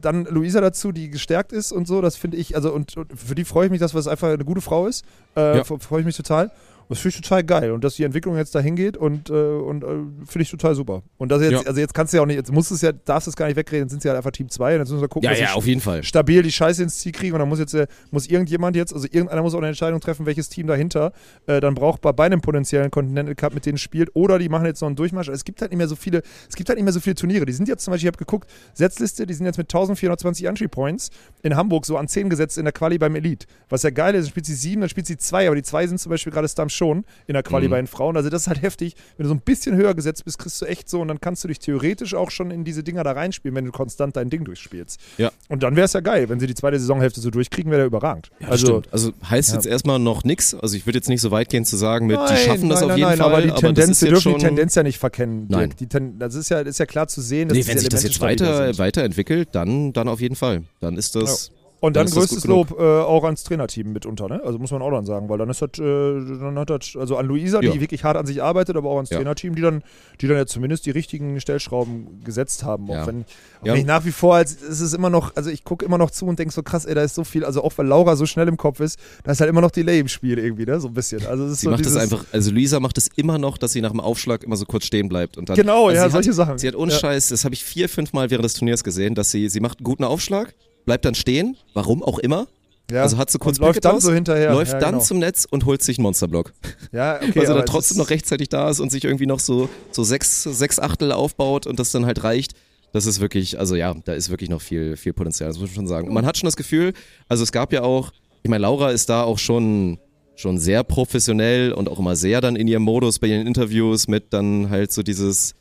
[0.00, 3.34] dann Luisa dazu, die gestärkt ist und so, das finde ich, also und, und für
[3.34, 5.04] die freue ich mich, dass es einfach eine gute Frau ist.
[5.36, 5.64] Äh, Ja.
[5.64, 6.50] Freue ich mich total.
[6.88, 7.72] Das finde ich total geil.
[7.72, 9.86] Und dass die Entwicklung jetzt dahin geht und, äh, und äh,
[10.24, 11.02] finde ich total super.
[11.18, 11.60] Und das jetzt, Ja.
[11.62, 13.36] also jetzt kannst du ja auch nicht, jetzt musst du es ja, darfst du es
[13.36, 15.30] gar nicht wegreden, sind sie halt einfach Team 2 und jetzt müssen wir gucken, Ja,
[15.30, 16.02] dass ja, auf jeden Fall.
[16.02, 19.06] stabil die Scheiße ins Ziel kriegen und dann muss jetzt äh, muss irgendjemand jetzt, also
[19.10, 21.12] irgendeiner muss auch eine Entscheidung treffen, welches Team dahinter
[21.46, 24.80] äh, dann brauchbar bei einem potenziellen Continental Cup mit denen spielt oder die machen jetzt
[24.80, 25.28] noch einen Durchmarsch.
[25.28, 27.44] Es gibt halt nicht mehr so viele, es gibt halt nicht mehr so viele Turniere.
[27.44, 30.68] Die sind jetzt zum Beispiel, ich habe geguckt, Setzliste, die sind jetzt mit 1420 Entry
[30.68, 31.10] Points
[31.42, 33.46] in Hamburg so an 10 gesetzt in der Quali beim Elite.
[33.68, 35.86] Was ja geil ist, dann spielt sie 7, dann spielt sie 2, aber die 2
[35.88, 37.70] sind zum Beispiel gerade Stam schon in der Quali Mhm.
[37.70, 38.16] bei den Frauen.
[38.16, 38.94] Also das ist halt heftig.
[39.16, 41.44] Wenn du so ein bisschen höher gesetzt bist, kriegst du echt so und dann kannst
[41.44, 44.44] du dich theoretisch auch schon in diese Dinger da reinspielen, wenn du konstant dein Ding
[44.44, 44.98] durchspielst.
[45.18, 45.30] Ja.
[45.48, 47.86] Und dann wäre es ja geil, wenn sie die zweite Saisonhälfte so durchkriegen, wäre der
[47.86, 48.30] überragend.
[48.40, 48.88] Ja, also stimmt.
[48.92, 49.54] also heißt ja.
[49.56, 50.54] jetzt erstmal noch nichts.
[50.54, 52.80] Also ich würde jetzt nicht so weit gehen zu sagen, mit, Nein, die schaffen das
[52.80, 53.26] nein, auf jeden nein, Fall.
[53.32, 55.46] aber die das Tendenz, wir dürfen die Tendenz ja nicht verkennen.
[55.48, 55.70] Nein.
[55.70, 55.76] Dirk.
[55.78, 58.02] Die Ten, das ist ja, ist ja klar zu sehen, dass Nee, wenn sich das
[58.04, 60.62] jetzt weiter, weiterentwickelt, dann, dann auf jeden Fall.
[60.80, 61.50] Dann ist das.
[61.80, 64.42] Und dann dann größtes Lob äh, auch ans Trainerteam mitunter, ne?
[64.44, 67.16] Also muss man auch dann sagen, weil dann ist das, äh, dann hat das, also
[67.16, 67.70] an Luisa, Ja.
[67.70, 69.18] die wirklich hart an sich arbeitet, aber auch ans Ja.
[69.18, 69.82] Trainerteam, die dann,
[70.20, 72.90] die dann ja zumindest die richtigen Stellschrauben gesetzt haben.
[72.90, 73.06] Auch Ja.
[73.06, 73.20] wenn,
[73.60, 75.98] auch wenn ich nach wie vor, als, es ist immer noch, also ich gucke immer
[75.98, 78.16] noch zu und denke so krass, ey, da ist so viel, also auch weil Laura
[78.16, 80.80] so schnell im Kopf ist, da ist halt immer noch Delay im Spiel irgendwie, ne?
[80.80, 81.24] So ein bisschen.
[81.26, 83.56] Also es ist Sie so macht dieses, das einfach, also Luisa macht es immer noch,
[83.56, 85.36] dass sie nach dem Aufschlag immer so kurz stehen bleibt.
[85.38, 86.58] Und dann, Genau, also ja, solche hat, Sachen.
[86.58, 86.98] Sie hat ohne Ja.
[86.98, 89.78] Scheiß, das habe ich vier, fünf Mal während des Turniers gesehen, dass sie, sie macht
[89.78, 90.54] einen guten Aufschlag,
[90.88, 92.48] bleibt dann stehen, warum auch immer.
[92.90, 93.02] Ja.
[93.02, 94.52] Also hat sie kurz läuft dann so hinterher.
[94.52, 95.04] läuft ja, dann genau.
[95.04, 96.54] zum Netz und holt sich einen Monsterblock.
[96.92, 97.44] Ja, okay.
[97.44, 100.78] dann es trotzdem noch rechtzeitig da ist und sich irgendwie noch so, so sechs, sechs
[100.78, 102.54] Achtel aufbaut und das dann halt reicht.
[102.94, 105.74] Das ist wirklich, also ja, da ist wirklich noch viel, viel Potenzial, das muss man
[105.74, 106.08] schon sagen.
[106.08, 106.94] Und man hat schon das Gefühl,
[107.28, 108.10] also es gab ja auch,
[108.42, 109.98] ich meine, Laura ist da auch schon,
[110.36, 114.32] schon sehr professionell und auch immer sehr dann in ihrem Modus bei ihren Interviews mit
[114.32, 115.54] dann halt so dieses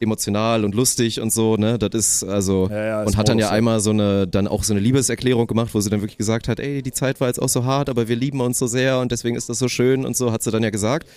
[0.00, 3.46] emotional und lustig und so, ne, das ist also Ja, ja, und hat dann ja
[3.46, 3.52] ja.
[3.52, 6.60] einmal so eine dann auch so eine Liebeserklärung gemacht, wo sie dann wirklich gesagt hat,
[6.60, 9.12] ey, die Zeit war jetzt auch so hart, aber wir lieben uns so sehr und
[9.12, 11.08] deswegen ist das so schön und so hat sie dann ja gesagt.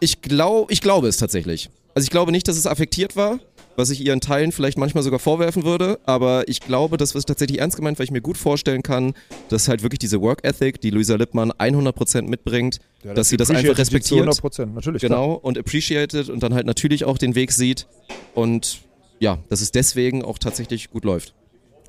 [0.00, 1.70] Ich glaube, ich glaube es tatsächlich.
[1.94, 3.38] Also ich glaube nicht, dass es affektiert war,
[3.76, 7.60] was ich ihren Teilen vielleicht manchmal sogar vorwerfen würde, aber ich glaube, das ist tatsächlich
[7.60, 9.14] ernst gemeint, weil ich mir gut vorstellen kann,
[9.48, 13.50] dass halt wirklich diese Work Ethic, die Luisa Lippmann 100% mitbringt, Ja, dass sie das
[13.50, 14.20] einfach respektiert.
[14.20, 15.00] 100 Prozent, natürlich.
[15.02, 15.10] klar.
[15.10, 17.86] Genau, und appreciated und dann halt natürlich auch den Weg sieht
[18.34, 18.80] und
[19.20, 21.34] ja, dass es deswegen auch tatsächlich gut läuft.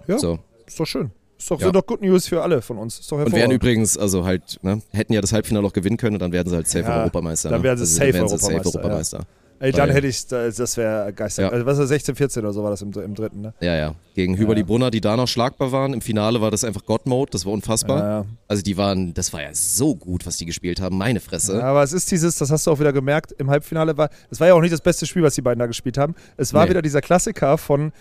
[0.07, 0.19] Ja.
[0.19, 0.39] So.
[0.65, 1.11] Ist doch schön.
[1.37, 1.65] Ist doch, Ja.
[1.65, 2.99] sind doch Good News für alle von uns.
[2.99, 6.15] Ist doch Und wären übrigens, also halt, ne, hätten ja das Halbfinale auch gewinnen können
[6.15, 7.49] und dann werden sie halt safe Ja, Europameister.
[7.49, 7.63] dann ne?
[7.65, 9.27] wären sie also, safe dann wären sie Europameister, safe Europameister.
[9.63, 11.45] Ey, dann hätte ich, das wäre geistern.
[11.45, 11.51] Ja.
[11.51, 13.53] Also was das, 16, 14 oder so war das im, im dritten, ne?
[13.61, 13.95] Ja, ja.
[14.13, 15.93] Gegen Hüberli Brunner, die da noch schlagbar waren.
[15.93, 17.99] Im Finale war das einfach God-Mode, das war unfassbar.
[17.99, 18.25] Ja, ja.
[18.47, 21.57] Also die waren, das war ja so gut, was die gespielt haben, meine Fresse.
[21.57, 24.39] Ja, aber es ist dieses, das hast du auch wieder gemerkt, im Halbfinale war, es
[24.39, 26.15] war ja auch nicht das beste Spiel, was die beiden da gespielt haben.
[26.37, 26.71] Es war Nee.
[26.71, 27.91] wieder dieser Klassiker von,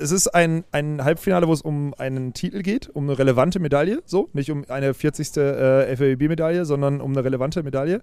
[0.00, 4.02] es ist ein, ein Halbfinale, wo es um einen Titel geht, um eine relevante Medaille,
[4.04, 5.36] so, nicht um eine 40.
[5.36, 8.02] Äh, FAWB-Medaille, sondern um eine relevante Medaille.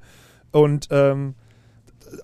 [0.51, 1.36] Und ähm,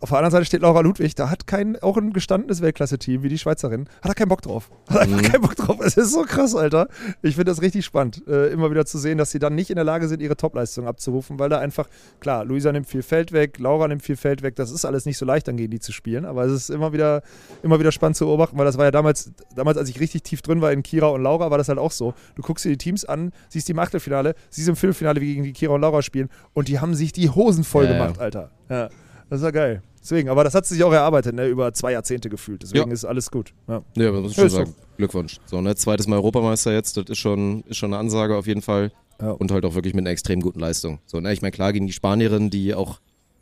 [0.02, 3.30] auf der anderen Seite steht Laura Ludwig, da hat kein, auch ein gestandenes Weltklasse-Team wie
[3.30, 4.70] die Schweizerin, hat er keinen Bock drauf.
[4.90, 5.78] Hat einfach keinen Bock drauf.
[5.82, 6.88] Es ist so krass, Alter.
[7.22, 9.76] Ich finde das richtig spannend, äh, immer wieder zu sehen, dass sie dann nicht in
[9.76, 11.88] der Lage sind, ihre Topleistung abzurufen, weil da einfach,
[12.20, 15.18] klar, Luisa nimmt viel Feld weg, Laura nimmt viel Feld weg, das ist alles nicht
[15.18, 17.22] so leicht, dann gegen die zu spielen, aber es ist immer wieder,
[17.64, 20.42] immer wieder spannend zu beobachten, weil das war ja damals, damals, als ich richtig tief
[20.42, 22.14] drin war in Kira und Laura, war das halt auch so.
[22.36, 25.44] Du guckst dir die Teams an, siehst die im Achtelfinale, siehst im Viertelfinale, wie gegen
[25.44, 27.98] die Kira und Laura spielen und die haben sich die Hosen voll Ja, ja.
[27.98, 28.52] gemacht, Alter.
[28.70, 28.90] Ja.
[29.30, 29.82] Das war geil.
[30.02, 31.46] Deswegen, aber das hat sich auch erarbeitet, ne?
[31.48, 32.64] über zwei Jahrzehnte gefühlt.
[32.64, 32.94] Deswegen Ja.
[32.94, 33.54] ist alles gut.
[33.68, 33.82] Ja.
[33.96, 34.76] Ja, muss ich Ja, schon ist sagen.
[34.98, 35.38] Glückwunsch.
[35.46, 38.62] So, ne, zweites Mal Europameister jetzt, das ist schon, ist schon eine Ansage auf jeden
[38.62, 38.92] Fall.
[39.22, 39.32] Ja.
[39.32, 41.00] Und halt auch wirklich mit einer extrem guten Leistung.
[41.06, 43.00] So, ne, ich meine, klar gegen die Spanierin, die auch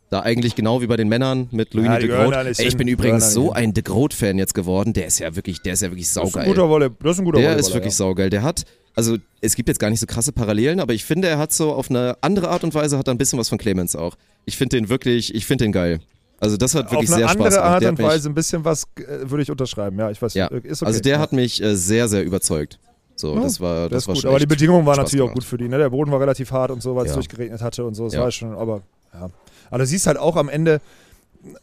[0.09, 2.33] da eigentlich genau wie bei den Männern mit Louis Ja, de Groot.
[2.33, 2.77] Ey, ich hin.
[2.77, 4.93] bin übrigens so ein de Groot-Fan jetzt geworden.
[4.93, 6.45] Der ist ja wirklich, der ist ja wirklich Das ist ein saugeil.
[6.47, 7.97] guter das ist ein guter Der ist wirklich ja.
[7.97, 8.29] saugeil.
[8.29, 8.63] Der hat,
[8.95, 11.73] also es gibt jetzt gar nicht so krasse Parallelen, aber ich finde, er hat so
[11.73, 14.15] auf eine andere Art und Weise hat er ein bisschen was von Clemens auch.
[14.47, 15.99] Ich finde den wirklich, ich finde den geil.
[16.39, 17.71] Also das hat wirklich Auf eine sehr andere Spaß gemacht.
[17.73, 19.99] Art Der und hat mich- Weise ein bisschen was äh, würde ich unterschreiben.
[19.99, 20.33] Ja, ich weiß.
[20.35, 20.87] Ja, äh, ist okay.
[20.87, 22.79] also der hat mich äh, sehr, sehr überzeugt.
[23.15, 24.21] So, Ja, das war, Das, das, war gut.
[24.21, 25.35] schon Aber die Bedingungen waren Spaß natürlich auch gemacht.
[25.35, 25.67] gut für die.
[25.67, 25.77] Ne?
[25.79, 27.15] Der Boden war relativ hart und so, weil es Ja.
[27.15, 28.05] durchgeregnet hatte und so.
[28.05, 28.21] Das Ja.
[28.21, 28.81] war schon, aber
[29.13, 29.29] ja.
[29.69, 30.79] Aber du siehst halt auch am Ende,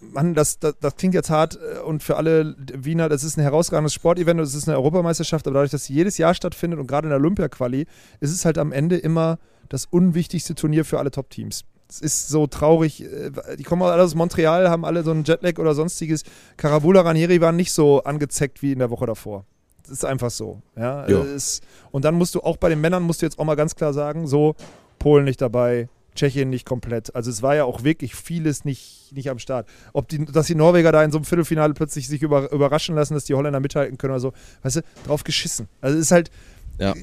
[0.01, 3.93] Mann, das, das, das klingt jetzt hart und für alle Wiener, das ist ein herausragendes
[3.95, 7.07] Sportevent und es ist eine Europameisterschaft, aber dadurch, dass sie jedes Jahr stattfindet und gerade
[7.07, 7.87] in der Olympia-Quali,
[8.21, 11.65] ist es halt am Ende immer das unwichtigste Turnier für alle Top-Teams.
[11.89, 15.59] Es ist so traurig, äh, die kommen alle aus Montreal, haben alle so einen Jetlag
[15.59, 16.23] oder sonstiges.
[16.57, 19.45] Karabula Ranieri waren nicht so angezeckt wie in der Woche davor.
[19.83, 20.63] Das ist einfach so.
[20.77, 21.09] Ja?
[21.09, 21.23] Ja.
[21.23, 21.61] Es,
[21.91, 23.93] und dann musst du auch bei den Männern, musst du jetzt auch mal ganz klar
[23.93, 24.55] sagen, so,
[24.99, 27.15] Polen nicht dabei, Tschechien nicht komplett.
[27.15, 29.69] Also es war ja auch wirklich vieles nicht, nicht am Start.
[29.93, 33.15] Ob die, dass die Norweger da in so einem Viertelfinale plötzlich sich über, überraschen lassen,
[33.15, 34.33] dass die Holländer mithalten können oder so,
[34.63, 35.69] weißt du, drauf geschissen.
[35.81, 36.31] Also es ist halt,
[36.79, 36.95] Ja.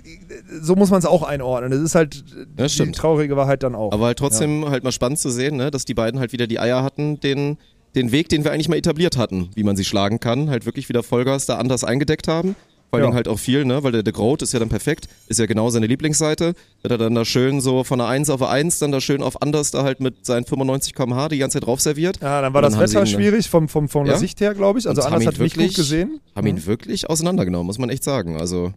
[0.61, 1.72] so muss man es auch einordnen.
[1.72, 2.24] Das ist halt
[2.55, 3.91] Das die traurige Wahrheit dann auch.
[3.93, 6.59] Aber halt trotzdem halt mal spannend zu sehen, ne, dass die beiden halt wieder die
[6.59, 7.57] Eier hatten, den,
[7.95, 10.89] den Weg, den wir eigentlich mal etabliert hatten, wie man sie schlagen kann, halt wirklich
[10.89, 12.55] wieder Vollgas da anders eingedeckt haben.
[12.89, 13.15] Vor allen Ja.
[13.15, 15.69] Halt auch viel, ne, weil der De Groot ist ja dann perfekt, ist ja genau
[15.69, 16.53] seine Lieblingsseite.
[16.82, 19.24] Wird er dann da schön so von einer 1 auf eine 1, dann da schön
[19.24, 22.19] auf anders da halt mit seinen 95 km/h die ganze Zeit drauf serviert.
[22.22, 24.19] ja, dann war Und das Wetter dann- schwierig vom, vom, von der Ja.
[24.19, 24.89] Sicht her, glaube ich.
[24.89, 26.19] Also Und anders hat nicht gut wirklich- gesehen.
[26.36, 28.36] Haben ihn wirklich auseinandergenommen, muss man echt sagen.
[28.38, 28.74] Also,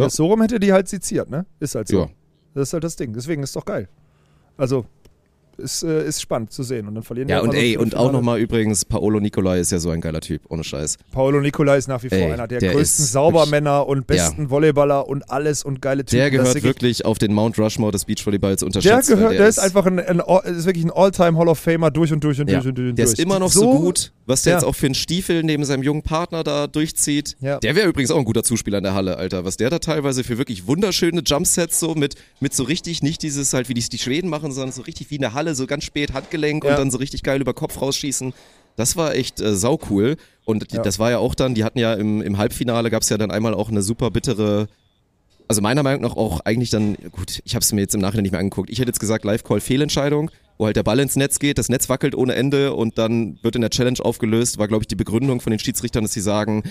[0.00, 0.06] Ja.
[0.06, 0.10] Ja.
[0.10, 1.46] So rum hätte die halt seziert, ne?
[1.58, 2.00] Ist halt so.
[2.00, 2.08] ja.
[2.54, 3.12] Das ist halt das Ding.
[3.12, 3.88] Deswegen ist doch geil.
[4.56, 4.86] Also,
[5.60, 6.88] ist, äh, ist spannend zu sehen.
[6.88, 9.72] Und dann verlieren Ja, halt und so ey, und auch nochmal übrigens, Paolo Nicolai ist
[9.72, 10.96] ja so ein geiler Typ, ohne Scheiß.
[11.12, 14.50] Paolo Nicolai ist nach wie vor Ey, einer der, der größten ist Saubermänner und besten
[14.50, 16.18] Volleyballer und alles und geile Typen.
[16.18, 19.10] Der ist gehört wirklich auf den Mount Rushmore des Beachvolleyballs Der unterschätzt.
[19.10, 22.12] weil gehört, der, ist einfach ein, ein, ist wirklich ein All-Time Hall of Famer durch
[22.12, 22.94] und durch und ja, durch und durch.
[22.94, 23.12] der durch.
[23.14, 24.58] ist immer noch so, gut, was der Ja.
[24.58, 27.36] jetzt auch für einen Stiefel neben seinem jungen Partner da durchzieht.
[27.40, 27.58] Ja.
[27.58, 29.44] Der wäre übrigens auch ein guter Zuspieler in der Halle, Alter.
[29.44, 33.52] Was der da teilweise für wirklich wunderschöne Jumpsets so mit, mit so richtig, nicht dieses
[33.52, 35.84] halt, wie die, die Schweden machen, sondern so richtig wie in der Halle, so ganz
[35.84, 36.70] spät Handgelenk Ja.
[36.70, 38.32] und dann so richtig geil über Kopf rausschießen.
[38.76, 40.16] Das war echt äh, saucool.
[40.44, 40.82] Und die, Ja.
[40.82, 43.30] das war ja auch dann, die hatten ja im, im Halbfinale, gab es ja dann
[43.30, 44.68] einmal auch eine super bittere
[45.48, 48.22] also meiner Meinung nach auch eigentlich dann, gut, ich habe es mir jetzt im Nachhinein
[48.22, 48.70] nicht mehr angeguckt.
[48.70, 51.88] Ich hätte jetzt gesagt, Live-Call Fehlentscheidung, wo halt der Ball ins Netz geht, das Netz
[51.88, 55.40] wackelt ohne Ende und dann wird in der Challenge aufgelöst, war glaube ich die Begründung
[55.40, 56.62] von den Schiedsrichtern, dass sie sagen,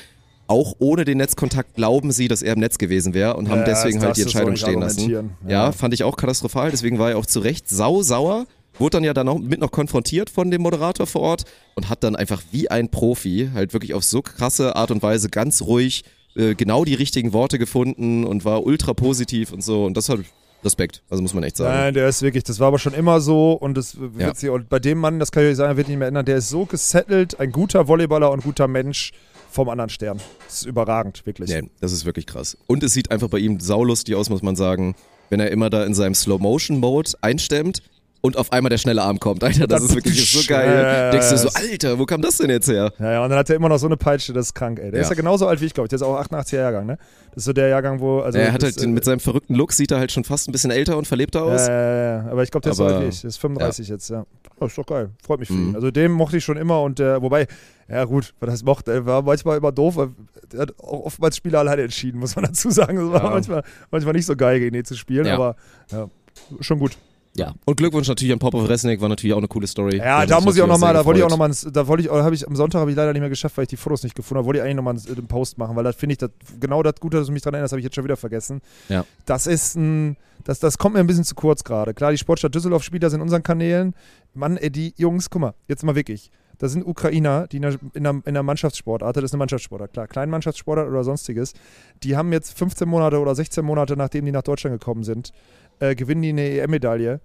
[0.47, 3.65] auch ohne den Netzkontakt glauben sie, dass er im Netz gewesen wäre und haben Ja,
[3.65, 5.09] deswegen halt die Entscheidung stehen lassen.
[5.09, 5.23] Ja.
[5.45, 5.71] Ja.
[5.73, 8.47] fand ich auch katastrophal, deswegen war er auch zu Recht sau sauer.
[8.79, 11.43] Wurde dann ja dann auch mit noch konfrontiert von dem Moderator vor Ort
[11.75, 15.29] und hat dann einfach wie ein Profi halt wirklich auf so krasse Art und Weise
[15.29, 16.03] ganz ruhig
[16.35, 20.19] äh, genau die richtigen Worte gefunden und war ultra positiv und so und das hat
[20.63, 21.73] Respekt, also muss man echt sagen.
[21.73, 24.35] Nein, der ist wirklich, das war aber schon immer so und das wird Ja.
[24.35, 26.37] sich, und bei dem Mann, das kann ich euch sagen, wird nicht mehr ändern, der
[26.37, 29.11] ist so gesettelt, ein guter Volleyballer und guter Mensch
[29.49, 30.19] vom anderen Stern.
[30.45, 31.49] Das ist überragend, wirklich.
[31.49, 32.57] Nee, das ist wirklich krass.
[32.67, 34.95] Und es sieht einfach bei ihm saulustig aus, muss man sagen,
[35.29, 37.81] wenn er immer da in seinem Slow-Motion-Mode einstemmt
[38.21, 39.43] und auf einmal der schnelle Arm kommt.
[39.43, 41.11] Alter, das ist wirklich so geil.
[41.11, 42.91] Denkst du so, Alter, wo kam das denn jetzt her?
[42.99, 44.91] Ja, ja, und dann hat er immer noch so eine Peitsche, das ist krank, ey.
[44.91, 45.03] Der Ja.
[45.03, 45.89] ist ja genauso alt wie ich, glaube ich.
[45.89, 46.97] Der ist auch 88er Jahrgang, ne?
[47.31, 48.19] Das ist so der Jahrgang, wo.
[48.19, 50.51] Also er hat halt den, mit seinem verrückten Look, sieht er halt schon fast ein
[50.51, 51.67] bisschen älter und verlebter aus.
[51.67, 53.21] Ja, ja, ja, aber ich glaube, der ist so Aber- alt wie ich.
[53.21, 54.25] Der ist 35 jetzt, ja.
[54.59, 55.11] Oh, ist doch geil.
[55.25, 55.69] Freut mich für Mhm.
[55.69, 55.75] ihn.
[55.75, 57.47] Also den mochte ich schon immer und der, wobei,
[57.87, 60.09] ja gut, was das mochte, er war manchmal immer doof, weil
[60.53, 62.97] er hat auch oftmals Spiele alleine entschieden, muss man dazu sagen.
[62.97, 65.55] Das war manchmal, manchmal nicht so geil, gegen ihn zu spielen, aber
[65.91, 66.09] ja,
[66.59, 66.97] schon gut.
[67.39, 67.53] Ja.
[67.65, 69.97] Und Glückwunsch natürlich an Popov Resnick, war natürlich auch eine coole Story.
[69.97, 72.35] Ja, da muss ich auch nochmal, da wollte ich auch nochmal, da wollte ich, habe
[72.35, 74.39] ich am Sonntag habe ich leider nicht mehr geschafft, weil ich die Fotos nicht gefunden
[74.39, 74.45] habe.
[74.45, 76.29] Wollte ich eigentlich nochmal einen Post machen, weil das finde ich das,
[76.59, 78.61] genau das Gute, dass du mich daran erinnerst, habe ich jetzt schon wieder vergessen.
[78.89, 79.05] Ja.
[79.25, 81.93] Das ist ein, das, das kommt mir ein bisschen zu kurz gerade.
[81.93, 83.95] Klar, die Sportstadt Düsseldorf spielt das in unseren Kanälen.
[84.33, 86.31] Mann, ey, die Jungs, guck mal, jetzt mal wirklich.
[86.59, 89.93] Das sind Ukrainer, die in der, in der, in der Mannschaftssportart, das ist eine Mannschaftssportart,
[89.93, 91.53] klar, Kleinmannschaftssportart oder sonstiges,
[92.03, 95.31] die haben jetzt 15 Monate oder 16 Monate, nachdem die nach Deutschland gekommen sind,
[95.79, 97.21] äh, gewinnen die eine EM-Medaille.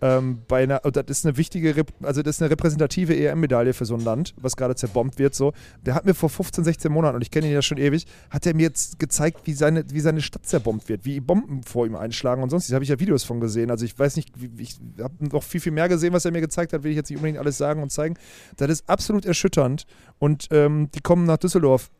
[0.00, 3.94] Ähm, bei einer, das ist eine wichtige, also das ist eine repräsentative EM-Medaille für so
[3.94, 5.34] ein Land, was gerade zerbombt wird.
[5.34, 5.52] So.
[5.84, 8.46] Der hat mir vor 15, 16 Monaten, und ich kenne ihn ja schon ewig, hat
[8.46, 11.96] er mir jetzt gezeigt, wie seine, wie seine Stadt zerbombt wird, wie Bomben vor ihm
[11.96, 12.70] einschlagen und sonst.
[12.70, 13.70] Da habe ich ja Videos von gesehen.
[13.70, 16.72] Also ich weiß nicht, ich habe noch viel, viel mehr gesehen, was er mir gezeigt
[16.72, 18.14] hat, will ich jetzt nicht unbedingt alles sagen und zeigen.
[18.56, 19.84] Das ist absolut erschütternd.
[20.18, 21.90] Und ähm, die kommen nach Düsseldorf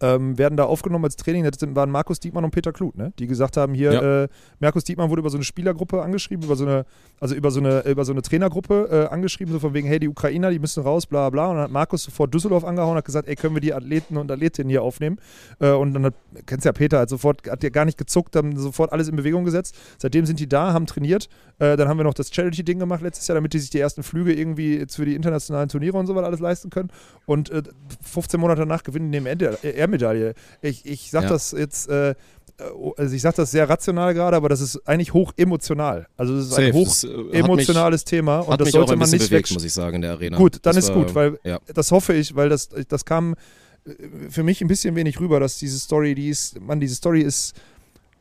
[0.00, 1.44] ähm, werden da aufgenommen als Training.
[1.44, 3.12] Das waren Markus Diekmann und Peter Kluth, ne?
[3.18, 4.22] die gesagt haben, hier, Ja.
[4.24, 4.28] äh,
[4.58, 6.84] Markus Diekmann wurde über so eine Spielergruppe angeschrieben, über so eine,
[7.20, 10.08] also über so eine, über so eine Trainergruppe äh, angeschrieben, so von wegen, hey, die
[10.08, 11.48] Ukrainer, die müssen raus, bla bla.
[11.48, 14.16] Und dann hat Markus sofort Düsseldorf angehauen und hat gesagt, ey, können wir die Athleten
[14.16, 15.18] und Athletinnen hier aufnehmen?
[15.58, 16.14] Äh, und dann hat,
[16.46, 19.44] kennst ja Peter, hat sofort, hat ja gar nicht gezuckt, haben sofort alles in Bewegung
[19.44, 19.76] gesetzt.
[19.98, 21.28] Seitdem sind die da, haben trainiert.
[21.58, 24.02] Äh, dann haben wir noch das Charity-Ding gemacht letztes Jahr, damit die sich die ersten
[24.02, 26.88] Flüge irgendwie jetzt für die internationalen Turniere und so weiter alles leisten können.
[27.26, 27.62] Und äh,
[28.02, 30.34] 15 Monate danach gewinnen die eine EM-Medaille.
[30.62, 31.28] Ich, ich sag Ja.
[31.30, 32.14] das jetzt, äh,
[32.96, 36.06] also ich sag das sehr rational gerade, aber das ist eigentlich hoch emotional.
[36.16, 36.72] Also das ist ein Safe.
[36.78, 39.54] hoch Das, äh, emotionales Thema und das mich sollte ein man nicht bewegt, weg.
[39.54, 40.36] muss ich sagen, in der Arena.
[40.36, 41.58] Gut, dann Das ist war- gut, weil ja.
[41.74, 43.34] das hoffe ich, weil das, das kam
[43.86, 43.92] äh,
[44.28, 47.54] für mich ein bisschen wenig rüber, dass diese Story, die ist, man, diese Story ist,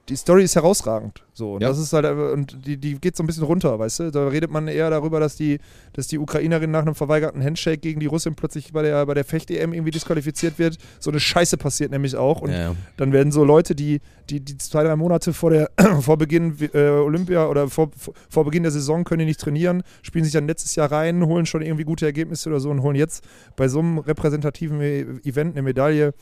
[0.09, 1.23] die Story ist herausragend.
[1.33, 1.69] So, und Ja.
[1.69, 4.11] das ist halt, äh, und die, die geht so ein bisschen runter, weißt du?
[4.11, 5.59] Da redet man eher darüber, dass die,
[5.93, 9.23] dass die Ukrainerin nach einem verweigerten Handshake gegen die Russin plötzlich bei der, bei der
[9.23, 10.77] Fecht-EM irgendwie disqualifiziert wird.
[10.99, 12.41] So eine Scheiße passiert nämlich auch.
[12.41, 15.69] Und Ja, dann werden so Leute, die, die, die zwei, drei Monate vor, der,
[16.01, 19.83] vor Beginn äh, Olympia oder vor, vor- vor Beginn der Saison können die nicht trainieren,
[20.01, 22.95] spielen sich dann letztes Jahr rein, holen schon irgendwie gute Ergebnisse oder so und holen
[22.95, 23.23] jetzt
[23.55, 26.13] bei so einem repräsentativen E- Event eine Medaille.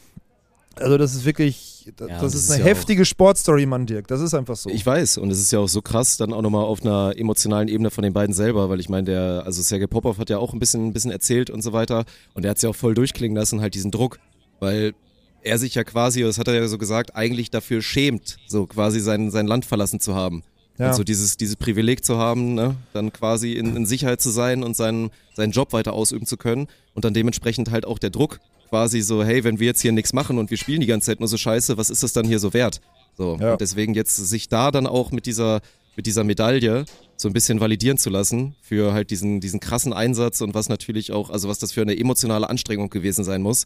[0.82, 4.08] Also das ist wirklich, das, Ja, das ist ist eine ja heftige Sportstory, Mann, Dirk.
[4.08, 4.70] Das ist einfach so.
[4.70, 7.68] Ich weiß, und es ist ja auch so krass, dann auch nochmal auf einer emotionalen
[7.68, 10.54] Ebene von den beiden selber, weil ich meine, der, also Sergei Popov hat ja auch
[10.54, 12.94] ein bisschen, ein bisschen erzählt und so weiter, und er hat es ja auch voll
[12.94, 14.20] durchklingen lassen, halt diesen Druck,
[14.60, 14.94] weil
[15.42, 19.00] er sich ja quasi, das hat er ja so gesagt, eigentlich dafür schämt, so quasi
[19.00, 20.44] sein, sein Land verlassen zu haben.
[20.78, 20.90] Ja.
[20.90, 24.64] Und so dieses, dieses Privileg zu haben, ne, dann quasi in, in Sicherheit zu sein
[24.64, 28.40] und seinen, seinen Job weiter ausüben zu können und dann dementsprechend halt auch der Druck,
[28.70, 31.20] quasi so, hey, wenn wir jetzt hier nichts machen und wir spielen die ganze Zeit
[31.20, 32.82] nur so scheiße, was ist das dann hier so wert?
[33.18, 33.54] So, Ja.
[33.54, 35.62] und deswegen jetzt sich da dann auch mit dieser,
[35.96, 36.86] mit dieser Medaille
[37.16, 41.12] so ein bisschen validieren zu lassen für halt diesen, diesen krassen Einsatz und was natürlich
[41.12, 43.66] auch, also was das für eine emotionale Anstrengung gewesen sein muss.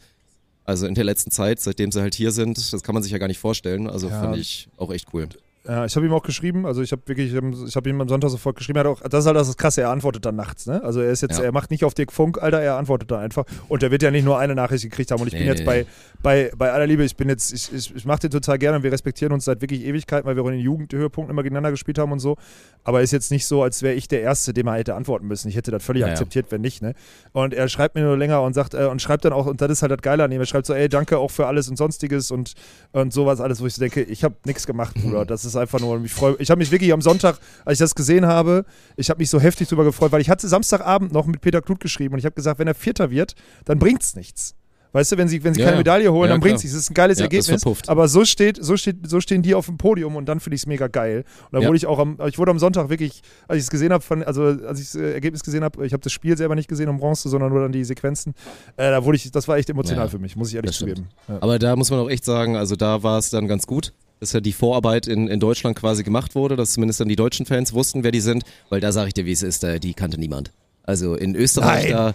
[0.63, 3.17] Also in der letzten Zeit, seitdem sie halt hier sind, das kann man sich ja
[3.17, 3.87] gar nicht vorstellen.
[3.89, 4.21] Also Ja.
[4.21, 5.27] fand ich auch echt cool.
[5.67, 8.31] Ja, ich habe ihm auch geschrieben, also ich habe wirklich, ich habe ihm am Sonntag
[8.31, 10.83] sofort geschrieben, er hat auch, das ist halt das Krasse, er antwortet dann nachts, ne?
[10.83, 11.43] Also er ist jetzt, Ja.
[11.45, 13.43] er macht nicht auf Dick Funk, Alter, er antwortet dann einfach.
[13.69, 15.21] Und er wird ja nicht nur eine Nachricht gekriegt haben.
[15.21, 15.85] Und ich bin Nee, jetzt nee, bei,
[16.23, 18.83] bei, bei aller Liebe, ich bin jetzt, ich, ich, ich mache den total gerne und
[18.83, 21.99] wir respektieren uns seit wirklich Ewigkeiten, weil wir auch in den Jugendhöhepunkten immer gegeneinander gespielt
[21.99, 22.38] haben und so.
[22.83, 25.47] Aber ist jetzt nicht so, als wäre ich der Erste, dem er hätte antworten müssen.
[25.47, 26.95] Ich hätte das völlig Ja, akzeptiert, wenn nicht, ne?
[27.33, 29.69] Und er schreibt mir nur länger und sagt, äh, und schreibt dann auch, und das
[29.69, 31.77] ist halt das Geile an ihm, er schreibt so, ey, danke auch für alles und
[31.77, 32.55] sonstiges und,
[32.93, 34.95] und sowas alles, wo ich so denke, ich habe nichts gemacht.
[34.95, 35.23] Bruder.
[35.31, 37.95] Das ist einfach nur, ich freue ich habe mich wirklich am Sonntag, als ich das
[37.95, 38.65] gesehen habe,
[38.97, 41.79] ich habe mich so heftig drüber gefreut, weil ich hatte Samstagabend noch mit Peter Kluth
[41.79, 44.55] geschrieben und ich habe gesagt, wenn er Vierter wird, dann bringt's nichts.
[44.93, 45.77] Weißt du, wenn sie, wenn sie Ja, keine.
[45.77, 46.49] Medaille holen, Ja, dann klar.
[46.49, 46.75] bringt's nichts.
[46.75, 47.65] Das ist ein geiles Ja, Ergebnis.
[47.87, 50.63] Aber so steht, so steht, so stehen die auf dem Podium und dann finde ich
[50.63, 51.23] es mega geil.
[51.49, 53.93] Und da wurde ich auch am, ich wurde am Sonntag wirklich, als ich es gesehen
[53.93, 56.67] habe, also als ich das äh, Ergebnis gesehen habe, ich habe das Spiel selber nicht
[56.67, 58.33] gesehen um Bronze, sondern nur dann die Sequenzen.
[58.75, 61.07] Äh, da wurde ich, das war echt emotional für mich, muss ich ehrlich zugeben.
[61.39, 64.34] Aber da muss man auch echt sagen, also da war es dann ganz gut, dass
[64.34, 67.73] ja die Vorarbeit in, in Deutschland quasi gemacht wurde, dass zumindest dann die deutschen Fans
[67.73, 70.19] wussten, wer die sind, weil da sage ich dir, wie es ist, da, die kannte
[70.19, 70.52] niemand.
[70.84, 71.91] Also in Österreich Nein.
[71.93, 72.14] da,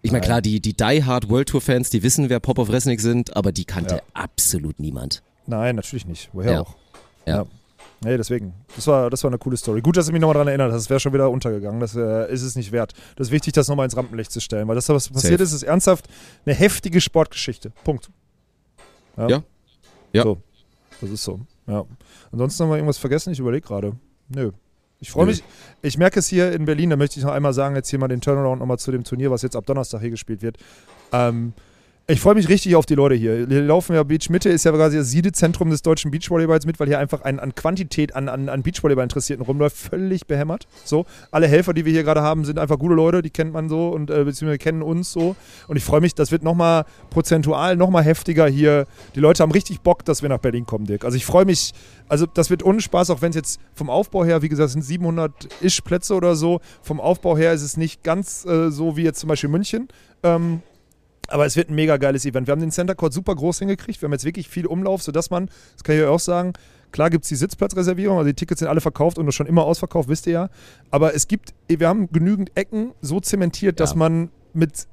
[0.00, 2.70] ich meine klar, die, die Die Hard World Tour Fans, die wissen, wer Pop of
[2.70, 4.02] Resnick sind, aber die kannte Ja.
[4.14, 5.22] absolut niemand.
[5.46, 6.30] Nein, natürlich nicht.
[6.32, 6.60] Woher Ja.
[6.62, 6.74] auch?
[7.26, 7.44] Ja.
[8.04, 8.54] Nee, deswegen.
[8.74, 9.80] Das war, das war eine coole Story.
[9.82, 10.84] Gut, dass du mich nochmal daran erinnert hast.
[10.84, 11.78] Das wäre schon wieder untergegangen.
[11.80, 12.94] Das äh, ist es nicht wert.
[13.14, 15.42] Das ist wichtig, das nochmal ins Rampenlicht zu stellen, weil das, was passiert Safe.
[15.44, 16.08] ist, ist ernsthaft
[16.46, 17.72] eine heftige Sportgeschichte.
[17.84, 18.08] Punkt.
[19.16, 19.42] Ja.
[20.12, 20.22] Ja.
[20.22, 20.38] So.
[21.02, 21.40] Das ist so.
[21.66, 21.84] Ja.
[22.30, 23.32] Ansonsten haben wir irgendwas vergessen.
[23.32, 23.92] Ich überlege gerade.
[24.28, 24.52] Nö.
[25.00, 25.42] Ich freue mich.
[25.82, 28.06] Ich merke es hier in Berlin, da möchte ich noch einmal sagen, jetzt hier mal
[28.06, 30.58] den Turnaround nochmal zu dem Turnier, was jetzt ab Donnerstag hier gespielt wird.
[31.10, 31.54] Ähm,
[32.08, 33.46] ich freue mich richtig auf die Leute hier.
[33.48, 36.88] Hier laufen ja Beach Mitte, ist ja quasi das Siedezentrum des deutschen Beachvolleyballs mit, weil
[36.88, 40.66] hier einfach ein, an Quantität an, an, an Beachvolleyball-Interessierten rumläuft, völlig behämmert.
[40.84, 43.68] So, alle Helfer, die wir hier gerade haben, sind einfach gute Leute, die kennt man
[43.68, 45.36] so und äh, beziehungsweise kennen uns so.
[45.68, 48.86] Und ich freue mich, das wird nochmal prozentual nochmal heftiger hier.
[49.14, 51.04] Die Leute haben richtig Bock, dass wir nach Berlin kommen, Dirk.
[51.04, 51.72] Also ich freue mich,
[52.08, 54.72] also das wird ohne Spaß, auch wenn es jetzt vom Aufbau her, wie gesagt, es
[54.72, 56.60] sind 700-ish Plätze oder so.
[56.82, 59.86] Vom Aufbau her ist es nicht ganz äh, so wie jetzt zum Beispiel München.
[60.24, 60.62] Ähm,
[61.32, 62.46] aber es wird ein mega geiles Event.
[62.46, 64.00] Wir haben den Center Court super groß hingekriegt.
[64.00, 66.52] Wir haben jetzt wirklich viel Umlauf, sodass man, das kann ich euch auch sagen,
[66.92, 70.08] klar gibt es die Sitzplatzreservierung, also die Tickets sind alle verkauft und schon immer ausverkauft,
[70.08, 70.48] wisst ihr ja.
[70.90, 73.96] Aber es gibt, wir haben genügend Ecken so zementiert, dass Ja.
[73.96, 74.86] man mit,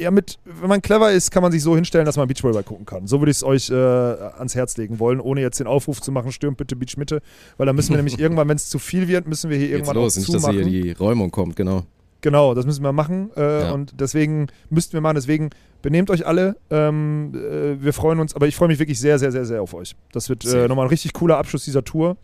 [0.00, 2.86] ja, mit, wenn man clever ist, kann man sich so hinstellen, dass man Beachvolleyball gucken
[2.86, 3.06] kann.
[3.06, 6.10] So würde ich es euch äh, ans Herz legen wollen, ohne jetzt den Aufruf zu
[6.10, 7.20] machen, stürmt bitte Beach Mitte,
[7.58, 9.74] weil dann müssen wir nämlich irgendwann, wenn es zu viel wird, müssen wir hier Jetzt
[9.78, 10.66] irgendwann los, auch nicht, dass zumachen.
[10.68, 11.84] hier die Räumung kommt, genau.
[12.22, 13.72] Genau, das müssen wir machen äh, Ja.
[13.72, 15.16] und deswegen müssten wir machen.
[15.16, 15.50] Deswegen
[15.82, 16.56] benehmt euch alle.
[16.70, 19.74] Ähm, äh, wir freuen uns, aber ich freue mich wirklich sehr, sehr, sehr, sehr auf
[19.74, 19.94] euch.
[20.12, 22.16] Das wird äh, nochmal ein richtig cooler Abschluss dieser Tour.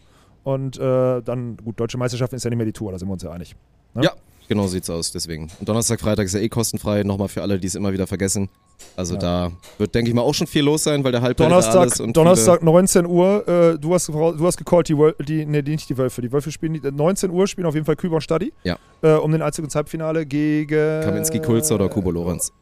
[0.45, 3.13] Und äh, dann, gut, Deutsche Meisterschaften ist ja nicht mehr die Tour, da sind wir
[3.13, 3.55] uns ja einig.
[3.95, 4.05] Ne?
[4.05, 4.13] Ja,
[4.49, 5.49] genau sieht's aus, deswegen.
[5.61, 8.49] Und Donnerstag, Freitag ist ja eh kostenfrei, nochmal für alle, die es immer wieder vergessen.
[8.97, 9.21] Also Ja.
[9.21, 12.07] da wird, denke ich mal, auch schon viel los sein, weil der Halbzeit alles Donnerstag,
[12.07, 15.99] und Donnerstag 19 Uhr, äh, du, hast, du hast gecallt, die, die, nee, nicht die
[15.99, 18.53] Wölfe, die Wölfe spielen, die, äh, 19 Uhr spielen auf jeden Fall Küber und Stadi.
[18.65, 18.77] Ja.
[19.03, 21.03] Äh, um den Einzug ins Halbfinale gegen...
[21.03, 22.53] Kaminski, Kulzer oder Kubo Lorenz.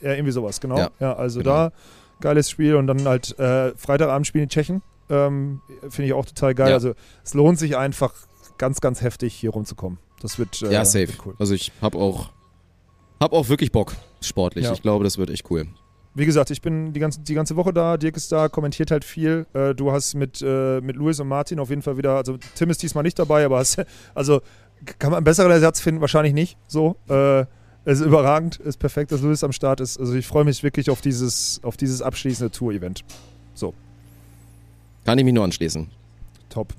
[0.00, 0.78] Ja, irgendwie sowas, genau.
[0.78, 1.50] Ja, Ja, also genau.
[1.50, 1.72] da
[2.20, 4.82] geiles Spiel und dann halt äh, Freitagabend spielen die Tschechen.
[5.08, 6.68] Ähm, Finde ich auch total geil.
[6.68, 6.74] Ja.
[6.74, 6.92] Also
[7.24, 8.12] es lohnt sich einfach
[8.58, 9.98] ganz, ganz heftig hier rumzukommen.
[10.20, 11.08] Das wird, äh, Ja, safe.
[11.08, 11.34] wird cool.
[11.38, 12.30] Also ich hab auch,
[13.20, 14.64] hab auch wirklich Bock, sportlich.
[14.64, 14.72] Ja.
[14.72, 15.66] Ich glaube, das wird echt cool.
[16.14, 19.04] Wie gesagt, ich bin die ganze, die ganze Woche da, Dirk ist da, kommentiert halt
[19.04, 19.46] viel.
[19.52, 22.70] Äh, du hast mit, äh, mit Luis und Martin auf jeden Fall wieder, also Tim
[22.70, 23.82] ist diesmal nicht dabei, aber hast,
[24.14, 24.40] also
[24.98, 26.00] kann man einen besseren Ersatz finden?
[26.00, 26.56] Wahrscheinlich nicht.
[26.66, 26.96] So.
[27.08, 27.40] Äh,
[27.84, 29.98] es ist überragend, ist perfekt, dass Luis am Start ist.
[29.98, 33.04] Also ich freue mich wirklich auf dieses, auf dieses abschließende Tour-Event.
[35.04, 35.88] Kann ich mich nur anschließen.
[36.50, 36.74] Top.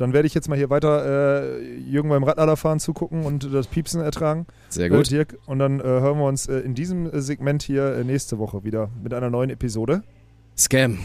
[0.00, 4.00] Dann werde ich jetzt mal hier weiter äh, Jürgen beim Radladerfahren zugucken und das Piepsen
[4.00, 4.46] ertragen.
[4.68, 5.10] Sehr Äh, gut.
[5.10, 5.36] Dirk.
[5.46, 8.64] Und dann äh, hören wir uns äh, in diesem äh, Segment hier äh, nächste Woche
[8.64, 10.02] wieder mit einer neuen Episode.
[10.56, 10.98] Scam.